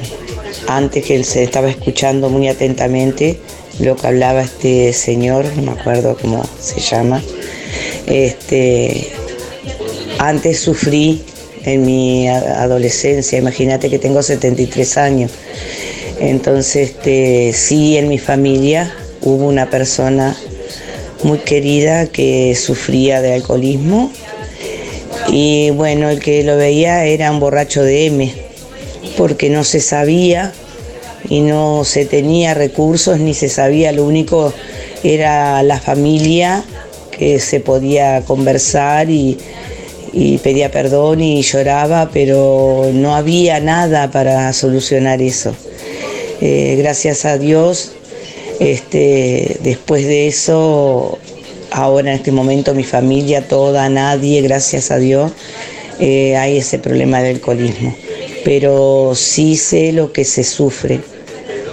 antes 0.67 1.05
que 1.05 1.17
él 1.17 1.25
se 1.25 1.43
estaba 1.43 1.69
escuchando 1.69 2.29
muy 2.29 2.49
atentamente 2.49 3.39
lo 3.79 3.97
que 3.97 4.07
hablaba 4.07 4.43
este 4.43 4.93
señor, 4.93 5.47
no 5.57 5.63
me 5.63 5.73
acuerdo 5.73 6.17
cómo 6.21 6.45
se 6.61 6.81
llama, 6.81 7.23
este, 8.07 9.13
antes 10.19 10.61
sufrí 10.61 11.23
en 11.65 11.87
mi 11.87 12.29
adolescencia, 12.29 13.39
imagínate 13.39 13.89
que 13.89 13.99
tengo 13.99 14.23
73 14.23 14.97
años. 14.99 15.31
Entonces, 16.21 16.91
este, 16.91 17.53
sí, 17.53 17.97
en 17.97 18.09
mi 18.09 18.19
familia 18.19 18.93
hubo 19.23 19.47
una 19.47 19.71
persona 19.71 20.37
muy 21.23 21.39
querida 21.39 22.07
que 22.07 22.55
sufría 22.57 23.23
de 23.23 23.35
alcoholismo 23.35 24.13
y 25.29 25.71
bueno, 25.71 26.11
el 26.11 26.21
que 26.21 26.43
lo 26.43 26.57
veía 26.57 27.05
era 27.05 27.31
un 27.31 27.41
borracho 27.41 27.83
de 27.83 28.07
M, 28.07 28.33
porque 29.17 29.51
no 29.51 29.65
se 29.65 29.81
sabía 29.81 30.53
y 31.29 31.41
no 31.41 31.85
se 31.85 32.05
tenía 32.05 32.55
recursos 32.55 33.19
ni 33.19 33.35
se 33.35 33.49
sabía, 33.49 33.93
lo 33.93 34.05
único 34.05 34.53
era 35.05 35.63
la 35.63 35.81
familia 35.81 36.65
que 37.11 37.39
se 37.39 37.61
podía 37.61 38.23
conversar 38.23 39.11
y, 39.11 39.39
pedía 40.43 40.71
perdón 40.71 41.21
y 41.21 41.43
lloraba, 41.43 42.11
pero 42.13 42.91
no 42.93 43.15
había 43.15 43.61
nada 43.61 44.11
para 44.11 44.53
solucionar 44.53 45.23
eso. 45.23 45.55
Eh, 46.41 46.75
gracias 46.79 47.25
a 47.25 47.39
Dios, 47.39 47.93
este, 48.59 49.57
después 49.63 50.07
de 50.07 50.27
eso, 50.27 51.19
ahora 51.73 52.11
en 52.11 52.17
este 52.17 52.33
momento 52.33 52.75
mi 52.75 52.85
familia, 52.85 53.49
toda, 53.49 53.89
nadie, 53.89 54.43
gracias 54.43 54.91
a 54.91 54.99
Dios, 54.99 55.33
eh, 55.99 56.37
hay 56.37 56.59
ese 56.59 56.79
problema 56.79 57.23
del 57.23 57.37
alcoholismo. 57.37 57.97
Pero 58.45 59.13
sí 59.15 59.57
sé 59.57 59.93
lo 59.93 60.13
que 60.13 60.25
se 60.25 60.45
sufre 60.45 61.01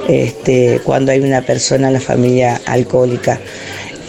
este, 0.07 0.81
cuando 0.83 1.11
hay 1.11 1.19
una 1.19 1.41
persona 1.41 1.87
en 1.87 1.93
la 1.93 1.99
familia 1.99 2.61
alcohólica, 2.65 3.39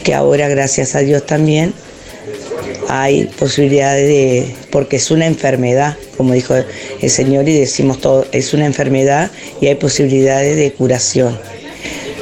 que 0.04 0.14
ahora 0.14 0.48
gracias 0.48 0.94
a 0.94 1.00
Dios 1.00 1.26
también 1.26 1.74
hay 2.88 3.24
posibilidades 3.38 4.08
de, 4.08 4.54
porque 4.70 4.96
es 4.96 5.10
una 5.10 5.26
enfermedad, 5.26 5.96
como 6.16 6.32
dijo 6.32 6.54
el 6.54 7.10
Señor 7.10 7.48
y 7.48 7.58
decimos 7.58 8.00
todo, 8.00 8.26
es 8.32 8.52
una 8.54 8.66
enfermedad 8.66 9.30
y 9.60 9.66
hay 9.66 9.74
posibilidades 9.74 10.56
de 10.56 10.72
curación. 10.72 11.38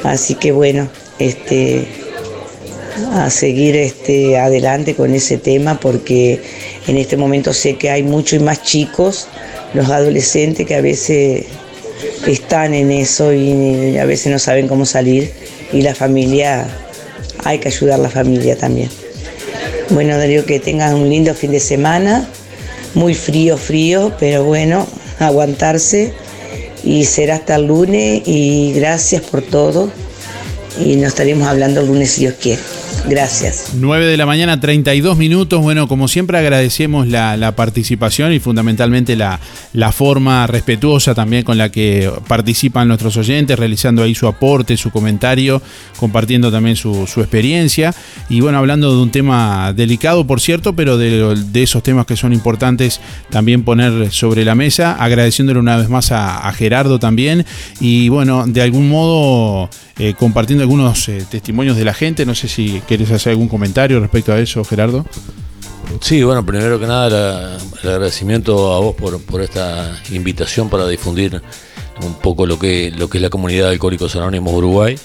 Así 0.03 0.35
que 0.35 0.51
bueno, 0.51 0.89
este, 1.19 1.87
a 3.13 3.29
seguir 3.29 3.75
este, 3.75 4.37
adelante 4.37 4.95
con 4.95 5.13
ese 5.13 5.37
tema 5.37 5.79
porque 5.79 6.41
en 6.87 6.97
este 6.97 7.17
momento 7.17 7.53
sé 7.53 7.75
que 7.75 7.89
hay 7.89 8.03
muchos 8.03 8.39
y 8.39 8.43
más 8.43 8.63
chicos, 8.63 9.27
los 9.73 9.89
adolescentes 9.89 10.65
que 10.65 10.75
a 10.75 10.81
veces 10.81 11.45
están 12.27 12.73
en 12.73 12.91
eso 12.91 13.33
y 13.33 13.97
a 13.97 14.05
veces 14.05 14.31
no 14.31 14.39
saben 14.39 14.67
cómo 14.67 14.85
salir 14.85 15.31
y 15.71 15.81
la 15.81 15.95
familia, 15.95 16.67
hay 17.43 17.59
que 17.59 17.69
ayudar 17.69 17.99
a 17.99 18.03
la 18.03 18.09
familia 18.09 18.57
también. 18.57 18.89
Bueno, 19.89 20.17
Darío, 20.17 20.45
que 20.45 20.59
tengan 20.59 20.95
un 20.95 21.09
lindo 21.09 21.33
fin 21.33 21.51
de 21.51 21.59
semana, 21.59 22.27
muy 22.93 23.15
frío, 23.15 23.57
frío, 23.57 24.13
pero 24.19 24.43
bueno, 24.43 24.87
aguantarse 25.19 26.13
y 26.83 27.05
será 27.05 27.35
hasta 27.35 27.55
el 27.55 27.67
lunes 27.67 28.21
y 28.25 28.73
gracias 28.73 29.21
por 29.23 29.41
todo 29.41 29.91
y 30.79 30.95
nos 30.95 31.09
estaremos 31.09 31.47
hablando 31.47 31.81
el 31.81 31.87
lunes 31.87 32.11
si 32.11 32.21
Dios 32.21 32.35
quiere. 32.39 32.78
Gracias. 33.07 33.71
9 33.75 34.05
de 34.05 34.17
la 34.17 34.25
mañana, 34.25 34.59
32 34.59 35.17
minutos. 35.17 35.61
Bueno, 35.61 35.87
como 35.87 36.07
siempre 36.07 36.37
agradecemos 36.37 37.07
la, 37.07 37.37
la 37.37 37.55
participación 37.55 38.33
y 38.33 38.39
fundamentalmente 38.39 39.15
la, 39.15 39.39
la 39.73 39.91
forma 39.91 40.47
respetuosa 40.47 41.15
también 41.15 41.43
con 41.43 41.57
la 41.57 41.69
que 41.69 42.11
participan 42.27 42.87
nuestros 42.87 43.17
oyentes, 43.17 43.57
realizando 43.57 44.03
ahí 44.03 44.15
su 44.15 44.27
aporte, 44.27 44.77
su 44.77 44.91
comentario, 44.91 45.61
compartiendo 45.97 46.51
también 46.51 46.75
su, 46.75 47.07
su 47.07 47.21
experiencia. 47.21 47.93
Y 48.29 48.41
bueno, 48.41 48.57
hablando 48.57 48.95
de 48.95 49.01
un 49.01 49.11
tema 49.11 49.73
delicado, 49.73 50.27
por 50.27 50.41
cierto, 50.41 50.73
pero 50.73 50.97
de, 50.97 51.35
de 51.35 51.63
esos 51.63 51.83
temas 51.83 52.05
que 52.05 52.15
son 52.15 52.33
importantes 52.33 53.01
también 53.29 53.63
poner 53.63 54.11
sobre 54.11 54.45
la 54.45 54.55
mesa, 54.55 54.93
agradeciéndole 54.93 55.59
una 55.59 55.77
vez 55.77 55.89
más 55.89 56.11
a, 56.11 56.51
Gerardo 56.53 56.99
también. 56.99 57.45
Y 57.79 58.09
bueno, 58.09 58.45
de 58.47 58.61
algún 58.61 58.89
modo 58.89 59.69
eh, 59.97 60.13
compartiendo 60.17 60.63
algunos 60.63 61.07
eh, 61.09 61.23
testimonios 61.29 61.77
de 61.77 61.85
la 61.85 61.93
gente. 61.93 62.25
No 62.25 62.35
sé 62.35 62.47
si 62.47 62.81
querés 62.89 63.11
hacer 63.11 63.33
algún 63.33 63.47
comentario 63.47 63.99
respecto 63.99 64.33
a 64.33 64.39
eso, 64.39 64.63
Gerardo. 64.63 65.05
Sí, 66.01 66.23
bueno, 66.23 66.43
primero 66.43 66.79
que 66.79 66.87
nada 66.87 67.59
el 67.83 67.89
agradecimiento 67.89 68.73
a 68.73 68.79
vos 68.79 68.95
por, 68.95 69.21
por 69.21 69.41
esta 69.41 69.95
invitación 70.09 70.71
para 70.71 70.87
difundir 70.87 71.39
un 72.03 72.15
poco 72.15 72.47
lo 72.47 72.57
que, 72.57 72.89
lo 72.89 73.07
que 73.07 73.19
es 73.19 73.21
la 73.21 73.29
comunidad 73.29 73.65
de 73.65 73.73
Alcohólicos 73.73 74.15
Anónimos 74.15 74.55
Uruguay, 74.55 74.97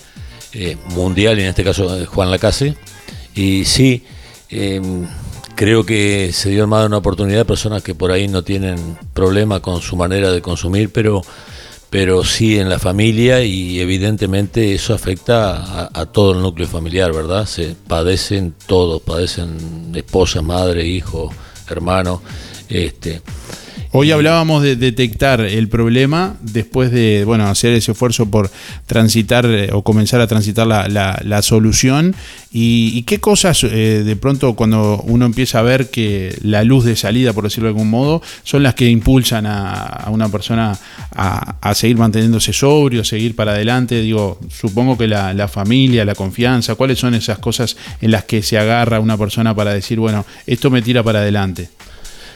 eh, 0.54 0.78
mundial 0.94 1.38
y 1.38 1.42
en 1.42 1.48
este 1.48 1.62
caso 1.62 1.94
eh, 1.98 2.06
Juan 2.06 2.30
Lacase. 2.30 2.74
Y 3.34 3.66
sí, 3.66 4.02
em, 4.48 5.06
creo 5.54 5.84
que 5.84 6.30
se 6.32 6.48
dio 6.48 6.66
más 6.66 6.80
de 6.80 6.86
una 6.86 6.96
oportunidad 6.96 7.42
a 7.42 7.44
personas 7.44 7.82
que 7.82 7.94
por 7.94 8.12
ahí 8.12 8.28
no 8.28 8.42
tienen 8.44 8.96
problema 9.12 9.60
con 9.60 9.82
su 9.82 9.94
manera 9.94 10.32
de 10.32 10.40
consumir, 10.40 10.90
pero 10.90 11.20
pero 11.94 12.24
sí 12.24 12.58
en 12.58 12.68
la 12.68 12.80
familia 12.80 13.44
y 13.44 13.78
evidentemente 13.78 14.74
eso 14.74 14.94
afecta 14.94 15.88
a, 15.94 16.06
todo 16.06 16.32
el 16.32 16.42
núcleo 16.42 16.66
familiar, 16.66 17.12
¿verdad? 17.12 17.46
Se 17.46 17.76
padecen 17.86 18.52
todos, 18.66 19.00
padecen 19.00 19.92
esposa, 19.94 20.42
madre, 20.42 20.84
hijo, 20.84 21.32
hermano, 21.70 22.20
este 22.68 23.22
Hoy 23.96 24.10
hablábamos 24.10 24.64
de 24.64 24.74
detectar 24.74 25.40
el 25.40 25.68
problema 25.68 26.34
después 26.40 26.90
de 26.90 27.22
bueno 27.24 27.46
hacer 27.46 27.74
ese 27.74 27.92
esfuerzo 27.92 28.28
por 28.28 28.50
transitar 28.86 29.46
eh, 29.46 29.70
o 29.72 29.82
comenzar 29.82 30.20
a 30.20 30.26
transitar 30.26 30.66
la, 30.66 30.88
la, 30.88 31.42
solución 31.42 32.12
y, 32.50 33.00
qué 33.02 33.20
cosas 33.20 33.62
eh, 33.62 34.02
de 34.04 34.16
pronto 34.16 34.56
cuando 34.56 35.00
uno 35.06 35.26
empieza 35.26 35.60
a 35.60 35.62
ver 35.62 35.90
que 35.90 36.36
la 36.42 36.64
luz 36.64 36.84
de 36.84 36.96
salida, 36.96 37.32
por 37.32 37.44
decirlo 37.44 37.68
de 37.68 37.74
algún 37.74 37.88
modo, 37.88 38.20
son 38.42 38.64
las 38.64 38.74
que 38.74 38.90
impulsan 38.90 39.46
a, 39.46 40.08
una 40.10 40.28
persona 40.28 40.76
a, 41.12 41.72
seguir 41.76 41.96
manteniéndose 41.96 42.52
sobrio, 42.52 43.04
seguir 43.04 43.36
para 43.36 43.52
adelante. 43.52 44.00
Digo, 44.00 44.40
supongo 44.48 44.98
que 44.98 45.06
la, 45.06 45.32
la 45.34 45.46
familia, 45.46 46.04
la 46.04 46.16
confianza, 46.16 46.74
¿cuáles 46.74 46.98
son 46.98 47.14
esas 47.14 47.38
cosas 47.38 47.76
en 48.00 48.10
las 48.10 48.24
que 48.24 48.42
se 48.42 48.58
agarra 48.58 48.98
una 48.98 49.16
persona 49.16 49.54
para 49.54 49.72
decir, 49.72 50.00
bueno, 50.00 50.26
esto 50.48 50.68
me 50.68 50.82
tira 50.82 51.04
para 51.04 51.20
adelante? 51.20 51.68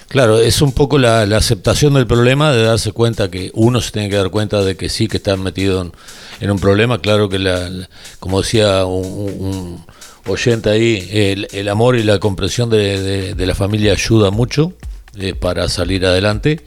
Claro, 0.08 0.38
es 0.38 0.62
un 0.62 0.72
poco 0.72 0.96
la, 0.96 1.22
aceptación 1.36 1.92
del 1.92 2.06
problema, 2.06 2.50
de 2.50 2.62
darse 2.62 2.92
cuenta 2.92 3.30
que 3.30 3.50
uno 3.52 3.82
se 3.82 3.90
tiene 3.90 4.08
que 4.08 4.16
dar 4.16 4.30
cuenta 4.30 4.64
de 4.64 4.74
que 4.74 4.88
sí, 4.88 5.06
que 5.06 5.18
está 5.18 5.36
metido 5.36 5.92
en, 6.40 6.50
un 6.50 6.58
problema. 6.58 6.98
Claro 6.98 7.28
que, 7.28 7.38
la, 7.38 7.70
como 8.18 8.40
decía 8.40 8.86
un, 8.86 9.84
oyente 10.24 10.70
ahí, 10.70 11.46
el, 11.52 11.68
amor 11.68 11.96
y 11.96 12.04
la 12.04 12.18
comprensión 12.18 12.70
de, 12.70 13.34
la 13.36 13.54
familia 13.54 13.92
ayuda 13.92 14.30
mucho 14.30 14.72
eh, 15.18 15.34
para 15.34 15.68
salir 15.68 16.06
adelante. 16.06 16.64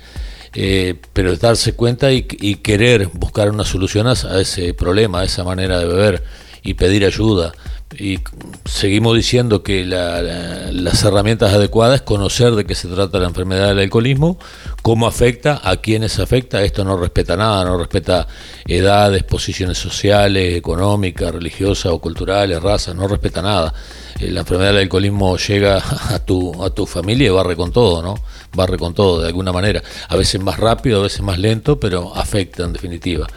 Eh, 0.54 0.96
pero 1.14 1.36
darse 1.38 1.74
cuenta 1.74 2.12
y, 2.12 2.28
y, 2.42 2.56
querer 2.56 3.08
buscar 3.14 3.50
una 3.50 3.64
solución 3.64 4.06
a 4.06 4.14
ese 4.40 4.74
problema, 4.74 5.22
a 5.22 5.24
esa 5.24 5.46
manera 5.46 5.80
de 5.80 5.86
beber 5.86 6.24
y 6.62 6.74
pedir 6.74 7.06
ayuda 7.06 7.54
y 7.98 8.20
seguimos 8.66 9.16
diciendo 9.16 9.64
que 9.64 9.86
las 9.86 11.04
herramientas 11.04 11.54
adecuadas 11.54 11.96
es 11.96 12.02
conocer 12.02 12.56
de 12.56 12.66
qué 12.66 12.74
se 12.74 12.88
trata 12.88 13.20
la 13.20 13.28
enfermedad 13.28 13.68
del 13.70 13.80
alcoholismo, 13.80 14.40
cómo 14.82 15.08
afecta, 15.08 15.60
a 15.64 15.78
quiénes 15.78 16.20
afecta. 16.20 16.64
Esto 16.64 16.86
no 16.86 16.98
respeta 16.98 17.36
nada, 17.36 17.66
no 17.66 17.78
respeta 17.78 18.28
edades, 18.66 19.24
posiciones 19.24 19.78
sociales, 19.78 20.56
económicas, 20.56 21.34
religiosas 21.34 21.92
o 21.92 22.00
culturales, 22.00 22.62
razas, 22.62 22.96
no 22.96 23.08
respeta 23.08 23.42
nada. 23.42 23.74
Eh, 24.20 24.32
la 24.32 24.42
enfermedad 24.42 24.72
del 24.72 24.84
alcoholismo 24.84 25.38
llega 25.38 25.84
a 26.10 26.20
tu, 26.20 26.64
a 26.64 26.70
tu 26.70 26.86
familia 26.86 27.28
y 27.28 27.32
barre 27.32 27.56
con 27.56 27.72
todo, 27.72 28.02
¿no? 28.02 28.16
Barre 28.54 28.78
con 28.78 28.94
todo 28.94 29.22
de 29.22 29.28
alguna 29.28 29.52
manera. 29.52 29.84
A 30.08 30.16
veces 30.16 30.42
más 30.42 30.58
rápido, 30.60 31.02
a 31.02 31.04
veces 31.04 31.22
más 31.22 31.38
lento, 31.38 31.80
pero 31.80 32.16
afecta 32.16 32.64
en 32.64 32.74
definitiva. 32.74 33.28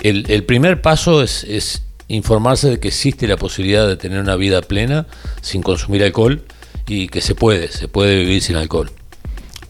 El, 0.00 0.44
primer 0.44 0.80
paso 0.80 1.22
es 1.22 1.44
informarse 2.10 2.68
de 2.68 2.80
que 2.80 2.88
existe 2.88 3.26
la 3.26 3.36
posibilidad 3.36 3.86
de 3.86 3.96
tener 3.96 4.20
una 4.20 4.36
vida 4.36 4.62
plena 4.62 5.06
sin 5.40 5.62
consumir 5.62 6.02
alcohol 6.02 6.42
y 6.86 7.08
que 7.08 7.20
se 7.20 7.34
puede, 7.34 7.68
se 7.68 7.88
puede 7.88 8.18
vivir 8.18 8.42
sin 8.42 8.56
alcohol. 8.56 8.90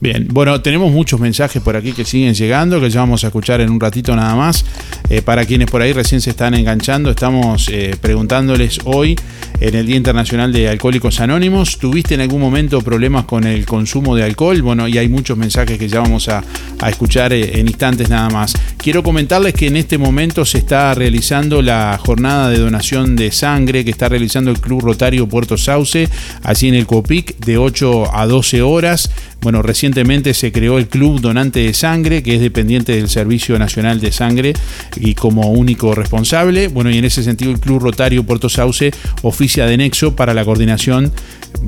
Bien, 0.03 0.29
bueno, 0.33 0.63
tenemos 0.63 0.91
muchos 0.91 1.21
mensajes 1.21 1.61
por 1.61 1.77
aquí 1.77 1.93
que 1.93 2.07
siguen 2.07 2.33
llegando, 2.33 2.81
que 2.81 2.89
ya 2.89 3.01
vamos 3.01 3.23
a 3.23 3.27
escuchar 3.27 3.61
en 3.61 3.69
un 3.69 3.79
ratito 3.79 4.17
nada 4.17 4.35
más. 4.35 4.65
Eh, 5.11 5.21
para 5.21 5.45
quienes 5.45 5.71
por 5.71 5.83
ahí 5.83 5.93
recién 5.93 6.23
se 6.23 6.31
están 6.31 6.55
enganchando, 6.55 7.11
estamos 7.11 7.69
eh, 7.71 7.95
preguntándoles 8.01 8.79
hoy 8.85 9.15
en 9.61 9.75
el 9.75 9.85
Día 9.85 9.97
Internacional 9.97 10.55
de 10.55 10.71
Alcohólicos 10.71 11.21
Anónimos, 11.21 11.79
¿tuviste 11.79 12.15
en 12.15 12.23
algún 12.23 12.41
momento 12.41 12.81
problemas 12.81 13.27
con 13.27 13.45
el 13.45 13.67
consumo 13.67 14.17
de 14.17 14.23
alcohol? 14.23 14.63
Bueno, 14.63 14.89
y 14.89 14.97
hay 14.97 15.11
muchos 15.11 15.37
mensajes 15.37 15.79
que 15.79 15.87
ya 15.87 16.01
vamos 16.01 16.31
a, 16.31 16.43
a 16.79 16.89
escuchar 16.89 17.35
eh, 17.35 17.61
en 17.61 17.69
instantes 17.69 18.09
nada 18.09 18.31
más. 18.31 18.55
Quiero 18.79 19.03
comentarles 19.03 19.53
que 19.53 19.67
en 19.67 19.77
este 19.77 19.99
momento 19.99 20.47
se 20.47 20.57
está 20.57 20.95
realizando 20.95 21.61
la 21.61 22.01
jornada 22.03 22.49
de 22.49 22.57
donación 22.57 23.17
de 23.17 23.33
sangre 23.33 23.85
que 23.85 23.91
está 23.91 24.09
realizando 24.09 24.51
el 24.51 24.61
Club 24.61 24.81
Rotario 24.81 25.29
Puerto 25.29 25.59
Sauce, 25.59 26.09
allí 26.43 26.69
en 26.69 26.75
el 26.75 26.87
COPIC, 26.87 27.37
de 27.37 27.59
8 27.59 28.17
a 28.17 28.27
12 28.27 28.63
horas. 28.63 29.11
Bueno, 29.41 29.63
recientemente 29.63 30.35
se 30.35 30.53
creó 30.53 30.77
el 30.77 30.89
Club 30.89 31.21
Donante 31.21 31.61
de 31.61 31.73
Sangre, 31.73 32.23
que 32.23 32.35
es 32.35 32.41
dependiente 32.43 32.97
del 32.97 33.09
Servicio 33.09 33.59
Nacional 33.59 34.01
de 34.01 34.13
Sangre 34.13 34.53
y 34.97 35.15
como 35.15 35.51
único 35.51 35.95
responsable. 35.95 36.69
Bueno, 36.69 36.91
y 36.91 36.99
en 36.99 37.07
ese 37.07 37.23
sentido 37.23 37.51
el 37.51 37.59
Club 37.59 37.81
Rotario 37.81 38.25
Puerto 38.25 38.51
Sauce 38.51 38.93
oficia 39.23 39.65
de 39.65 39.79
nexo 39.79 40.15
para 40.15 40.35
la 40.35 40.45
coordinación. 40.45 41.13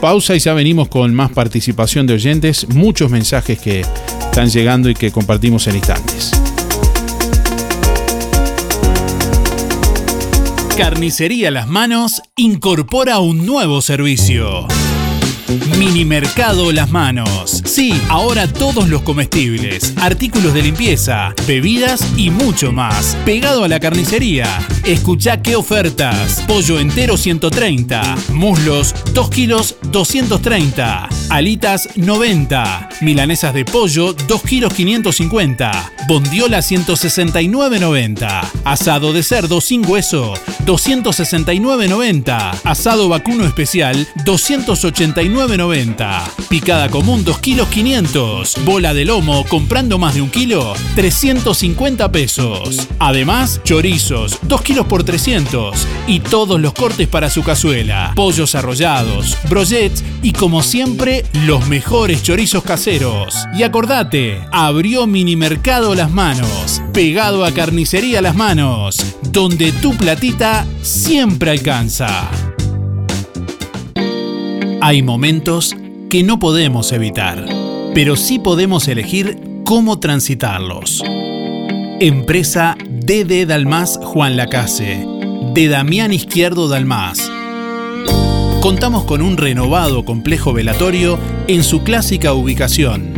Pausa 0.00 0.34
y 0.34 0.38
ya 0.38 0.54
venimos 0.54 0.88
con 0.88 1.14
más 1.14 1.30
participación 1.30 2.06
de 2.06 2.14
oyentes, 2.14 2.66
muchos 2.70 3.10
mensajes 3.10 3.58
que 3.58 3.80
están 3.80 4.48
llegando 4.48 4.88
y 4.88 4.94
que 4.94 5.10
compartimos 5.10 5.66
en 5.66 5.76
instantes. 5.76 6.32
Carnicería 10.78 11.50
Las 11.50 11.68
Manos 11.68 12.22
incorpora 12.34 13.18
un 13.18 13.44
nuevo 13.44 13.82
servicio. 13.82 14.66
Mini 15.78 16.04
Mercado 16.04 16.72
Las 16.72 16.90
Manos. 16.90 17.62
Sí, 17.64 17.98
ahora 18.08 18.46
todos 18.46 18.88
los 18.88 19.02
comestibles, 19.02 19.94
artículos 19.96 20.52
de 20.52 20.62
limpieza, 20.62 21.34
bebidas 21.46 22.06
y 22.16 22.30
mucho 22.30 22.70
más. 22.72 23.16
Pegado 23.24 23.64
a 23.64 23.68
la 23.68 23.80
carnicería. 23.80 24.46
Escucha 24.84 25.40
qué 25.40 25.56
ofertas. 25.56 26.44
Pollo 26.46 26.78
entero 26.78 27.16
130. 27.16 28.16
Muslos 28.34 28.94
2 29.14 29.30
kilos 29.30 29.76
230. 29.90 31.08
Alitas 31.30 31.88
90. 31.96 32.88
Milanesas 33.00 33.54
de 33.54 33.64
pollo 33.64 34.12
2 34.12 34.42
kilos 34.42 34.74
550. 34.74 35.92
Bondiola 36.08 36.60
169.90. 36.60 38.40
Asado 38.64 39.12
de 39.12 39.22
cerdo 39.22 39.60
sin 39.60 39.86
hueso 39.86 40.32
269.90. 40.64 42.60
Asado 42.64 43.10
vacuno 43.10 43.44
especial 43.44 44.08
289.90. 44.24 46.22
Picada 46.48 46.88
común 46.88 47.24
2 47.24 47.38
kilos 47.40 47.68
500. 47.68 48.64
Bola 48.64 48.94
de 48.94 49.04
lomo 49.04 49.44
comprando 49.44 49.98
más 49.98 50.14
de 50.14 50.22
un 50.22 50.30
kilo 50.30 50.72
350 50.94 52.10
pesos. 52.10 52.88
Además, 52.98 53.60
chorizos 53.64 54.38
2 54.44 54.62
kilos 54.62 54.86
por 54.86 55.04
300. 55.04 55.86
Y 56.06 56.20
todos 56.20 56.58
los 56.58 56.72
cortes 56.72 57.06
para 57.06 57.28
su 57.28 57.44
cazuela. 57.44 58.12
Pollos 58.16 58.54
arrollados, 58.54 59.36
brochets 59.50 60.02
y 60.22 60.32
como 60.32 60.62
siempre 60.62 61.26
los 61.44 61.68
mejores 61.68 62.22
chorizos 62.22 62.62
caseros. 62.64 63.34
Y 63.54 63.62
acordate, 63.62 64.40
abrió 64.52 65.06
Mini 65.06 65.36
Mercado 65.36 65.97
Las 65.98 66.12
Manos, 66.12 66.80
pegado 66.92 67.44
a 67.44 67.50
Carnicería 67.50 68.22
Las 68.22 68.36
Manos, 68.36 69.16
donde 69.32 69.72
tu 69.72 69.96
platita 69.96 70.64
siempre 70.80 71.50
alcanza. 71.50 72.30
Hay 74.80 75.02
momentos 75.02 75.74
que 76.08 76.22
no 76.22 76.38
podemos 76.38 76.92
evitar, 76.92 77.44
pero 77.94 78.14
sí 78.14 78.38
podemos 78.38 78.86
elegir 78.86 79.40
cómo 79.64 79.98
transitarlos. 79.98 81.02
Empresa 81.98 82.76
DD 82.88 83.44
Dalmas 83.44 83.98
Juan 84.00 84.36
Lacase, 84.36 85.04
de 85.52 85.66
Damián 85.66 86.12
Izquierdo 86.12 86.68
Dalmas. 86.68 87.28
Contamos 88.60 89.02
con 89.02 89.20
un 89.20 89.36
renovado 89.36 90.04
complejo 90.04 90.52
velatorio 90.52 91.18
en 91.48 91.64
su 91.64 91.82
clásica 91.82 92.34
ubicación 92.34 93.17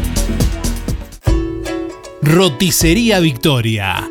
Roticería 2.23 3.19
Victoria. 3.19 4.10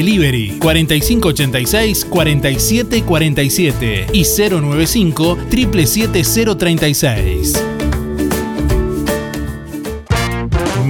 Delivery 0.00 0.56
4586 0.62 2.06
47 2.06 3.02
47 3.04 4.06
y 4.14 4.24
095 4.24 5.36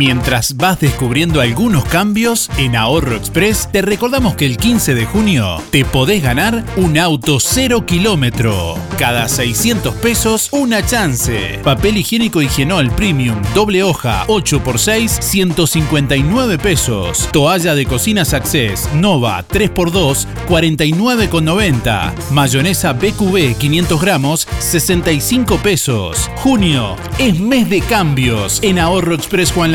Mientras 0.01 0.57
vas 0.57 0.81
descubriendo 0.81 1.43
algunos 1.43 1.85
cambios 1.85 2.49
en 2.57 2.75
Ahorro 2.75 3.17
Express, 3.17 3.69
te 3.71 3.83
recordamos 3.83 4.35
que 4.35 4.47
el 4.47 4.57
15 4.57 4.95
de 4.95 5.05
junio 5.05 5.63
te 5.71 5.85
podés 5.85 6.23
ganar 6.23 6.65
un 6.79 6.97
auto 6.97 7.39
0 7.39 7.85
kilómetro. 7.85 8.79
Cada 8.97 9.29
600 9.29 9.95
pesos, 9.97 10.49
una 10.53 10.83
chance. 10.87 11.61
Papel 11.63 11.99
higiénico 11.99 12.41
Higienol 12.41 12.91
Premium, 12.93 13.43
doble 13.55 13.83
hoja, 13.83 14.27
8x6, 14.29 15.21
159 15.21 16.57
pesos. 16.57 17.29
Toalla 17.31 17.75
de 17.75 17.85
cocina 17.85 18.23
Access 18.23 18.89
Nova 18.95 19.45
3x2, 19.47 20.27
49,90. 20.49 22.31
Mayonesa 22.31 22.95
BQB 22.95 23.59
500 23.59 24.01
gramos, 24.01 24.49
65 24.61 25.59
pesos. 25.59 26.31
Junio 26.37 26.97
es 27.19 27.39
mes 27.39 27.69
de 27.69 27.83
cambios 27.83 28.61
en 28.63 28.79
Ahorro 28.79 29.15
Express 29.15 29.53
Juan 29.53 29.73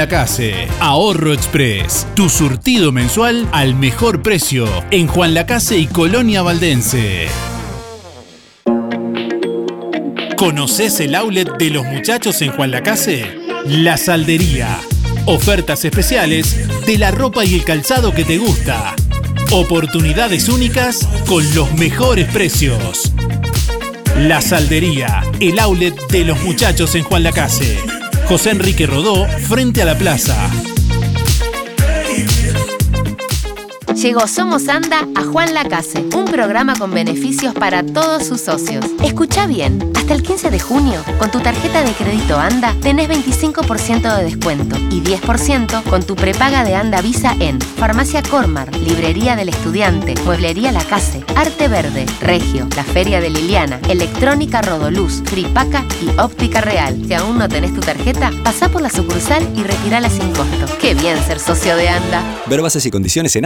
Ahorro 0.80 1.34
Express, 1.34 2.08
tu 2.16 2.30
surtido 2.30 2.94
mensual 2.94 3.50
al 3.52 3.76
mejor 3.76 4.22
precio 4.22 4.66
en 4.90 5.08
Juan 5.08 5.34
Lacase 5.34 5.78
y 5.78 5.88
Colonia 5.88 6.42
Valdense. 6.42 7.28
¿Conoces 10.38 11.02
el 11.02 11.16
outlet 11.16 11.50
de 11.58 11.70
los 11.70 11.86
muchachos 11.86 12.42
en 12.42 12.54
Juan 12.54 12.72
Lacase? 12.72 13.26
La 13.66 13.98
Saldería. 13.98 14.80
Ofertas 15.26 15.84
especiales 15.84 16.66
de 16.86 16.98
la 16.98 17.12
ropa 17.12 17.44
y 17.44 17.56
el 17.56 17.66
calzado 17.66 18.14
que 18.14 18.24
te 18.24 18.38
gusta. 18.38 18.96
Oportunidades 19.52 20.48
únicas 20.48 21.06
con 21.28 21.44
los 21.54 21.74
mejores 21.74 22.30
precios. 22.30 23.12
La 24.18 24.42
Saldería, 24.42 25.26
el 25.42 25.60
outlet 25.60 25.94
de 26.08 26.24
los 26.24 26.42
muchachos 26.42 26.96
en 26.96 27.04
Juan 27.04 27.24
Lacase. 27.24 27.95
José 28.28 28.50
Enrique 28.50 28.88
Rodó, 28.88 29.28
frente 29.48 29.82
a 29.84 29.86
la 29.86 29.98
plaza. 29.98 30.50
Llegó 33.96 34.28
Somos 34.28 34.68
Anda 34.68 35.08
a 35.16 35.24
Juan 35.24 35.54
Lacase, 35.54 36.06
un 36.14 36.26
programa 36.26 36.76
con 36.76 36.92
beneficios 36.92 37.54
para 37.54 37.82
todos 37.82 38.26
sus 38.26 38.42
socios. 38.42 38.86
Escucha 39.02 39.48
bien, 39.48 39.92
hasta 39.96 40.14
el 40.14 40.22
15 40.22 40.52
de 40.52 40.60
junio, 40.60 41.02
con 41.18 41.32
tu 41.32 41.40
tarjeta 41.40 41.82
de 41.82 41.94
crédito 41.94 42.38
Anda, 42.38 42.76
tenés 42.82 43.08
25% 43.08 44.18
de 44.18 44.24
descuento 44.24 44.76
y 44.92 45.02
10% 45.02 45.84
con 45.84 46.04
tu 46.04 46.16
prepaga 46.16 46.66
de 46.66 46.76
Anda 46.76 47.02
Visa 47.02 47.36
en 47.40 47.60
Farmacia 47.62 48.22
Cormar, 48.22 48.76
Librería 48.76 49.38
del 49.38 49.50
Estudiante, 49.50 50.14
Mueblería 50.26 50.74
La 50.74 50.84
Case, 50.84 51.24
Arte 51.36 51.70
Verde, 51.70 52.06
Regio, 52.20 52.68
La 52.76 52.84
Feria 52.84 53.22
de 53.22 53.30
Liliana, 53.30 53.80
Electrónica 53.90 54.62
Rodoluz, 54.62 55.24
Fripaca 55.26 55.86
y 56.02 56.20
Óptica 56.20 56.60
Real. 56.60 57.02
Si 57.08 57.14
aún 57.14 57.38
no 57.38 57.48
tenés 57.48 57.74
tu 57.74 57.80
tarjeta, 57.80 58.32
pasá 58.44 58.70
por 58.70 58.82
la 58.82 58.90
sucursal 58.90 59.48
y 59.56 59.64
retirala 59.64 60.10
sin 60.10 60.32
costo. 60.34 60.66
Qué 60.82 60.94
bien 60.94 61.18
ser 61.24 61.40
socio 61.40 61.78
de 61.78 61.88
Anda. 61.88 62.22
Ver 62.48 62.62
bases 62.62 62.86
y 62.86 62.92
condiciones 62.92 63.36
en 63.38 63.46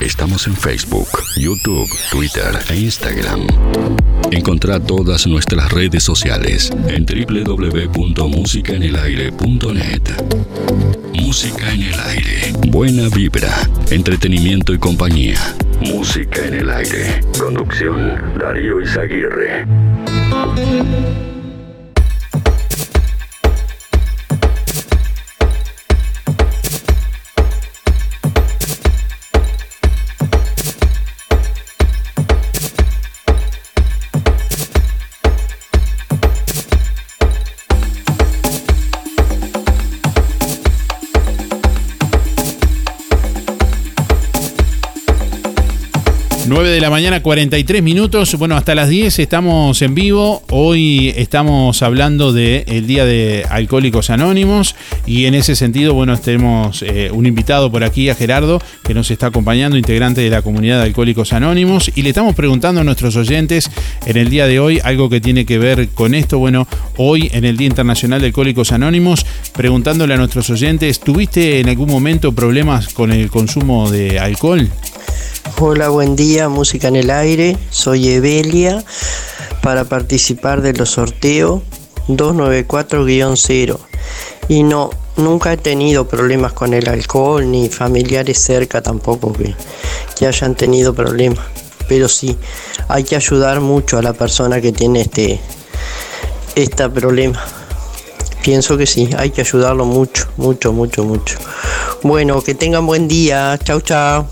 Estamos 0.00 0.46
en 0.46 0.56
Facebook, 0.56 1.08
YouTube, 1.36 1.86
Twitter 2.10 2.58
e 2.70 2.76
Instagram. 2.76 3.46
Encontrá 4.30 4.80
todas 4.80 5.26
nuestras 5.26 5.70
redes 5.70 6.02
sociales 6.02 6.72
en 6.88 7.04
www.musicaenelaire.net. 7.04 10.02
Música 11.12 11.70
en 11.70 11.82
el 11.82 12.00
aire. 12.00 12.54
Buena 12.68 13.10
vibra, 13.10 13.54
entretenimiento 13.90 14.72
y 14.72 14.78
compañía. 14.78 15.38
Música 15.80 16.46
en 16.46 16.54
el 16.54 16.70
aire. 16.70 17.20
Conducción 17.38 18.38
Darío 18.38 18.80
Izaguirre. 18.80 19.66
9 46.50 46.68
de 46.68 46.80
la 46.80 46.90
mañana, 46.90 47.22
43 47.22 47.80
minutos. 47.80 48.34
Bueno, 48.34 48.56
hasta 48.56 48.74
las 48.74 48.88
10 48.88 49.20
estamos 49.20 49.80
en 49.82 49.94
vivo. 49.94 50.42
Hoy 50.50 51.14
estamos 51.16 51.80
hablando 51.80 52.32
del 52.32 52.88
Día 52.88 53.04
de 53.04 53.46
Alcohólicos 53.48 54.10
Anónimos. 54.10 54.74
Y 55.06 55.26
en 55.26 55.36
ese 55.36 55.54
sentido, 55.54 55.94
bueno, 55.94 56.18
tenemos 56.18 56.82
eh, 56.82 57.10
un 57.12 57.26
invitado 57.26 57.70
por 57.70 57.84
aquí, 57.84 58.08
a 58.08 58.16
Gerardo, 58.16 58.60
que 58.82 58.94
nos 58.94 59.12
está 59.12 59.26
acompañando, 59.26 59.76
integrante 59.76 60.22
de 60.22 60.28
la 60.28 60.42
comunidad 60.42 60.78
de 60.78 60.86
Alcohólicos 60.86 61.32
Anónimos. 61.32 61.88
Y 61.94 62.02
le 62.02 62.08
estamos 62.08 62.34
preguntando 62.34 62.80
a 62.80 62.84
nuestros 62.84 63.14
oyentes 63.14 63.70
en 64.04 64.16
el 64.16 64.28
día 64.28 64.48
de 64.48 64.58
hoy 64.58 64.80
algo 64.82 65.08
que 65.08 65.20
tiene 65.20 65.46
que 65.46 65.56
ver 65.58 65.90
con 65.90 66.14
esto. 66.14 66.40
Bueno, 66.40 66.66
hoy 66.96 67.30
en 67.32 67.44
el 67.44 67.56
Día 67.58 67.68
Internacional 67.68 68.20
de 68.22 68.26
Alcohólicos 68.26 68.72
Anónimos, 68.72 69.24
preguntándole 69.52 70.14
a 70.14 70.16
nuestros 70.16 70.50
oyentes, 70.50 70.98
¿tuviste 70.98 71.60
en 71.60 71.68
algún 71.68 71.88
momento 71.88 72.32
problemas 72.32 72.88
con 72.88 73.12
el 73.12 73.30
consumo 73.30 73.88
de 73.88 74.18
alcohol? 74.18 74.68
Hola, 75.58 75.88
buen 75.88 76.16
día, 76.16 76.48
música 76.48 76.88
en 76.88 76.96
el 76.96 77.10
aire. 77.10 77.56
Soy 77.70 78.08
Evelia 78.08 78.84
para 79.62 79.84
participar 79.84 80.62
de 80.62 80.72
los 80.72 80.90
sorteos 80.90 81.62
294-0. 82.08 83.78
Y 84.48 84.62
no, 84.62 84.90
nunca 85.16 85.52
he 85.52 85.56
tenido 85.56 86.06
problemas 86.08 86.52
con 86.52 86.74
el 86.74 86.88
alcohol, 86.88 87.50
ni 87.50 87.68
familiares 87.68 88.38
cerca 88.38 88.82
tampoco 88.82 89.32
que, 89.32 89.54
que 90.16 90.26
hayan 90.26 90.54
tenido 90.54 90.94
problemas. 90.94 91.44
Pero 91.88 92.08
sí, 92.08 92.36
hay 92.88 93.04
que 93.04 93.16
ayudar 93.16 93.60
mucho 93.60 93.98
a 93.98 94.02
la 94.02 94.12
persona 94.12 94.60
que 94.60 94.72
tiene 94.72 95.00
este, 95.00 96.88
problema. 96.90 97.42
Pienso 98.42 98.76
que 98.76 98.86
sí, 98.86 99.10
hay 99.16 99.30
que 99.30 99.42
ayudarlo 99.42 99.84
mucho, 99.84 100.28
mucho, 100.36 100.72
mucho, 100.72 101.04
mucho. 101.04 101.38
Bueno, 102.02 102.42
que 102.42 102.54
tengan 102.54 102.86
buen 102.86 103.08
día. 103.08 103.58
Chau, 103.62 103.80
chau. 103.80 104.26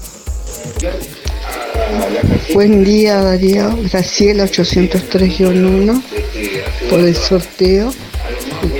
Buen 2.55 2.85
día 2.85 3.23
Darío, 3.23 3.77
Graciela 3.91 4.45
803-1 4.45 6.03
por 6.91 7.01
el 7.01 7.14
sorteo. 7.14 7.93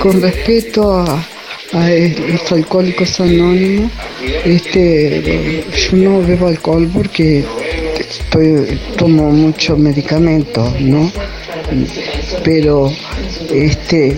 Con 0.01 0.21
respecto 0.21 0.93
a, 0.93 1.25
los 1.73 2.51
alcohólicos 2.51 3.19
anónimos, 3.19 3.91
este, 4.45 5.63
yo 5.75 5.97
no 5.97 6.21
bebo 6.21 6.47
alcohol 6.47 6.89
porque 6.93 7.45
estoy, 7.99 8.79
tomo 8.97 9.31
mucho 9.31 9.77
medicamento, 9.77 10.73
¿no? 10.79 11.11
Pero 12.43 12.91
este, 13.53 14.17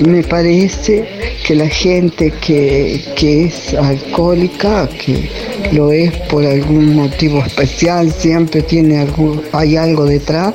me 0.00 0.22
parece 0.22 1.04
que 1.44 1.54
la 1.54 1.68
gente 1.68 2.32
que, 2.40 3.02
que 3.16 3.46
es 3.46 3.74
alcohólica, 3.74 4.88
que 4.88 5.30
lo 5.72 5.92
es 5.92 6.12
por 6.28 6.44
algún 6.44 6.94
motivo 6.94 7.42
especial, 7.44 8.12
siempre 8.12 8.62
tiene 8.62 8.98
algún, 8.98 9.42
hay 9.52 9.76
algo 9.76 10.04
detrás, 10.04 10.54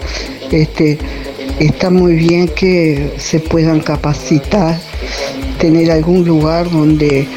este, 0.51 0.97
está 1.59 1.89
muy 1.89 2.15
bien 2.15 2.47
que 2.47 3.13
se 3.17 3.39
puedan 3.39 3.81
capacitar, 3.81 4.79
tener 5.59 5.91
algún 5.91 6.25
lugar 6.25 6.69
donde, 6.69 7.27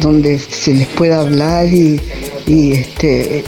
donde 0.00 0.38
se 0.38 0.74
les 0.74 0.86
pueda 0.88 1.20
hablar 1.20 1.66
y, 1.66 2.00
este, 2.46 3.44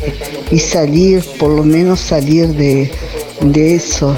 y 0.50 0.58
salir, 0.58 1.22
por 1.38 1.50
lo 1.50 1.64
menos 1.64 2.00
salir 2.00 2.48
de, 2.48 2.90
de 3.40 3.74
eso, 3.74 4.16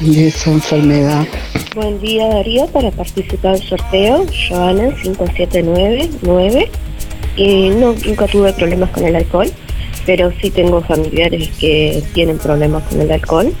de 0.00 0.28
esa 0.28 0.52
enfermedad. 0.52 1.26
Buen 1.74 2.00
día 2.00 2.26
Darío, 2.28 2.66
para 2.68 2.90
participar 2.90 3.58
del 3.58 3.68
sorteo, 3.68 4.26
Joana 4.48 4.94
5799 5.02 6.70
y 7.36 7.70
no, 7.70 7.94
nunca 8.06 8.26
tuve 8.26 8.52
problemas 8.52 8.90
con 8.90 9.04
el 9.04 9.16
alcohol, 9.16 9.50
pero 10.06 10.32
sí 10.40 10.50
tengo 10.50 10.80
familiares 10.82 11.48
que 11.58 12.02
tienen 12.12 12.38
problemas 12.38 12.82
con 12.84 13.00
el 13.00 13.10
alcohol. 13.10 13.52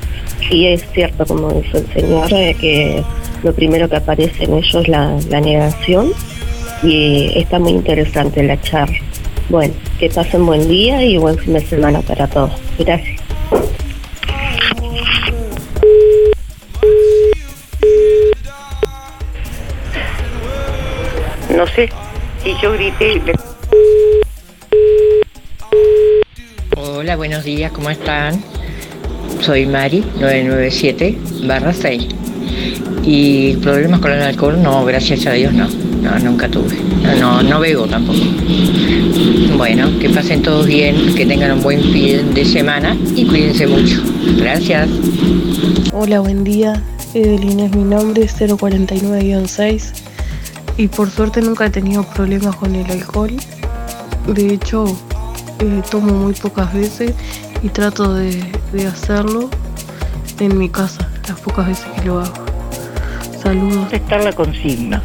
Y 0.50 0.66
es 0.66 0.84
cierto, 0.92 1.24
como 1.26 1.50
dice 1.52 1.78
el 1.78 1.92
señor, 1.92 2.28
que 2.28 3.02
lo 3.42 3.52
primero 3.54 3.88
que 3.88 3.96
aparece 3.96 4.44
en 4.44 4.54
ellos 4.54 4.74
es 4.74 4.88
la, 4.88 5.16
negación. 5.40 6.12
Y 6.82 7.30
está 7.38 7.58
muy 7.58 7.72
interesante 7.72 8.42
la 8.42 8.60
charla. 8.62 8.96
Bueno, 9.50 9.74
que 9.98 10.08
pasen 10.08 10.46
buen 10.46 10.66
día 10.68 11.02
y 11.02 11.18
buen 11.18 11.36
fin 11.36 11.54
de 11.54 11.60
semana 11.60 12.00
para 12.00 12.26
todos. 12.26 12.52
Gracias. 12.78 13.20
No 21.54 21.66
sé, 21.66 21.90
si 22.42 22.54
yo 22.62 22.72
grité... 22.72 23.20
Hola, 27.10 27.16
buenos 27.16 27.42
días, 27.42 27.72
¿cómo 27.72 27.90
están? 27.90 28.40
Soy 29.40 29.66
Mari, 29.66 29.98
997 30.20 31.18
barra 31.42 31.72
6. 31.72 32.06
Y 33.02 33.54
problemas 33.56 33.98
con 33.98 34.12
el 34.12 34.22
alcohol, 34.22 34.62
no, 34.62 34.84
gracias 34.84 35.26
a 35.26 35.32
Dios 35.32 35.52
no. 35.52 35.66
No, 36.02 36.16
nunca 36.20 36.48
tuve. 36.48 36.76
No, 37.02 37.16
no, 37.16 37.42
no 37.42 37.58
bebo 37.58 37.88
tampoco. 37.88 38.20
Bueno, 39.56 39.90
que 39.98 40.08
pasen 40.10 40.42
todos 40.42 40.68
bien, 40.68 41.12
que 41.16 41.26
tengan 41.26 41.50
un 41.50 41.62
buen 41.64 41.82
fin 41.82 42.32
de 42.32 42.44
semana 42.44 42.96
y 43.16 43.26
cuídense 43.26 43.66
mucho. 43.66 44.00
Gracias. 44.36 44.88
Hola, 45.92 46.20
buen 46.20 46.44
día. 46.44 46.80
Evelyn 47.14 47.58
es 47.58 47.74
mi 47.74 47.82
nombre, 47.82 48.22
049-6. 48.22 49.92
Y 50.76 50.86
por 50.86 51.10
suerte 51.10 51.42
nunca 51.42 51.66
he 51.66 51.70
tenido 51.70 52.04
problemas 52.04 52.54
con 52.54 52.72
el 52.76 52.88
alcohol. 52.88 53.32
De 54.32 54.54
hecho, 54.54 54.96
eh, 55.60 55.82
tomo 55.90 56.14
muy 56.14 56.32
pocas 56.32 56.72
veces 56.72 57.14
y 57.62 57.68
trato 57.68 58.14
de, 58.14 58.40
hacerlo 58.86 59.50
en 60.38 60.56
mi 60.56 60.68
casa, 60.68 61.08
las 61.28 61.38
pocas 61.40 61.66
veces 61.66 61.86
que 61.96 62.06
lo 62.06 62.20
hago. 62.20 62.44
Saludos. 63.42 63.92
Estar 63.92 64.24
la 64.24 64.32
consigna. 64.32 65.02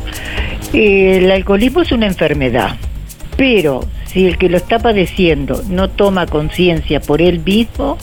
el 0.73 1.29
alcoholismo 1.29 1.81
es 1.81 1.91
una 1.91 2.07
enfermedad, 2.07 2.77
pero 3.35 3.81
si 4.05 4.25
el 4.25 4.37
que 4.37 4.49
lo 4.49 4.57
está 4.57 4.79
padeciendo 4.79 5.61
no 5.69 5.89
toma 5.89 6.25
conciencia 6.25 7.01
por 7.01 7.21
él 7.21 7.41
mismo, 7.45 7.97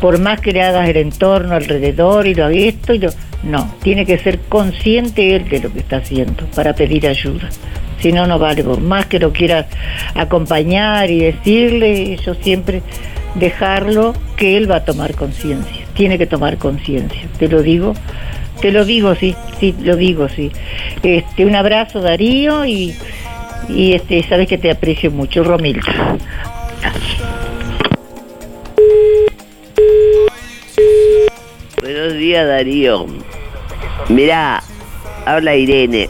por 0.00 0.18
más 0.18 0.40
que 0.40 0.52
le 0.52 0.62
hagas 0.62 0.88
el 0.88 0.96
entorno 0.96 1.54
alrededor 1.54 2.26
y 2.26 2.34
lo 2.34 2.48
esto 2.48 2.94
y 2.94 2.98
lo, 2.98 3.10
no, 3.44 3.72
tiene 3.82 4.06
que 4.06 4.18
ser 4.18 4.40
consciente 4.40 5.36
él 5.36 5.48
de 5.48 5.60
lo 5.60 5.72
que 5.72 5.80
está 5.80 5.98
haciendo 5.98 6.46
para 6.54 6.74
pedir 6.74 7.06
ayuda 7.06 7.48
si 8.00 8.12
no, 8.12 8.26
no 8.26 8.38
vale, 8.38 8.62
más 8.62 9.06
que 9.06 9.18
lo 9.18 9.32
quieras 9.32 9.66
acompañar 10.14 11.10
y 11.10 11.20
decirle, 11.20 12.16
yo 12.16 12.34
siempre 12.34 12.82
dejarlo 13.34 14.14
que 14.36 14.56
él 14.56 14.70
va 14.70 14.76
a 14.76 14.84
tomar 14.84 15.14
conciencia, 15.14 15.86
tiene 15.94 16.18
que 16.18 16.26
tomar 16.26 16.58
conciencia, 16.58 17.22
te 17.38 17.48
lo 17.48 17.62
digo, 17.62 17.94
te 18.60 18.72
lo 18.72 18.84
digo, 18.84 19.14
sí, 19.14 19.34
sí, 19.58 19.74
lo 19.82 19.96
digo, 19.96 20.28
sí. 20.28 20.50
Este, 21.02 21.44
un 21.44 21.54
abrazo 21.54 22.00
Darío 22.00 22.64
y, 22.64 22.94
y 23.68 23.92
este, 23.92 24.22
sabes 24.28 24.48
que 24.48 24.58
te 24.58 24.70
aprecio 24.70 25.10
mucho, 25.10 25.44
Romilda. 25.44 26.18
Buenos 31.80 32.12
días 32.14 32.46
Darío. 32.46 33.06
Mira, 34.08 34.62
habla 35.26 35.56
Irene. 35.56 36.08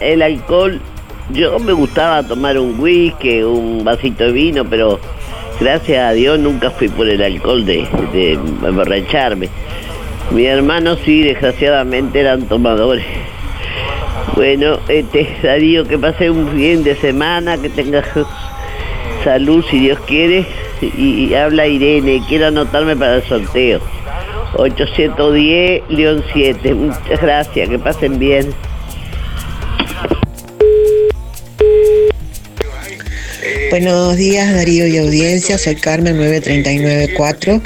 El 0.00 0.22
alcohol 0.22 0.80
yo 1.30 1.58
me 1.58 1.72
gustaba 1.72 2.22
tomar 2.22 2.58
un 2.58 2.78
whisky, 2.78 3.42
un 3.42 3.82
vasito 3.84 4.24
de 4.24 4.32
vino, 4.32 4.64
pero 4.64 5.00
gracias 5.60 6.04
a 6.04 6.12
Dios 6.12 6.38
nunca 6.38 6.70
fui 6.70 6.88
por 6.88 7.08
el 7.08 7.22
alcohol 7.22 7.64
de, 7.64 7.88
emborracharme. 8.32 9.48
Mi 10.30 10.46
hermano 10.46 10.96
sí, 10.96 11.22
desgraciadamente 11.22 12.20
eran 12.20 12.42
tomadores. 12.42 13.04
Bueno, 14.34 14.78
este, 14.88 15.28
Darío, 15.42 15.86
que 15.86 15.98
pase 15.98 16.30
un 16.30 16.48
fin 16.50 16.82
de 16.82 16.96
semana, 16.96 17.56
que 17.58 17.68
tengas 17.68 18.06
salud 19.22 19.64
si 19.70 19.80
Dios 19.80 19.98
quiere, 20.06 20.46
y 20.80 21.32
habla 21.34 21.66
Irene, 21.66 22.22
quiero 22.28 22.48
anotarme 22.48 22.96
para 22.96 23.16
el 23.16 23.22
sorteo. 23.24 23.80
810 24.56 25.82
León 25.88 26.22
7. 26.32 26.74
Muchas 26.74 27.20
gracias, 27.20 27.68
que 27.68 27.78
pasen 27.78 28.18
bien. 28.18 28.54
Buenos 33.70 34.16
días 34.16 34.54
Darío 34.54 34.86
y 34.86 34.98
audiencia, 34.98 35.58
soy 35.58 35.76
Carmen 35.76 36.16
9394. 36.16 37.62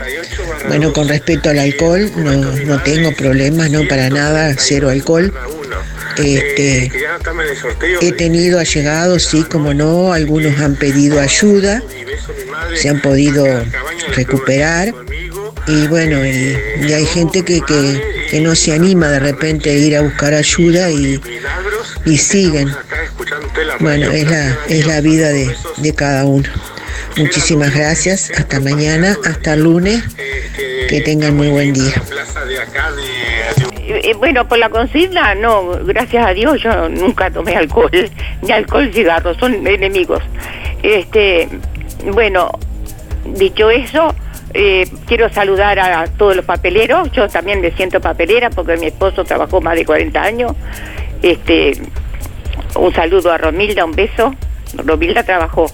Bueno, 0.68 0.92
con 0.92 1.08
respecto 1.08 1.50
al 1.50 1.58
alcohol, 1.58 2.10
no, 2.16 2.32
no 2.34 2.82
tengo 2.82 3.12
problemas, 3.12 3.70
no 3.70 3.86
para 3.88 4.10
nada, 4.10 4.54
cero 4.58 4.90
alcohol. 4.90 5.32
Este, 6.16 6.90
he 8.00 8.12
tenido 8.12 8.58
allegados, 8.58 9.24
sí, 9.24 9.44
como 9.44 9.74
no, 9.74 10.12
algunos 10.12 10.58
han 10.58 10.74
pedido 10.76 11.20
ayuda, 11.20 11.82
se 12.74 12.88
han 12.88 13.00
podido 13.00 13.44
recuperar 14.14 14.92
y 15.68 15.86
bueno, 15.86 16.24
y, 16.26 16.92
hay 16.92 17.06
gente 17.06 17.44
que, 17.44 17.60
que, 17.60 18.26
que 18.30 18.40
no 18.40 18.54
se 18.54 18.72
anima 18.72 19.08
de 19.08 19.20
repente 19.20 19.70
a 19.70 19.74
ir 19.74 19.96
a 19.96 20.02
buscar 20.02 20.34
ayuda 20.34 20.90
y, 20.90 21.20
y 22.04 22.16
siguen. 22.18 22.74
Bueno, 23.80 24.10
es 24.10 24.30
la, 24.30 24.56
es 24.68 24.86
la 24.86 25.00
vida 25.00 25.28
de, 25.28 25.54
de 25.78 25.94
cada 25.94 26.24
uno. 26.24 26.48
Muchísimas 27.16 27.74
gracias, 27.74 28.30
hasta 28.30 28.60
mañana, 28.60 29.16
hasta 29.24 29.56
lunes, 29.56 30.04
que 30.88 31.00
tengan 31.00 31.36
muy 31.36 31.48
buen 31.48 31.72
día. 31.72 31.94
Eh, 33.88 34.14
bueno, 34.18 34.46
por 34.46 34.58
la 34.58 34.68
consigna, 34.68 35.34
no, 35.34 35.70
gracias 35.84 36.26
a 36.26 36.34
Dios 36.34 36.62
yo 36.62 36.88
nunca 36.88 37.30
tomé 37.30 37.56
alcohol, 37.56 37.90
ni 38.42 38.52
alcohol, 38.52 38.90
cigarros, 38.92 39.36
son 39.38 39.66
enemigos. 39.66 40.22
Este, 40.82 41.48
bueno, 42.12 42.50
dicho 43.24 43.70
eso, 43.70 44.14
eh, 44.54 44.86
quiero 45.06 45.32
saludar 45.32 45.78
a 45.78 46.06
todos 46.06 46.36
los 46.36 46.44
papeleros, 46.44 47.10
yo 47.12 47.28
también 47.28 47.60
me 47.60 47.72
siento 47.72 48.00
papelera 48.00 48.50
porque 48.50 48.76
mi 48.76 48.86
esposo 48.86 49.24
trabajó 49.24 49.60
más 49.60 49.74
de 49.74 49.84
40 49.84 50.22
años. 50.22 50.52
Este, 51.22 51.72
un 52.76 52.92
saludo 52.92 53.32
a 53.32 53.38
Romilda, 53.38 53.84
un 53.84 53.92
beso. 53.92 54.34
Romilda 54.76 55.22
trabajó. 55.22 55.66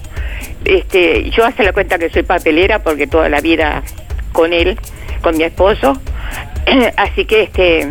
Este, 0.63 1.29
yo 1.29 1.45
hace 1.45 1.63
la 1.63 1.73
cuenta 1.73 1.97
que 1.97 2.09
soy 2.09 2.23
papelera 2.23 2.79
porque 2.79 3.07
toda 3.07 3.29
la 3.29 3.41
vida 3.41 3.83
con 4.31 4.53
él, 4.53 4.79
con 5.21 5.37
mi 5.37 5.43
esposo. 5.43 5.93
Así 6.97 7.25
que 7.25 7.43
este 7.43 7.89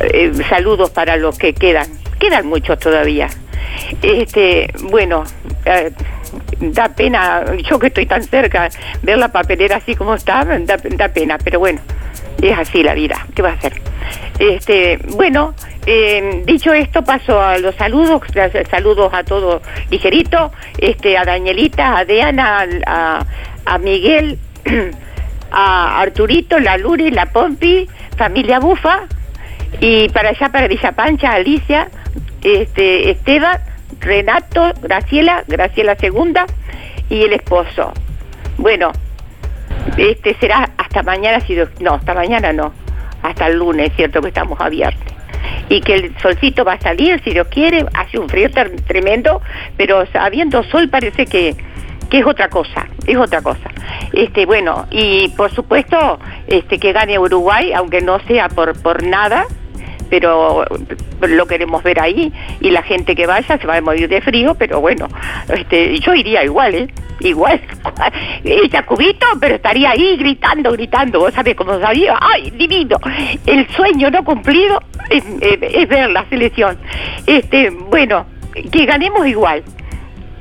eh, 0.00 0.32
saludos 0.48 0.90
para 0.90 1.16
los 1.16 1.38
que 1.38 1.54
quedan. 1.54 1.86
Quedan 2.18 2.46
muchos 2.46 2.78
todavía. 2.78 3.28
Este, 4.02 4.70
bueno, 4.90 5.24
eh, 5.64 5.92
da 6.60 6.88
pena, 6.88 7.44
yo 7.68 7.78
que 7.78 7.88
estoy 7.88 8.06
tan 8.06 8.22
cerca, 8.22 8.68
ver 9.02 9.18
la 9.18 9.28
papelera 9.28 9.76
así 9.76 9.94
como 9.94 10.14
está, 10.14 10.44
da, 10.44 10.76
da 10.76 11.08
pena, 11.08 11.38
pero 11.42 11.58
bueno, 11.58 11.80
es 12.40 12.58
así 12.58 12.82
la 12.82 12.94
vida, 12.94 13.26
¿qué 13.34 13.42
va 13.42 13.50
a 13.50 13.52
hacer? 13.54 13.80
Este, 14.38 14.98
bueno, 15.08 15.54
eh, 15.86 16.42
dicho 16.44 16.72
esto, 16.72 17.02
paso 17.02 17.40
a 17.40 17.58
los 17.58 17.74
saludos, 17.74 18.22
saludos 18.70 19.12
a 19.12 19.24
todo 19.24 19.62
ligerito, 19.90 20.52
este, 20.78 21.18
a 21.18 21.24
Danielita, 21.24 21.98
a 21.98 22.04
Diana, 22.04 22.66
a, 22.86 23.26
a 23.64 23.78
Miguel, 23.78 24.38
a 25.50 26.00
Arturito, 26.00 26.58
la 26.60 26.76
Luri, 26.76 27.10
la 27.10 27.26
Pompi, 27.26 27.88
familia 28.16 28.60
Bufa, 28.60 29.08
y 29.80 30.08
para 30.10 30.30
allá, 30.30 30.50
para 30.50 30.68
Villa 30.68 30.92
Pancha, 30.92 31.32
Alicia, 31.32 31.88
este, 32.42 33.10
Esteban, 33.10 33.58
Renato, 34.00 34.72
Graciela, 34.82 35.44
Graciela 35.46 35.96
Segunda 35.96 36.46
y 37.08 37.22
el 37.22 37.32
esposo. 37.32 37.92
Bueno, 38.58 38.92
este 39.96 40.34
será 40.34 40.70
hasta 40.76 41.02
mañana, 41.02 41.40
si 41.40 41.56
no, 41.80 41.94
hasta 41.94 42.14
mañana 42.14 42.52
no, 42.52 42.72
hasta 43.22 43.46
el 43.46 43.58
lunes, 43.58 43.92
cierto 43.96 44.20
que 44.20 44.28
estamos 44.28 44.60
abiertos. 44.60 45.12
Y 45.68 45.80
que 45.80 45.94
el 45.94 46.18
solcito 46.20 46.64
va 46.64 46.74
a 46.74 46.80
salir, 46.80 47.20
si 47.24 47.30
Dios 47.30 47.46
quiere, 47.48 47.86
hace 47.94 48.18
un 48.18 48.28
frío 48.28 48.50
tremendo, 48.86 49.40
pero 49.76 50.04
habiendo 50.14 50.62
sol 50.64 50.88
parece 50.88 51.26
que, 51.26 51.54
que 52.10 52.18
es 52.18 52.26
otra 52.26 52.48
cosa, 52.48 52.86
es 53.06 53.16
otra 53.16 53.40
cosa. 53.40 53.70
Este, 54.12 54.44
bueno, 54.44 54.86
y 54.90 55.28
por 55.30 55.50
supuesto, 55.52 56.18
este 56.46 56.78
que 56.78 56.92
gane 56.92 57.18
Uruguay, 57.18 57.72
aunque 57.72 58.02
no 58.02 58.18
sea 58.26 58.48
por, 58.48 58.80
por 58.82 59.02
nada, 59.02 59.46
pero 60.12 60.62
lo 61.22 61.46
queremos 61.46 61.82
ver 61.82 61.98
ahí 61.98 62.30
y 62.60 62.68
la 62.68 62.82
gente 62.82 63.16
que 63.16 63.26
vaya 63.26 63.56
se 63.56 63.66
va 63.66 63.78
a 63.78 63.80
morir 63.80 64.10
de 64.10 64.20
frío, 64.20 64.54
pero 64.54 64.78
bueno, 64.78 65.08
este, 65.48 65.98
yo 66.00 66.12
iría 66.14 66.44
igual, 66.44 66.74
¿eh? 66.74 66.88
Igual, 67.20 67.58
ella 68.44 68.84
cubito, 68.84 69.26
pero 69.40 69.54
estaría 69.54 69.92
ahí 69.92 70.18
gritando, 70.18 70.70
gritando, 70.72 71.20
vos 71.20 71.32
sabés 71.32 71.54
cómo 71.54 71.80
sabía, 71.80 72.18
ay, 72.20 72.50
divino, 72.50 72.98
el 73.46 73.66
sueño 73.68 74.10
no 74.10 74.22
cumplido 74.22 74.80
es, 75.08 75.24
ver 75.88 76.10
la 76.10 76.26
selección. 76.28 76.76
Este, 77.26 77.70
bueno, 77.70 78.26
que 78.70 78.84
ganemos 78.84 79.26
igual. 79.26 79.62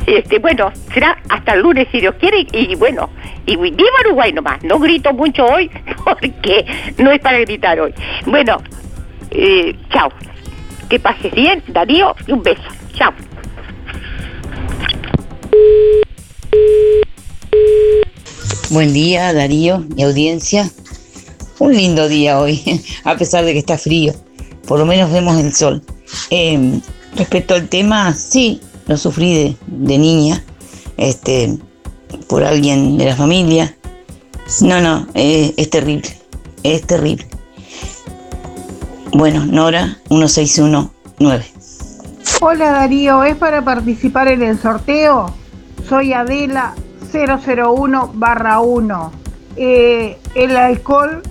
Este, 0.06 0.39
bueno, 0.39 0.73
será 0.93 1.18
hasta 1.30 1.53
el 1.53 1.61
lunes 1.61 1.88
si 1.93 2.02
Dios 2.02 2.15
quiere 2.15 2.41
y, 2.52 2.73
y 2.73 2.76
bueno, 2.76 3.10
y 3.45 3.56
viva 3.56 4.02
Uruguay 4.06 4.34
nomás, 4.34 4.61
no 4.65 4.80
grito 4.80 5.14
mucho 5.14 5.45
hoy 5.45 5.72
porque 6.03 6.65
no 6.98 7.10
es 7.10 7.22
para 7.22 7.39
gritar 7.39 7.80
hoy. 7.80 7.93
Bueno, 8.26 8.57
eh, 9.32 9.76
chao. 9.91 10.10
Que 10.90 10.99
pases 10.99 11.32
bien, 11.34 11.64
Darío, 11.68 12.16
y 12.28 12.34
un 12.34 12.44
beso. 12.44 12.62
Chao. 12.94 13.14
Buen 18.70 18.94
día, 18.94 19.34
Darío 19.34 19.86
y 19.95 20.03
audiencia. 20.03 20.70
Un 21.60 21.76
lindo 21.76 22.08
día 22.08 22.40
hoy, 22.40 22.82
a 23.03 23.16
pesar 23.16 23.45
de 23.45 23.53
que 23.53 23.60
está 23.60 23.78
frío. 23.78 24.14
Por 24.68 24.80
lo 24.80 24.86
menos 24.86 25.12
vemos 25.12 25.38
el 25.40 25.53
sol. 25.53 25.84
Eh, 26.30 26.80
respecto 27.16 27.53
al 27.53 27.68
tema, 27.68 28.14
sí, 28.14 28.62
lo 28.88 28.98
sufrí 28.98 29.58
de, 29.68 29.98
niña, 29.98 30.44
este, 30.98 31.58
por 32.28 32.44
alguien 32.44 32.98
de 32.98 33.06
la 33.06 33.16
familia. 33.16 33.76
No, 34.62 34.82
no, 34.82 35.08
eh, 35.14 35.53
es 35.58 35.70
terrible, 35.70 36.10
es 36.64 36.82
terrible. 36.86 37.28
Bueno, 39.13 39.45
Nora, 39.45 39.97
1619. 40.09 41.45
Hola 42.39 42.71
Darío, 42.71 43.23
¿es 43.23 43.35
para 43.35 43.61
participar 43.61 44.29
en 44.29 44.41
el 44.41 44.57
sorteo? 44.57 45.33
Soy 45.88 46.13
Adela 46.13 46.73
001 47.11 48.11
barra 48.13 48.61
1. 48.61 49.11
Eh, 49.57 50.17
el 50.33 50.55
alcohol 50.55 51.21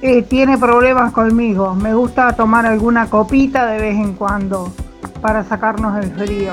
eh, 0.00 0.22
tiene 0.22 0.58
problemas 0.58 1.12
conmigo. 1.12 1.74
Me 1.74 1.92
gusta 1.92 2.32
tomar 2.34 2.66
alguna 2.66 3.10
copita 3.10 3.66
de 3.66 3.80
vez 3.80 3.96
en 3.96 4.14
cuando 4.14 4.72
para 5.20 5.42
sacarnos 5.42 6.02
el 6.04 6.12
frío. 6.12 6.52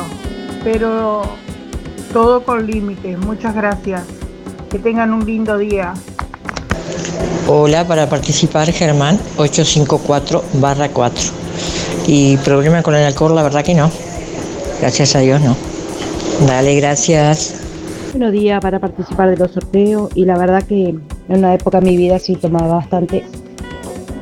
Pero 0.63 1.21
todo 2.11 2.43
con 2.43 2.65
límites. 2.65 3.19
Muchas 3.19 3.53
gracias. 3.53 4.03
Que 4.71 4.79
tengan 4.79 5.13
un 5.13 5.25
lindo 5.25 5.59
día. 5.59 5.93
Hola, 7.47 7.87
para 7.87 8.09
participar 8.09 8.71
Germán 8.71 9.19
854 9.37 10.43
barra 10.53 10.89
4. 10.89 11.23
Y 12.07 12.37
problema 12.37 12.81
con 12.81 12.95
el 12.95 13.03
alcohol, 13.03 13.35
la 13.35 13.43
verdad 13.43 13.63
que 13.63 13.73
no. 13.73 13.91
Gracias 14.81 15.15
a 15.15 15.19
Dios 15.19 15.41
no. 15.41 15.55
Dale, 16.47 16.75
gracias. 16.75 17.61
Buenos 18.11 18.31
días 18.31 18.61
para 18.61 18.79
participar 18.79 19.29
de 19.29 19.37
los 19.37 19.51
sorteos 19.51 20.09
y 20.15 20.25
la 20.25 20.37
verdad 20.37 20.63
que 20.63 20.89
en 20.89 21.03
una 21.27 21.53
época 21.53 21.79
de 21.81 21.89
mi 21.89 21.97
vida 21.97 22.17
sí 22.19 22.35
tomaba 22.35 22.75
bastante. 22.75 23.23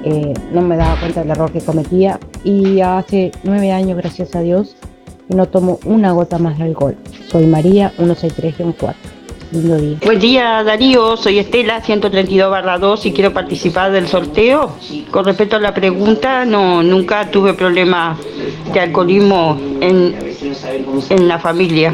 Eh, 0.03 0.34
no 0.52 0.61
me 0.61 0.76
daba 0.76 0.99
cuenta 0.99 1.22
del 1.22 1.31
error 1.31 1.52
que 1.52 1.61
cometía 1.61 2.19
y 2.44 2.81
hace 2.81 3.31
nueve 3.44 3.72
años, 3.72 3.98
gracias 3.98 4.35
a 4.35 4.41
Dios, 4.41 4.76
no 5.30 5.48
tomo 5.48 5.80
una 5.85 6.11
gota 6.11 6.38
más 6.40 6.57
de 6.57 6.65
alcohol. 6.65 6.98
Soy 7.30 7.45
María 7.45 7.94
163-4. 7.98 8.95
Lindo 9.53 9.77
día. 9.77 9.97
Buen 10.03 10.19
día 10.19 10.63
Darío, 10.63 11.15
soy 11.15 11.38
Estela 11.38 11.80
132 11.81 12.49
barra 12.49 12.80
2 12.80 13.05
y 13.05 13.13
quiero 13.13 13.31
participar 13.34 13.91
del 13.91 14.07
sorteo. 14.07 14.71
Con 15.11 15.25
respecto 15.25 15.57
a 15.57 15.59
la 15.59 15.73
pregunta, 15.73 16.43
no, 16.43 16.81
nunca 16.81 17.30
tuve 17.30 17.53
problemas 17.53 18.17
de 18.73 18.80
alcoholismo 18.80 19.57
en, 19.80 20.15
en 21.09 21.27
la 21.27 21.38
familia. 21.38 21.93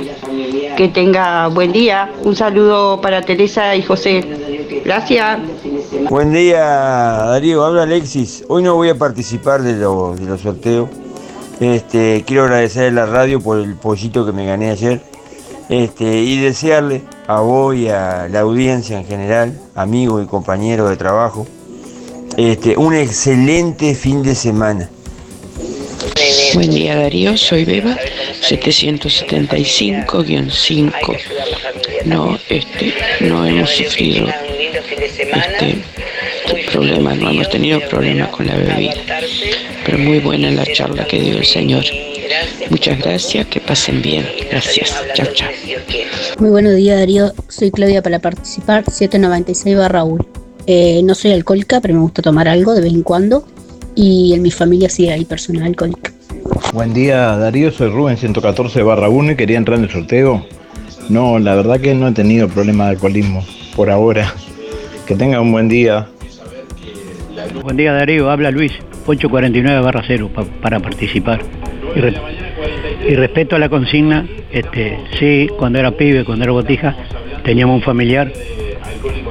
Que 0.78 0.88
tenga 0.88 1.48
buen 1.48 1.74
día. 1.74 2.10
Un 2.24 2.36
saludo 2.36 3.02
para 3.02 3.22
Teresa 3.24 3.76
y 3.76 3.82
José. 3.84 4.24
Gracias. 4.86 5.40
Buen 6.10 6.32
día, 6.32 6.60
Darío. 6.62 7.66
Habla 7.66 7.84
Alexis. 7.84 8.46
Hoy 8.48 8.64
no 8.64 8.76
voy 8.76 8.88
a 8.90 8.96
participar 8.98 9.62
de, 9.64 9.74
lo- 9.76 10.16
de 10.16 10.26
los 10.26 10.40
sorteos. 10.40 10.90
Este, 11.60 12.24
quiero 12.26 12.44
agradecer 12.44 12.88
a 12.88 12.92
la 12.92 13.06
radio 13.06 13.42
por 13.42 13.60
el 13.60 13.76
pollito 13.76 14.26
que 14.26 14.32
me 14.32 14.46
gané 14.46 14.70
ayer. 14.70 15.02
Este, 15.70 16.04
y 16.04 16.40
desearle 16.40 17.04
a 17.28 17.42
vos 17.42 17.76
y 17.76 17.90
a 17.90 18.28
la 18.28 18.40
audiencia 18.40 18.98
en 18.98 19.06
general, 19.06 19.54
amigos 19.76 20.24
y 20.24 20.28
compañeros 20.28 20.90
de 20.90 20.98
trabajo, 20.98 21.46
este, 22.38 22.76
un 22.76 22.96
excelente 22.96 23.94
fin 23.94 24.24
de 24.24 24.34
semana. 24.34 24.90
Buen 26.56 26.72
día 26.72 26.96
Darío, 26.96 27.38
soy 27.38 27.66
Beba, 27.66 27.96
775-5. 28.42 31.20
No, 32.06 32.40
este, 32.50 32.96
no 33.20 33.46
hemos 33.46 33.70
sufrido 33.70 34.28
este, 34.28 35.84
problemas, 36.72 37.16
no 37.18 37.30
hemos 37.30 37.48
tenido 37.50 37.80
problemas 37.82 38.30
con 38.30 38.48
la 38.48 38.56
bebida. 38.56 38.96
Pero 39.86 40.00
muy 40.00 40.18
buena 40.18 40.50
la 40.50 40.66
charla 40.66 41.06
que 41.06 41.20
dio 41.20 41.38
el 41.38 41.46
Señor. 41.46 41.86
Muchas 42.70 43.00
gracias, 43.00 43.48
que 43.48 43.60
pasen 43.60 44.02
bien. 44.02 44.26
Gracias. 44.52 44.96
Chao, 45.16 45.28
chao. 45.34 45.50
Muy 46.40 46.50
buenos 46.50 46.76
días 46.76 47.00
Darío, 47.00 47.32
soy 47.48 47.72
Claudia 47.72 48.02
para 48.02 48.20
participar, 48.20 48.84
796 48.90 49.76
barra 49.78 50.04
1. 50.04 50.26
Eh, 50.68 51.02
no 51.04 51.16
soy 51.16 51.32
alcohólica, 51.32 51.82
pero 51.82 51.94
me 51.96 52.02
gusta 52.02 52.22
tomar 52.22 52.48
algo 52.48 52.74
de 52.76 52.82
vez 52.82 52.94
en 52.94 53.02
cuando 53.04 53.46
y 53.96 54.34
en 54.34 54.42
mi 54.44 54.52
familia 54.52 54.90
sí 54.90 55.10
hay 55.10 55.26
personas 55.26 55.64
alcohólicas. 55.64 56.14
Buen 56.74 56.94
día 56.94 57.36
Darío, 57.38 57.72
soy 57.72 57.90
Rubén 57.90 58.18
114 58.18 58.84
barra 58.84 59.10
1 59.10 59.32
y 59.32 59.36
quería 59.36 59.58
entrar 59.58 59.78
en 59.80 59.86
el 59.86 59.90
sorteo. 59.92 60.46
No, 61.10 61.40
la 61.40 61.56
verdad 61.56 61.80
que 61.80 61.96
no 61.96 62.08
he 62.08 62.12
tenido 62.12 62.48
problema 62.48 62.86
de 62.86 62.92
alcoholismo 62.92 63.44
por 63.76 63.90
ahora. 63.90 64.32
Que 65.08 65.16
tenga 65.16 65.42
un 65.42 65.52
buen 65.52 65.68
día. 65.68 66.08
Buen 67.64 67.78
día 67.78 67.94
Darío, 67.94 68.30
habla 68.30 68.52
Luis, 68.52 68.74
849 69.08 69.82
barra 69.82 70.04
0 70.06 70.30
pa- 70.34 70.44
para 70.62 70.80
participar. 70.80 71.42
Y, 71.96 72.00
re- 72.00 73.16
respecto 73.16 73.56
a 73.56 73.60
la 73.60 73.70
consigna, 73.70 74.26
este, 74.52 75.00
sí, 75.20 75.50
cuando 75.58 75.80
era 75.80 75.92
pibe, 75.92 76.24
cuando 76.24 76.44
era 76.44 76.52
botija, 76.52 76.96
teníamos 77.44 77.76
un 77.78 77.82
familiar 77.82 78.32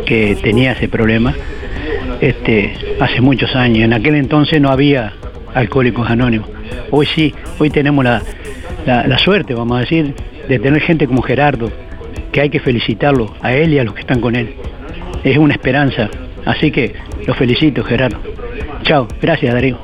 que 0.07 0.37
tenía 0.43 0.73
ese 0.73 0.89
problema 0.89 1.35
este, 2.21 2.75
hace 3.01 3.21
muchos 3.21 3.55
años. 3.55 3.85
En 3.85 3.93
aquel 3.93 4.15
entonces 4.15 4.61
no 4.61 4.71
había 4.71 5.13
alcohólicos 5.55 6.09
anónimos. 6.11 6.49
Hoy 6.91 7.07
sí, 7.07 7.35
hoy 7.59 7.71
tenemos 7.71 8.05
la, 8.05 8.23
la- 8.87 9.07
la 9.07 9.19
suerte, 9.19 9.55
vamos 9.55 9.77
a 9.77 9.81
decir, 9.81 10.15
de 10.49 10.59
tener 10.59 10.81
gente 10.83 11.07
como 11.07 11.23
Gerardo, 11.23 11.71
que 12.33 12.41
hay 12.41 12.51
que 12.51 12.61
felicitarlo 12.61 13.35
a 13.41 13.55
él 13.55 13.73
y 13.75 13.79
a 13.79 13.85
los 13.85 13.95
que 13.95 14.01
están 14.01 14.21
con 14.21 14.35
él. 14.37 14.55
Es 15.25 15.37
una 15.39 15.55
esperanza. 15.55 16.09
Así 16.45 16.71
que 16.71 16.95
lo 17.27 17.35
felicito, 17.35 17.83
Gerardo. 17.85 18.19
Chao, 18.83 19.07
gracias 19.21 19.53
Darío. 19.53 19.79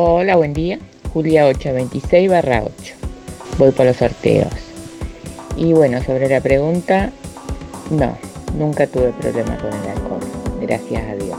Hola, 0.00 0.36
buen 0.36 0.54
día. 0.54 0.78
Julia 1.12 1.46
826 1.46 2.30
barra 2.30 2.62
8. 2.62 2.94
Voy 3.58 3.72
por 3.72 3.84
los 3.84 3.96
sorteos. 3.96 4.52
Y 5.56 5.72
bueno, 5.72 6.00
sobre 6.04 6.28
la 6.28 6.40
pregunta, 6.40 7.10
no, 7.90 8.16
nunca 8.56 8.86
tuve 8.86 9.10
problema 9.20 9.58
con 9.58 9.72
el 9.72 9.88
alcohol. 9.88 10.20
Gracias 10.60 11.02
a 11.02 11.16
Dios. 11.16 11.38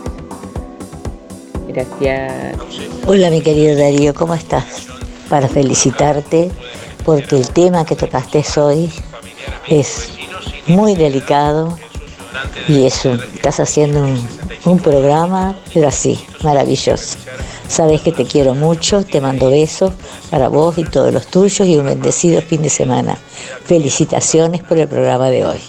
Gracias. 1.70 2.58
Hola 3.08 3.30
mi 3.30 3.40
querido 3.40 3.78
Darío, 3.78 4.14
¿cómo 4.14 4.36
estás? 4.36 4.88
Para 5.30 5.48
felicitarte 5.48 6.52
porque 7.06 7.38
el 7.38 7.50
tema 7.52 7.86
que 7.86 7.96
tocaste 7.96 8.44
hoy 8.58 8.92
es 9.70 10.10
muy 10.68 10.96
delicado 10.96 11.78
y 12.68 12.86
eso, 12.86 13.14
estás 13.14 13.60
haciendo 13.60 14.02
un, 14.02 14.28
un 14.66 14.80
programa, 14.80 15.56
pero 15.74 15.88
así, 15.88 16.20
maravilloso. 16.44 17.18
Sabes 17.68 18.02
que 18.02 18.12
te 18.12 18.26
quiero 18.26 18.56
mucho, 18.56 19.04
te 19.04 19.22
mando 19.22 19.50
besos 19.50 19.94
para 20.30 20.48
vos 20.48 20.78
y 20.78 20.84
todos 20.84 21.14
los 21.14 21.28
tuyos 21.28 21.68
y 21.68 21.78
un 21.78 21.86
bendecido 21.86 22.42
fin 22.42 22.62
de 22.62 22.70
semana. 22.70 23.18
Felicitaciones 23.66 24.64
por 24.64 24.78
el 24.78 24.88
programa 24.88 25.30
de 25.30 25.46
hoy. 25.46 25.60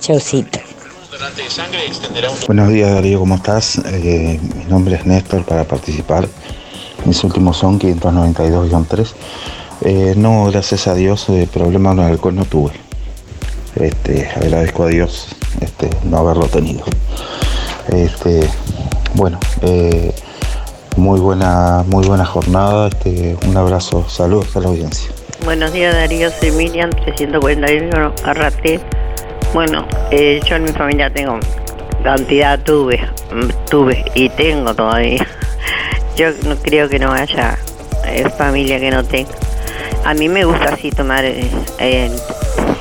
Chaucito. 0.00 0.58
Buenos 2.46 2.68
días 2.68 2.92
Darío, 2.92 3.20
¿cómo 3.20 3.36
estás? 3.36 3.78
Eh, 3.78 4.40
mi 4.56 4.64
nombre 4.64 4.96
es 4.96 5.06
Néstor 5.06 5.44
para 5.44 5.64
participar. 5.64 6.28
Mis 7.04 7.22
últimos 7.24 7.56
son 7.56 7.78
592-3. 7.78 9.12
Eh, 9.82 10.14
no, 10.16 10.46
gracias 10.46 10.86
a 10.86 10.94
Dios, 10.94 11.28
eh, 11.28 11.48
problemas 11.52 11.94
con 11.94 12.04
el 12.04 12.12
alcohol 12.12 12.34
no 12.34 12.44
tuve. 12.44 12.72
Este, 13.76 14.28
agradezco 14.28 14.84
a 14.84 14.88
Dios 14.88 15.28
este, 15.60 15.90
no 16.04 16.18
haberlo 16.18 16.46
tenido. 16.46 16.84
Este, 17.88 18.48
bueno, 19.14 19.38
eh, 19.62 20.14
muy 20.96 21.20
buena, 21.20 21.84
muy 21.86 22.06
buena 22.06 22.24
jornada. 22.24 22.88
Este, 22.88 23.36
un 23.46 23.56
abrazo, 23.56 24.04
saludos 24.08 24.56
a 24.56 24.60
la 24.60 24.68
audiencia. 24.68 25.10
Buenos 25.44 25.72
días 25.72 25.94
Darío, 25.94 26.30
soy 26.30 26.52
Miriam, 26.52 26.90
341 26.90 28.14
Arrate. 28.24 28.80
Bueno, 29.52 29.86
eh, 30.10 30.40
yo 30.48 30.56
en 30.56 30.64
mi 30.64 30.72
familia 30.72 31.10
tengo 31.10 31.38
cantidad, 32.02 32.58
tuve, 32.60 32.98
mm, 33.32 33.68
tuve 33.68 34.04
y 34.14 34.28
tengo 34.30 34.74
todavía. 34.74 35.26
Yo 36.16 36.28
no 36.46 36.54
creo 36.56 36.88
que 36.88 36.98
no 36.98 37.12
haya 37.12 37.58
eh, 38.06 38.28
familia 38.38 38.78
que 38.78 38.90
no 38.90 39.02
tenga. 39.02 39.30
A 40.04 40.14
mí 40.14 40.28
me 40.28 40.44
gusta 40.44 40.74
así 40.74 40.90
tomar 40.90 41.24
eh, 41.24 42.10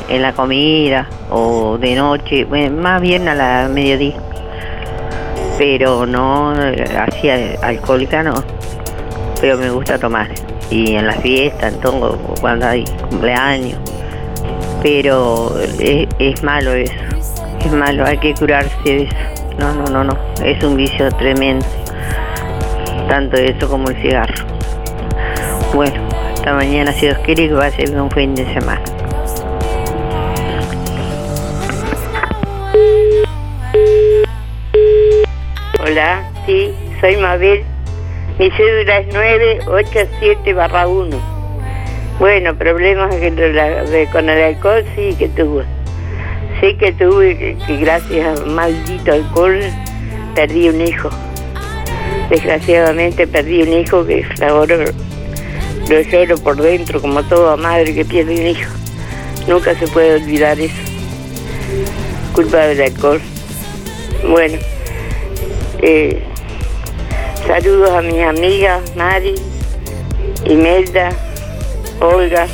en, 0.09 0.21
la 0.21 0.33
comida 0.33 1.07
o 1.29 1.77
de 1.77 1.95
noche, 1.95 2.45
más 2.69 3.01
bien 3.01 3.27
a 3.27 3.35
la 3.35 3.69
mediodía. 3.69 4.15
Pero 5.57 6.05
no, 6.05 6.51
así 6.51 7.29
alcohólica 7.29 8.23
no. 8.23 8.33
Pero 9.39 9.57
me 9.57 9.69
gusta 9.69 9.97
tomar. 9.97 10.29
Y 10.69 10.95
en 10.95 11.07
las 11.07 11.17
fiestas, 11.17 11.73
en 11.73 11.79
todo, 11.81 12.17
cuando 12.41 12.67
hay 12.67 12.85
cumpleaños. 13.09 13.77
Pero 14.81 15.53
es, 15.79 16.43
malo 16.43 16.73
eso. 16.73 16.93
Es 17.63 17.71
malo, 17.71 18.05
hay 18.05 18.17
que 18.17 18.33
curarse 18.33 18.75
de 18.83 19.03
eso. 19.03 19.15
No, 19.59 19.73
no, 19.73 19.85
no, 19.85 20.03
no. 20.03 20.17
Es 20.43 20.63
un 20.63 20.75
vicio 20.75 21.09
tremendo. 21.11 21.65
Tanto 23.07 23.37
eso 23.37 23.69
como 23.69 23.89
el 23.89 24.01
cigarro. 24.01 24.33
Bueno, 25.73 25.93
hasta 26.33 26.53
mañana 26.53 26.91
si 26.91 27.05
Dios 27.05 27.17
quiere 27.19 27.47
que 27.47 27.53
va 27.53 27.67
a 27.67 27.71
ser 27.71 27.95
un 27.99 28.11
fin 28.11 28.35
de 28.35 28.45
semana. 28.53 28.92
Hola, 35.93 36.27
sí, 36.47 36.73
soy 36.99 37.17
Mabel. 37.17 37.63
Mi 38.39 38.49
cédula 38.49 38.97
es 38.97 39.13
987 39.13 40.51
barra 40.53 40.87
1. 40.87 41.15
Bueno, 42.17 42.55
problemas 42.55 43.13
con 44.11 44.27
el 44.27 44.43
alcohol 44.43 44.83
sí 44.95 45.15
que 45.19 45.29
tuve. 45.29 45.65
Sí 46.59 46.75
que 46.77 46.93
tuve 46.93 47.37
que 47.37 47.77
gracias 47.77 48.39
al 48.39 48.47
maldito 48.47 49.13
alcohol 49.13 49.59
perdí 50.33 50.69
un 50.69 50.81
hijo. 50.81 51.11
Desgraciadamente 52.31 53.27
perdí 53.27 53.61
un 53.61 53.73
hijo 53.73 54.03
que 54.03 54.25
ahora 54.41 54.77
lo 55.89 56.01
lloro 56.01 56.37
por 56.39 56.55
dentro 56.55 57.01
como 57.01 57.21
toda 57.21 57.55
madre 57.55 57.93
que 57.93 58.03
pierde 58.03 58.33
un 58.33 58.47
hijo. 58.47 58.71
Nunca 59.47 59.75
se 59.75 59.85
puede 59.89 60.15
olvidar 60.15 60.59
eso. 60.59 60.73
Culpa 62.33 62.65
del 62.65 62.81
alcohol. 62.81 63.21
Bueno, 64.27 64.57
eh, 65.85 66.23
saludos 67.45 67.89
a 67.89 68.01
mis 68.01 68.23
amigas 68.23 68.95
Mari, 68.95 69.35
Imelda, 70.45 71.09
Olga, 71.99 72.47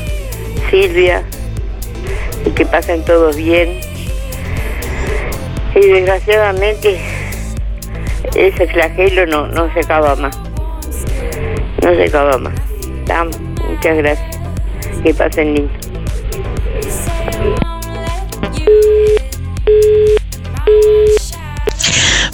Silvia, 0.72 1.24
y 2.44 2.50
que 2.50 2.66
pasen 2.66 3.06
todos 3.06 3.36
bien. 3.36 3.80
Y 5.76 5.80
desgraciadamente 5.80 7.00
ese 8.36 8.68
flagelo 8.68 9.28
no, 9.28 9.48
no 9.48 9.72
se 9.74 9.82
acaba 9.82 10.16
más. 10.16 10.36
No 11.84 11.94
se 11.96 12.06
acaba 12.06 12.38
más. 12.40 12.54
Muchas 13.70 13.98
gracias. 13.98 14.38
Que 15.04 15.14
pasen 15.14 15.54
lindo. 15.54 15.89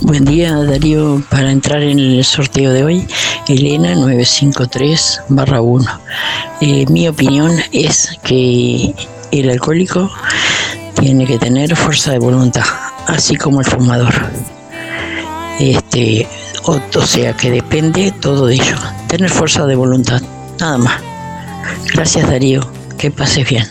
Buen 0.06 0.24
día 0.24 0.54
Darío, 0.54 1.24
para 1.32 1.52
entrar 1.52 1.82
en 1.82 1.98
el 1.98 2.24
sorteo 2.24 2.72
de 2.72 2.84
hoy, 2.84 3.08
Elena 3.48 3.96
953 3.96 5.22
barra 5.30 5.62
1. 5.62 5.84
Eh, 6.62 6.86
mi 6.90 7.08
opinión 7.08 7.52
es 7.72 8.12
que 8.24 8.94
el 9.32 9.50
alcohólico 9.50 10.12
tiene 11.00 11.26
que 11.26 11.40
tener 11.40 11.76
fuerza 11.76 12.12
de 12.12 12.20
voluntad, 12.20 12.66
así 13.08 13.36
como 13.36 13.62
el 13.62 13.66
fumador. 13.66 14.14
Este, 15.60 16.28
o, 16.66 16.80
sea 17.02 17.34
que 17.34 17.50
depende 17.50 18.12
todo 18.12 18.46
de 18.46 18.56
ello, 18.56 18.78
tener 19.08 19.32
fuerza 19.32 19.66
de 19.66 19.76
voluntad, 19.76 20.22
nada 20.60 20.78
más. 20.78 21.02
Gracias 21.96 22.30
Darío, 22.30 22.62
que 23.00 23.10
pases 23.10 23.50
bien. 23.50 23.66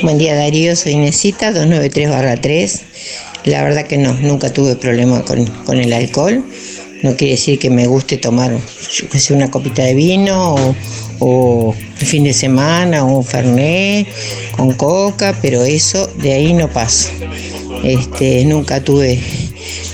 Buen 0.00 0.16
día 0.16 0.34
Darío, 0.34 0.74
soy 0.74 0.92
Inesita, 0.92 1.52
293 1.52 2.40
3. 2.40 2.95
La 3.46 3.62
verdad 3.62 3.86
que 3.86 3.96
no, 3.96 4.12
nunca 4.14 4.52
tuve 4.52 4.76
problema 4.76 5.22
con, 5.22 5.46
con 5.64 5.78
el 5.78 5.92
alcohol. 5.92 6.44
No 7.02 7.16
quiere 7.16 7.32
decir 7.34 7.58
que 7.58 7.70
me 7.70 7.86
guste 7.86 8.16
tomar 8.16 8.52
una 9.30 9.50
copita 9.50 9.82
de 9.84 9.94
vino 9.94 10.74
o, 11.20 11.74
el 12.00 12.06
fin 12.06 12.24
de 12.24 12.32
semana 12.32 13.04
o 13.04 13.18
un 13.18 13.24
fernet 13.24 14.06
con 14.56 14.72
coca, 14.72 15.36
pero 15.40 15.62
eso 15.62 16.08
de 16.18 16.32
ahí 16.32 16.52
no 16.52 16.68
paso. 16.68 17.10
Este, 17.84 18.44
nunca 18.44 18.80
tuve 18.80 19.20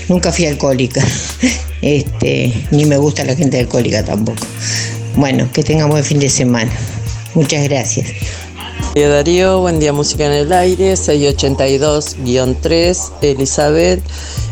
nunca 0.09 0.31
fui 0.31 0.45
alcohólica, 0.45 1.05
este, 1.81 2.53
ni 2.71 2.85
me 2.85 2.97
gusta 2.97 3.23
la 3.23 3.35
gente 3.35 3.59
alcohólica 3.59 4.03
tampoco. 4.03 4.45
Bueno, 5.15 5.47
que 5.53 5.63
tengamos 5.63 5.91
buen 5.91 6.03
fin 6.03 6.19
de 6.19 6.29
semana. 6.29 6.71
Muchas 7.35 7.63
gracias. 7.63 8.07
Día 8.93 9.09
Darío, 9.09 9.59
buen 9.59 9.79
día 9.79 9.91
Música 9.91 10.27
en 10.27 10.33
el 10.33 10.53
Aire, 10.53 10.93
682-3, 10.93 13.11
Elizabeth. 13.23 14.03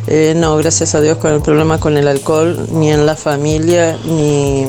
Eh, 0.08 0.34
no, 0.36 0.58
gracias 0.58 0.96
a 0.96 1.02
Dios 1.02 1.20
con 1.20 1.34
el 1.34 1.44
problema 1.44 1.80
con 1.80 1.96
el 1.96 2.08
alcohol, 2.08 2.68
ni 2.72 2.90
en 2.90 3.06
la 3.06 3.16
familia, 3.16 4.00
ni, 4.04 4.66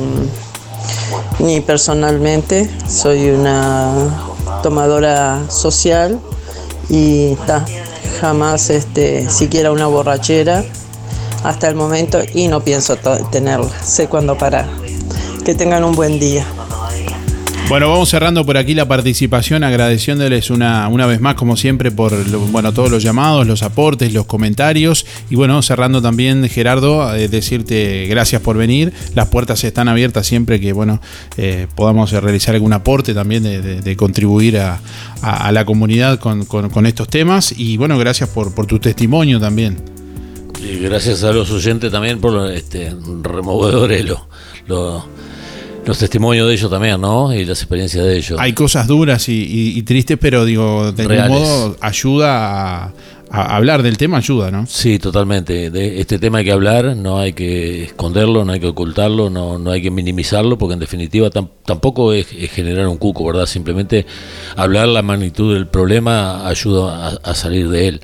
ni 1.38 1.62
personalmente. 1.62 2.68
Soy 2.86 3.30
una 3.30 3.94
tomadora 4.62 5.40
social 5.48 6.20
y 6.90 7.34
jamás 8.20 8.68
este, 8.68 9.30
siquiera 9.30 9.72
una 9.72 9.86
borrachera 9.86 10.66
hasta 11.44 11.68
el 11.68 11.76
momento 11.76 12.18
y 12.34 12.48
no 12.48 12.60
pienso 12.60 12.98
tenerla. 13.30 13.70
Sé 13.82 14.06
cuándo 14.06 14.36
parar. 14.36 14.68
Que 15.46 15.54
tengan 15.54 15.82
un 15.82 15.94
buen 15.94 16.20
día. 16.20 16.44
Bueno, 17.68 17.88
vamos 17.88 18.10
cerrando 18.10 18.44
por 18.44 18.58
aquí 18.58 18.74
la 18.74 18.86
participación, 18.86 19.64
agradeciéndoles 19.64 20.50
una, 20.50 20.88
una 20.88 21.06
vez 21.06 21.22
más, 21.22 21.36
como 21.36 21.56
siempre, 21.56 21.90
por 21.90 22.12
lo- 22.28 22.40
bueno, 22.40 22.70
todos 22.74 22.90
los 22.90 23.02
llamados, 23.02 23.46
los 23.46 23.62
aportes, 23.62 24.12
los 24.12 24.26
comentarios. 24.26 25.06
Y 25.30 25.36
bueno, 25.36 25.62
cerrando 25.62 26.02
también, 26.02 26.46
Gerardo, 26.50 27.10
decirte 27.12 28.06
gracias 28.10 28.42
por 28.42 28.58
venir. 28.58 28.92
Las 29.14 29.28
puertas 29.28 29.64
están 29.64 29.88
abiertas 29.88 30.26
siempre 30.26 30.60
que 30.60 30.74
bueno 30.74 31.00
eh, 31.38 31.66
podamos 31.74 32.12
realizar 32.12 32.54
algún 32.54 32.74
aporte 32.74 33.14
también 33.14 33.42
de, 33.42 33.96
contribuir 33.96 34.58
a, 34.58 34.78
la 35.50 35.64
comunidad 35.64 36.18
con, 36.18 36.44
con- 36.44 36.68
estos 36.84 37.08
temas. 37.08 37.54
Y 37.56 37.78
bueno, 37.78 37.96
gracias 37.96 38.28
por, 38.28 38.52
tu 38.66 38.80
testimonio 38.80 39.40
también. 39.40 39.78
Y 40.62 40.78
gracias 40.78 41.24
a 41.24 41.32
los 41.32 41.50
oyentes 41.50 41.90
también 41.90 42.20
por 42.20 42.32
los, 42.34 42.50
este, 42.50 42.94
removedores, 43.22 44.04
lo- 44.04 44.28
lo- 44.66 45.06
los 45.86 45.98
testimonios 45.98 46.46
de 46.48 46.54
ellos 46.54 46.70
también, 46.70 47.00
¿no? 47.00 47.32
Y 47.34 47.44
las 47.44 47.60
experiencias 47.60 48.04
de 48.04 48.16
ellos. 48.16 48.38
Hay 48.40 48.52
cosas 48.52 48.86
duras 48.86 49.28
y, 49.28 49.32
y- 49.42 49.78
y 49.78 49.82
tristes, 49.82 50.16
pero 50.20 50.44
digo, 50.44 50.92
de 50.92 51.02
algún 51.02 51.38
modo 51.40 51.76
ayuda 51.80 52.84
a, 52.84 52.92
a 53.30 53.56
hablar 53.56 53.82
del 53.82 53.96
tema, 53.96 54.18
ayuda, 54.18 54.50
¿no? 54.50 54.66
Sí, 54.66 54.98
totalmente. 54.98 55.70
De 55.70 56.00
este 56.00 56.18
tema 56.18 56.38
hay 56.38 56.44
que 56.44 56.52
hablar, 56.52 56.94
no 56.96 57.18
hay 57.18 57.32
que 57.32 57.84
esconderlo, 57.84 58.44
no 58.44 58.52
hay 58.52 58.60
que 58.60 58.66
ocultarlo, 58.68 59.28
no, 59.30 59.58
no 59.58 59.70
hay 59.70 59.82
que 59.82 59.90
minimizarlo, 59.90 60.56
porque 60.58 60.74
en 60.74 60.80
definitiva 60.80 61.30
tam- 61.30 61.48
tampoco 61.64 62.12
es, 62.12 62.26
es 62.38 62.50
generar 62.50 62.86
un 62.88 62.98
cuco, 62.98 63.26
¿verdad? 63.26 63.46
Simplemente 63.46 64.06
hablar 64.54 64.86
la 64.88 65.02
magnitud 65.02 65.54
del 65.54 65.66
problema 65.66 66.46
ayuda 66.46 67.08
a, 67.08 67.30
a 67.30 67.34
salir 67.34 67.68
de 67.70 67.88
él. 67.88 68.00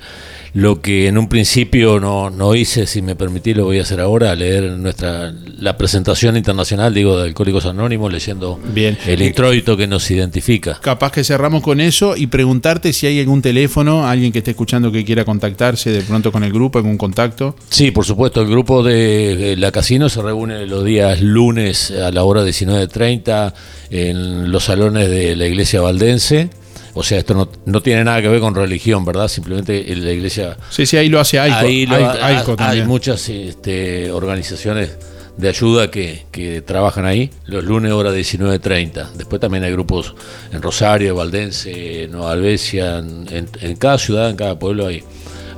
Lo 0.55 0.81
que 0.81 1.09
en 1.09 1.19
un 1.19 1.29
principio 1.29 2.01
no, 2.01 2.31
no 2.31 2.55
hice, 2.55 2.87
si 2.87 3.03
me 3.03 3.17
permitís, 3.17 3.57
lo 3.57 3.65
voy 3.65 3.79
a 3.79 3.83
hacer 3.83 4.01
ahora, 4.01 4.35
leer 4.35 4.73
nuestra 4.73 5.33
la 5.59 5.77
presentación 5.77 6.37
internacional, 6.37 6.95
digo, 6.95 7.19
de 7.19 7.25
Alcohólicos 7.25 7.67
Anónimos, 7.67 8.13
leyendo 8.13 8.61
Bien. 8.73 8.97
el 9.07 9.23
introito 9.23 9.77
que 9.77 9.87
nos 9.87 10.11
identifica. 10.11 10.79
Capaz 10.81 11.13
que 11.13 11.25
cerramos 11.25 11.63
con 11.63 11.81
eso 11.81 12.17
y 12.17 12.29
preguntarte 12.29 12.93
si 12.93 13.07
hay 13.07 13.21
algún 13.21 13.43
teléfono, 13.43 14.07
alguien 14.07 14.33
que 14.33 14.39
esté 14.39 14.53
escuchando 14.53 14.93
que 14.93 15.05
quiera 15.05 15.25
contactarse 15.25 15.91
de 15.91 16.03
pronto 16.03 16.31
con 16.33 16.45
el 16.45 16.53
grupo, 16.53 16.79
algún 16.79 16.97
contacto. 16.97 17.57
Sí, 17.71 17.91
por 17.91 18.05
supuesto, 18.05 18.41
el 18.41 18.49
grupo 18.49 18.83
de, 18.83 19.37
de 19.37 19.57
la 19.57 19.73
Casino 19.73 20.09
se 20.09 20.23
reúne 20.23 20.67
los 20.67 20.85
días 20.85 21.21
lunes 21.21 21.91
a 21.91 22.11
la 22.13 22.23
hora 22.25 22.45
19.30 22.45 23.53
en 23.91 24.53
los 24.53 24.65
salones 24.65 25.09
de 25.11 25.37
la 25.37 25.47
iglesia 25.47 25.81
valdense. 25.81 26.51
O 26.99 27.03
sea, 27.03 27.19
esto 27.19 27.35
no, 27.35 27.49
no 27.67 27.81
tiene 27.81 28.03
nada 28.05 28.21
que 28.21 28.29
ver 28.29 28.41
con 28.41 28.55
religión, 28.55 29.05
¿verdad? 29.05 29.29
Simplemente 29.29 29.85
la 29.97 30.11
iglesia... 30.13 30.57
Sí, 30.71 30.85
sí, 30.87 30.97
ahí 30.97 31.09
lo 31.09 31.21
hace 31.21 31.39
Aico. 31.39 31.57
Ahí 31.59 31.87
lo- 31.87 31.97
Aico- 31.97 32.19
ha- 32.21 32.27
Aico 32.27 32.57
hay 32.59 32.83
muchas 32.83 33.29
este, 33.29 34.11
organizaciones 34.11 34.97
de 35.37 35.49
ayuda 35.49 35.89
que, 35.91 36.27
que 36.33 36.63
trabajan 36.63 37.07
ahí 37.07 37.31
los 37.47 37.63
lunes 37.63 37.93
hora 37.93 38.11
19.30. 38.13 39.13
Después 39.13 39.41
también 39.41 39.63
hay 39.65 39.71
grupos 39.71 40.15
en 40.53 40.61
Rosario, 40.61 41.15
Valdense, 41.15 42.09
Nueva 42.11 42.33
Albesia, 42.33 42.99
en, 42.99 43.27
en- 43.31 43.49
en 43.61 43.77
cada 43.77 43.99
ciudad, 43.99 44.31
en 44.31 44.37
cada 44.37 44.59
pueblo 44.59 44.87
hay, 44.89 45.05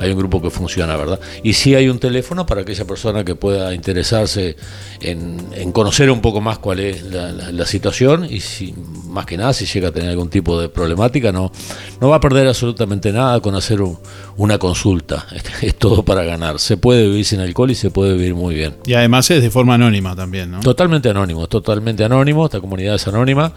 hay 0.00 0.10
un 0.10 0.18
grupo 0.18 0.40
que 0.42 0.50
funciona, 0.50 0.96
¿verdad? 0.96 1.20
Y 1.42 1.52
sí 1.52 1.74
hay 1.74 1.88
un 1.88 1.98
teléfono 1.98 2.46
para 2.46 2.62
aquella 2.62 2.84
persona 2.86 3.24
que 3.24 3.34
pueda 3.34 3.74
interesarse 3.74 4.56
en, 5.00 5.72
conocer 5.72 6.10
un 6.10 6.20
poco 6.20 6.40
más 6.40 6.58
cuál 6.58 6.80
es 6.80 7.02
la, 7.02 7.30
la- 7.32 7.52
la 7.52 7.66
situación 7.66 8.26
y 8.28 8.40
si 8.40 8.74
más 9.06 9.26
que 9.26 9.36
nada 9.36 9.52
si 9.52 9.66
llega 9.66 9.88
a 9.88 9.92
tener 9.92 10.10
algún 10.10 10.28
tipo 10.30 10.60
de 10.60 10.68
problemática 10.68 11.32
no, 11.32 11.52
no 12.00 12.08
va 12.08 12.16
a 12.16 12.20
perder 12.20 12.46
absolutamente 12.48 13.12
nada 13.12 13.40
con 13.40 13.54
hacer 13.54 13.80
un- 13.82 13.98
una 14.40 14.56
consulta. 14.58 15.26
Es 15.60 15.74
todo 15.76 16.02
para 16.02 16.24
ganar. 16.24 16.58
Se 16.58 16.78
puede 16.78 17.06
vivir 17.06 17.24
sin 17.26 17.40
alcohol 17.40 17.70
y 17.70 17.74
se 17.74 17.90
puede 17.90 18.14
vivir 18.14 18.34
muy 18.34 18.54
bien. 18.54 18.74
Y 18.86 18.94
además 18.94 19.30
es 19.30 19.42
de 19.42 19.50
forma 19.50 19.74
anónima 19.74 20.16
también, 20.16 20.50
¿no? 20.50 20.60
Totalmente 20.60 21.10
anónimo, 21.10 21.46
totalmente 21.46 22.02
anónimo, 22.04 22.46
esta 22.46 22.60
comunidad 22.60 22.94
es 22.94 23.06
anónima. 23.06 23.52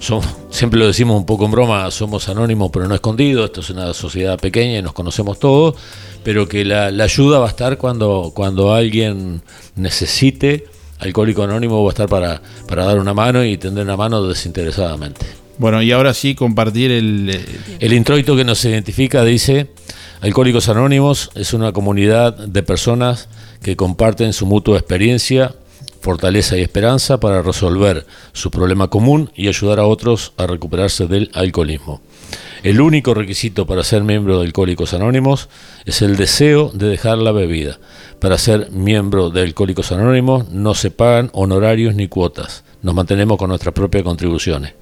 Somos, 0.00 0.26
siempre 0.50 0.80
lo 0.80 0.86
decimos 0.86 1.16
un 1.16 1.26
poco 1.26 1.44
en 1.44 1.50
broma, 1.50 1.90
somos 1.90 2.28
anónimos 2.28 2.70
pero 2.72 2.88
no 2.88 2.94
escondidos, 2.94 3.44
esto 3.44 3.60
es 3.60 3.70
una 3.70 3.92
sociedad 3.92 4.38
pequeña 4.38 4.78
y 4.78 4.82
nos 4.82 4.94
conocemos 4.94 5.38
todos, 5.38 5.76
pero 6.24 6.48
que 6.48 6.64
la, 6.64 6.90
la 6.90 7.04
ayuda 7.04 7.38
va 7.38 7.46
a 7.46 7.50
estar 7.50 7.76
cuando, 7.76 8.32
cuando 8.34 8.72
alguien 8.72 9.42
necesite, 9.76 10.64
Alcohólico 10.98 11.42
Anónimo 11.42 11.82
va 11.84 11.90
a 11.90 11.92
estar 11.92 12.08
para, 12.08 12.40
para 12.66 12.84
dar 12.84 12.98
una 12.98 13.12
mano 13.12 13.44
y 13.44 13.58
tender 13.58 13.84
una 13.84 13.96
mano 13.96 14.26
desinteresadamente. 14.26 15.26
Bueno, 15.58 15.82
y 15.82 15.92
ahora 15.92 16.14
sí 16.14 16.34
compartir 16.34 16.90
el... 16.90 17.28
eh, 17.30 17.44
El 17.78 17.92
introito 17.92 18.34
que 18.34 18.44
nos 18.44 18.64
identifica 18.64 19.22
dice, 19.24 19.68
Alcohólicos 20.22 20.68
Anónimos 20.68 21.32
es 21.34 21.52
una 21.52 21.72
comunidad 21.72 22.34
de 22.36 22.62
personas 22.62 23.28
que 23.60 23.74
comparten 23.74 24.32
su 24.32 24.46
mutua 24.46 24.78
experiencia, 24.78 25.52
fortaleza 26.00 26.56
y 26.56 26.60
esperanza 26.60 27.18
para 27.18 27.42
resolver 27.42 28.06
su 28.32 28.52
problema 28.52 28.86
común 28.86 29.32
y 29.34 29.48
ayudar 29.48 29.80
a 29.80 29.84
otros 29.84 30.32
a 30.36 30.46
recuperarse 30.46 31.08
del 31.08 31.32
alcoholismo. 31.34 32.02
El 32.62 32.80
único 32.80 33.14
requisito 33.14 33.66
para 33.66 33.82
ser 33.82 34.04
miembro 34.04 34.38
de 34.38 34.46
Alcohólicos 34.46 34.94
Anónimos 34.94 35.48
es 35.86 36.02
el 36.02 36.16
deseo 36.16 36.70
de 36.72 36.86
dejar 36.86 37.18
la 37.18 37.32
bebida. 37.32 37.80
Para 38.20 38.38
ser 38.38 38.70
miembro 38.70 39.30
de 39.30 39.40
Alcohólicos 39.40 39.90
Anónimos 39.90 40.50
no 40.50 40.74
se 40.74 40.92
pagan 40.92 41.30
honorarios 41.32 41.96
ni 41.96 42.06
cuotas. 42.06 42.62
Nos 42.80 42.94
mantenemos 42.94 43.38
con 43.38 43.48
nuestras 43.48 43.74
propias 43.74 44.04
contribuciones. 44.04 44.74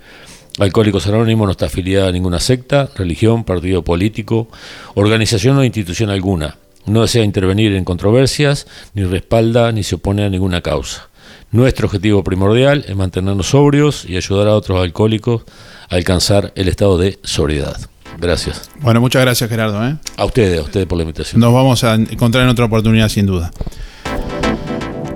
Alcohólicos 0.59 1.06
Anónimos 1.06 1.47
no 1.47 1.52
está 1.52 1.66
afiliada 1.66 2.09
a 2.09 2.12
ninguna 2.12 2.40
secta, 2.40 2.90
religión, 2.97 3.44
partido 3.44 3.82
político, 3.82 4.48
organización 4.94 5.56
o 5.59 5.64
institución 5.64 6.10
alguna. 6.10 6.56
No 6.86 7.02
desea 7.02 7.24
intervenir 7.24 7.74
en 7.74 7.85
controversias, 7.85 8.66
ni 8.94 9.05
respalda 9.05 9.72
ni 9.72 9.82
se 9.82 9.94
opone 9.94 10.24
a 10.24 10.28
ninguna 10.28 10.60
causa. 10.60 11.09
Nuestro 11.52 11.86
objetivo 11.86 12.22
primordial 12.22 12.85
es 12.86 12.97
mantenernos 12.97 13.48
sobrios 13.48 14.05
y 14.09 14.16
ayudar 14.16 14.48
a 14.48 14.55
otros 14.55 14.81
alcohólicos 14.81 15.43
a 15.89 15.97
alcanzar 15.97 16.52
el 16.55 16.68
estado 16.68 16.98
de 16.98 17.18
sobriedad. 17.22 17.77
Gracias. 18.18 18.70
Bueno, 18.81 19.01
muchas 19.01 19.22
gracias 19.22 19.48
Gerardo. 19.48 19.86
¿eh? 19.86 19.97
A 20.16 20.24
ustedes, 20.24 20.59
a 20.59 20.62
ustedes 20.62 20.86
por 20.86 20.98
la 20.98 21.02
invitación. 21.02 21.40
Nos 21.40 21.52
vamos 21.52 21.85
a 21.85 21.94
encontrar 21.94 22.44
en 22.44 22.51
otra 22.51 22.66
oportunidad 22.66 23.09
sin 23.09 23.27
duda. 23.27 23.51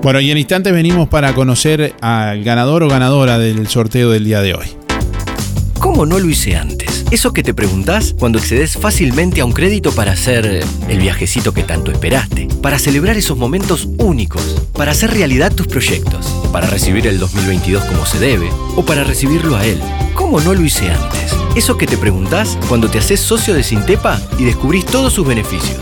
Bueno, 0.02 0.20
y 0.20 0.30
en 0.30 0.38
instantes 0.38 0.72
venimos 0.72 1.08
para 1.08 1.34
conocer 1.34 1.94
al 2.00 2.44
ganador 2.44 2.82
o 2.82 2.88
ganadora 2.88 3.38
del 3.38 3.66
sorteo 3.68 4.10
del 4.10 4.24
día 4.24 4.40
de 4.40 4.54
hoy. 4.54 4.83
¿Cómo 5.84 6.06
no 6.06 6.18
lo 6.18 6.30
hice 6.30 6.56
antes? 6.56 7.04
Eso 7.10 7.34
que 7.34 7.42
te 7.42 7.52
preguntás 7.52 8.14
cuando 8.18 8.38
accedes 8.38 8.78
fácilmente 8.78 9.42
a 9.42 9.44
un 9.44 9.52
crédito 9.52 9.92
para 9.92 10.12
hacer 10.12 10.46
eh, 10.46 10.64
el 10.88 10.98
viajecito 10.98 11.52
que 11.52 11.62
tanto 11.62 11.92
esperaste, 11.92 12.48
para 12.62 12.78
celebrar 12.78 13.18
esos 13.18 13.36
momentos 13.36 13.86
únicos, 13.98 14.62
para 14.72 14.92
hacer 14.92 15.10
realidad 15.10 15.54
tus 15.54 15.66
proyectos, 15.66 16.26
para 16.54 16.68
recibir 16.68 17.06
el 17.06 17.18
2022 17.18 17.84
como 17.84 18.06
se 18.06 18.18
debe 18.18 18.48
o 18.76 18.82
para 18.86 19.04
recibirlo 19.04 19.56
a 19.56 19.66
él. 19.66 19.78
¿Cómo 20.14 20.40
no 20.40 20.54
lo 20.54 20.62
hice 20.62 20.88
antes? 20.88 21.36
Eso 21.54 21.76
que 21.76 21.86
te 21.86 21.98
preguntás 21.98 22.56
cuando 22.66 22.88
te 22.88 22.96
haces 22.96 23.20
socio 23.20 23.52
de 23.52 23.62
Sintepa 23.62 24.18
y 24.38 24.44
descubrís 24.44 24.86
todos 24.86 25.12
sus 25.12 25.26
beneficios. 25.26 25.78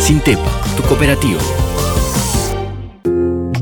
Sintepa, 0.00 0.50
tu 0.78 0.82
cooperativa. 0.84 1.42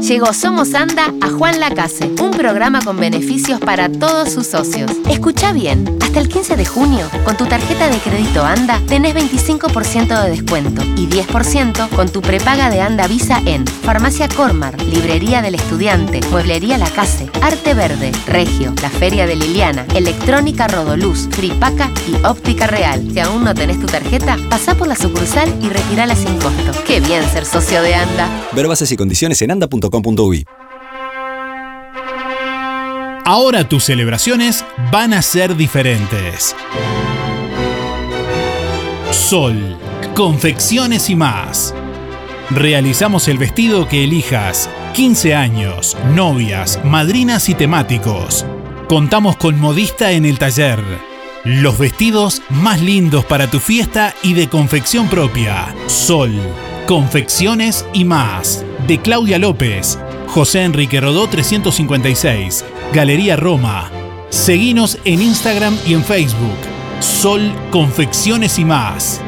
Llegó 0.00 0.32
Somos 0.32 0.74
Anda 0.74 1.12
a 1.20 1.28
Juan 1.30 1.60
Lacase, 1.60 2.10
un 2.20 2.30
programa 2.30 2.80
con 2.82 2.96
beneficios 2.96 3.60
para 3.60 3.90
todos 3.90 4.30
sus 4.30 4.46
socios. 4.46 4.90
Escucha 5.08 5.52
bien, 5.52 5.98
hasta 6.00 6.20
el 6.20 6.28
15 6.28 6.56
de 6.56 6.64
junio, 6.64 7.08
con 7.24 7.36
tu 7.36 7.44
tarjeta 7.46 7.88
de 7.88 7.98
crédito 7.98 8.42
Anda, 8.42 8.80
tenés 8.88 9.14
25% 9.14 10.22
de 10.22 10.30
descuento 10.30 10.82
y 10.96 11.06
10% 11.06 11.90
con 11.90 12.08
tu 12.08 12.22
prepaga 12.22 12.70
de 12.70 12.80
Anda 12.80 13.06
Visa 13.06 13.40
en 13.44 13.66
Farmacia 13.66 14.26
Cormar, 14.28 14.80
Librería 14.82 15.42
del 15.42 15.54
Estudiante, 15.54 16.20
Mueblería 16.30 16.78
La 16.78 16.90
Case, 16.90 17.28
Arte 17.42 17.74
Verde, 17.74 18.10
Regio, 18.26 18.74
La 18.82 18.90
Feria 18.90 19.26
de 19.26 19.36
Liliana, 19.36 19.86
Electrónica 19.94 20.66
Rodoluz, 20.66 21.28
Fripaca 21.30 21.90
y 22.08 22.24
Óptica 22.26 22.66
Real. 22.66 23.06
Si 23.12 23.20
aún 23.20 23.44
no 23.44 23.54
tenés 23.54 23.78
tu 23.78 23.86
tarjeta, 23.86 24.36
pasá 24.48 24.74
por 24.74 24.88
la 24.88 24.96
sucursal 24.96 25.54
y 25.62 25.68
retirala 25.68 26.16
sin 26.16 26.34
costo. 26.38 26.72
Qué 26.86 27.00
bien 27.00 27.22
ser 27.30 27.44
socio 27.44 27.82
de 27.82 27.94
Anda. 27.94 28.28
Ver 28.52 28.66
bases 28.66 28.90
y 28.90 28.96
condiciones 28.96 29.40
en 29.42 29.50
Ahora 33.24 33.68
tus 33.68 33.84
celebraciones 33.84 34.64
van 34.90 35.12
a 35.12 35.22
ser 35.22 35.56
diferentes. 35.56 36.56
Sol, 39.12 39.76
confecciones 40.16 41.10
y 41.10 41.14
más. 41.14 41.74
Realizamos 42.50 43.28
el 43.28 43.38
vestido 43.38 43.86
que 43.86 44.02
elijas. 44.02 44.68
15 44.94 45.34
años, 45.36 45.96
novias, 46.14 46.80
madrinas 46.84 47.48
y 47.48 47.54
temáticos. 47.54 48.44
Contamos 48.88 49.36
con 49.36 49.60
modista 49.60 50.10
en 50.10 50.24
el 50.24 50.38
taller. 50.38 50.80
Los 51.44 51.78
vestidos 51.78 52.42
más 52.50 52.82
lindos 52.82 53.24
para 53.24 53.48
tu 53.48 53.60
fiesta 53.60 54.14
y 54.24 54.34
de 54.34 54.48
confección 54.48 55.08
propia. 55.08 55.72
Sol, 55.86 56.32
confecciones 56.90 57.86
y 57.92 58.04
más. 58.04 58.64
De 58.88 58.98
Claudia 58.98 59.38
López, 59.38 59.96
José 60.26 60.64
Enrique 60.64 61.00
Rodó 61.00 61.28
356, 61.28 62.64
Galería 62.92 63.36
Roma. 63.36 63.92
Seguinos 64.30 64.98
en 65.04 65.22
Instagram 65.22 65.78
y 65.86 65.94
en 65.94 66.02
Facebook. 66.02 66.58
Sol 66.98 67.52
Confecciones 67.70 68.58
y 68.58 68.64
más. 68.64 69.20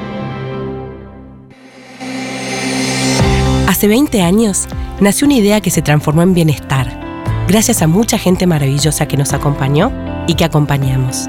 Hace 3.68 3.86
20 3.86 4.22
años 4.22 4.66
nació 4.98 5.28
una 5.28 5.36
idea 5.36 5.60
que 5.60 5.70
se 5.70 5.82
transformó 5.82 6.22
en 6.22 6.34
bienestar, 6.34 6.90
gracias 7.46 7.80
a 7.80 7.86
mucha 7.86 8.18
gente 8.18 8.48
maravillosa 8.48 9.06
que 9.06 9.16
nos 9.16 9.32
acompañó 9.32 9.92
y 10.26 10.34
que 10.34 10.44
acompañamos. 10.44 11.28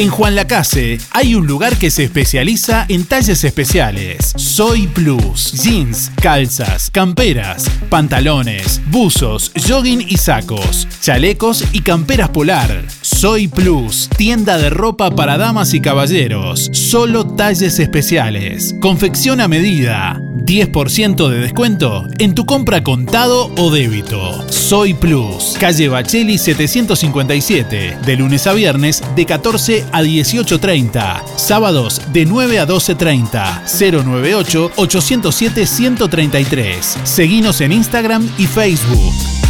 En 0.00 0.08
Juan 0.08 0.34
Lacase 0.34 0.98
hay 1.10 1.34
un 1.34 1.46
lugar 1.46 1.76
que 1.76 1.90
se 1.90 2.04
especializa 2.04 2.86
en 2.88 3.04
talles 3.04 3.44
especiales. 3.44 4.32
Soy 4.34 4.86
Plus. 4.86 5.52
Jeans, 5.62 6.10
calzas, 6.22 6.90
camperas, 6.90 7.70
pantalones, 7.90 8.80
buzos, 8.86 9.52
jogging 9.68 10.00
y 10.00 10.16
sacos, 10.16 10.88
chalecos 11.02 11.66
y 11.72 11.82
camperas 11.82 12.30
polar. 12.30 12.82
Soy 13.02 13.46
Plus, 13.46 14.08
tienda 14.16 14.56
de 14.56 14.70
ropa 14.70 15.10
para 15.10 15.36
damas 15.36 15.74
y 15.74 15.82
caballeros. 15.82 16.70
Solo 16.72 17.26
talles 17.36 17.78
especiales. 17.78 18.74
Confección 18.80 19.42
a 19.42 19.48
medida. 19.48 20.18
10% 20.50 21.28
de 21.28 21.38
descuento 21.38 22.08
en 22.18 22.34
tu 22.34 22.44
compra 22.44 22.82
contado 22.82 23.52
o 23.56 23.70
débito. 23.70 24.44
Soy 24.50 24.94
Plus, 24.94 25.54
calle 25.60 25.88
Bacheli 25.88 26.38
757, 26.38 27.98
de 28.04 28.16
lunes 28.16 28.48
a 28.48 28.52
viernes 28.52 29.00
de 29.14 29.26
14 29.26 29.84
a 29.92 30.02
18.30, 30.02 31.22
sábados 31.36 32.02
de 32.12 32.26
9 32.26 32.58
a 32.58 32.66
12.30, 32.66 33.92
098 34.02 34.72
807 34.74 35.66
133. 35.66 36.98
Seguinos 37.04 37.60
en 37.60 37.70
Instagram 37.70 38.28
y 38.36 38.48
Facebook. 38.48 39.49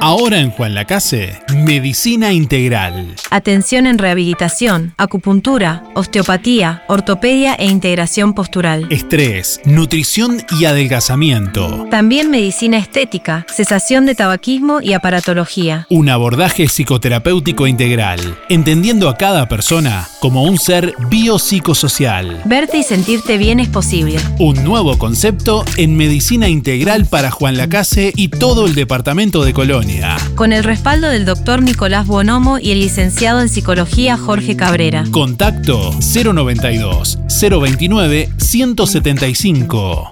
Ahora 0.00 0.40
en 0.40 0.50
Juan 0.50 0.74
Lacase, 0.74 1.38
Medicina 1.64 2.32
Integral. 2.32 3.14
Atención 3.30 3.86
en 3.86 3.98
rehabilitación, 3.98 4.92
acupuntura, 4.98 5.82
osteopatía, 5.94 6.82
ortopedia 6.88 7.54
e 7.54 7.66
integración 7.66 8.34
postural. 8.34 8.86
Estrés, 8.90 9.60
nutrición 9.64 10.42
y 10.58 10.66
adelgazamiento. 10.66 11.86
También 11.90 12.30
medicina 12.30 12.76
estética, 12.76 13.46
cesación 13.48 14.04
de 14.04 14.14
tabaquismo 14.14 14.80
y 14.82 14.92
aparatología. 14.92 15.86
Un 15.88 16.10
abordaje 16.10 16.68
psicoterapéutico 16.68 17.66
integral, 17.66 18.20
entendiendo 18.50 19.08
a 19.08 19.16
cada 19.16 19.48
persona 19.48 20.06
como 20.20 20.42
un 20.42 20.58
ser 20.58 20.94
biopsicosocial. 21.08 22.42
Verte 22.44 22.78
y 22.78 22.82
sentirte 22.82 23.38
bien 23.38 23.58
es 23.60 23.68
posible. 23.68 24.18
Un 24.38 24.64
nuevo 24.64 24.98
concepto 24.98 25.64
en 25.76 25.96
medicina 25.96 26.48
integral 26.48 27.06
para 27.06 27.30
Juan 27.30 27.56
Lacase 27.56 28.12
y 28.14 28.28
todo 28.28 28.66
el 28.66 28.74
departamento 28.74 29.44
de 29.44 29.54
Colonia. 29.54 29.83
Con 30.34 30.52
el 30.52 30.64
respaldo 30.64 31.08
del 31.08 31.24
doctor 31.24 31.62
Nicolás 31.62 32.06
Bonomo 32.06 32.58
y 32.58 32.72
el 32.72 32.80
licenciado 32.80 33.40
en 33.40 33.48
psicología 33.48 34.16
Jorge 34.16 34.56
Cabrera. 34.56 35.04
Contacto 35.10 35.92
092 36.00 37.18
029 37.28 38.30
175. 38.38 40.10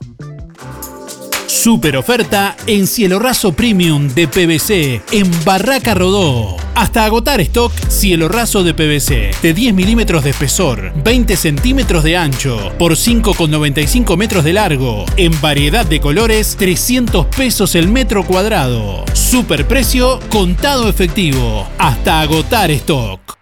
Super 1.53 1.99
oferta 1.99 2.57
en 2.67 2.87
cielo 2.87 3.19
raso 3.19 3.53
premium 3.53 4.09
de 4.09 4.27
PVC 4.27 5.03
en 5.13 5.31
Barraca 5.45 5.93
Rodó. 5.95 6.57
Hasta 6.75 7.05
agotar 7.05 7.43
stock 7.43 7.71
cielo 7.89 8.29
raso 8.29 8.65
de 8.65 8.73
PVC 8.73 9.33
de 9.43 9.53
10 9.53 9.75
milímetros 9.75 10.25
de 10.25 10.31
espesor, 10.31 10.95
20 11.05 11.37
centímetros 11.37 12.05
de 12.05 12.17
ancho 12.17 12.73
por 12.79 12.93
5,95 12.93 14.17
metros 14.17 14.45
de 14.45 14.55
largo. 14.55 15.05
En 15.19 15.39
variedad 15.43 15.85
de 15.85 16.01
colores, 16.01 16.57
300 16.57 17.27
pesos 17.27 17.75
el 17.75 17.87
metro 17.87 18.25
cuadrado. 18.25 19.05
Super 19.13 19.69
precio 19.69 20.21
contado 20.31 20.89
efectivo. 20.89 21.69
Hasta 21.77 22.23
agotar 22.23 22.71
stock. 22.71 23.42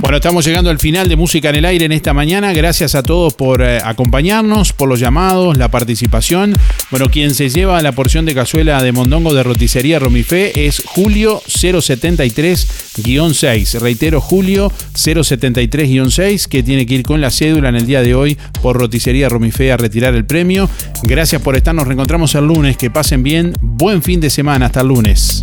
Bueno, 0.00 0.16
estamos 0.16 0.44
llegando 0.46 0.70
al 0.70 0.78
final 0.78 1.10
de 1.10 1.16
Música 1.16 1.50
en 1.50 1.56
el 1.56 1.66
Aire 1.66 1.84
en 1.84 1.92
esta 1.92 2.14
mañana. 2.14 2.54
Gracias 2.54 2.94
a 2.94 3.02
todos 3.02 3.34
por 3.34 3.60
eh, 3.60 3.80
acompañarnos, 3.84 4.72
por 4.72 4.88
los 4.88 4.98
llamados, 4.98 5.58
la 5.58 5.68
participación. 5.68 6.56
Bueno, 6.90 7.10
quien 7.10 7.34
se 7.34 7.50
lleva 7.50 7.82
la 7.82 7.92
porción 7.92 8.24
de 8.24 8.34
cazuela 8.34 8.82
de 8.82 8.92
mondongo 8.92 9.34
de 9.34 9.42
roticería 9.42 9.98
Romifé 9.98 10.66
es 10.66 10.82
Julio 10.86 11.42
073-6. 11.42 13.78
Reitero, 13.78 14.22
Julio 14.22 14.72
073-6, 14.94 16.48
que 16.48 16.62
tiene 16.62 16.86
que 16.86 16.94
ir 16.94 17.02
con 17.02 17.20
la 17.20 17.30
cédula 17.30 17.68
en 17.68 17.76
el 17.76 17.86
día 17.86 18.00
de 18.00 18.14
hoy 18.14 18.38
por 18.62 18.78
roticería 18.78 19.28
Romifé 19.28 19.70
a 19.70 19.76
retirar 19.76 20.14
el 20.14 20.24
premio. 20.24 20.70
Gracias 21.02 21.42
por 21.42 21.56
estar, 21.56 21.74
nos 21.74 21.86
reencontramos 21.86 22.34
el 22.34 22.46
lunes. 22.46 22.78
Que 22.78 22.90
pasen 22.90 23.22
bien. 23.22 23.54
Buen 23.60 24.02
fin 24.02 24.18
de 24.18 24.30
semana. 24.30 24.64
Hasta 24.66 24.80
el 24.80 24.88
lunes. 24.88 25.42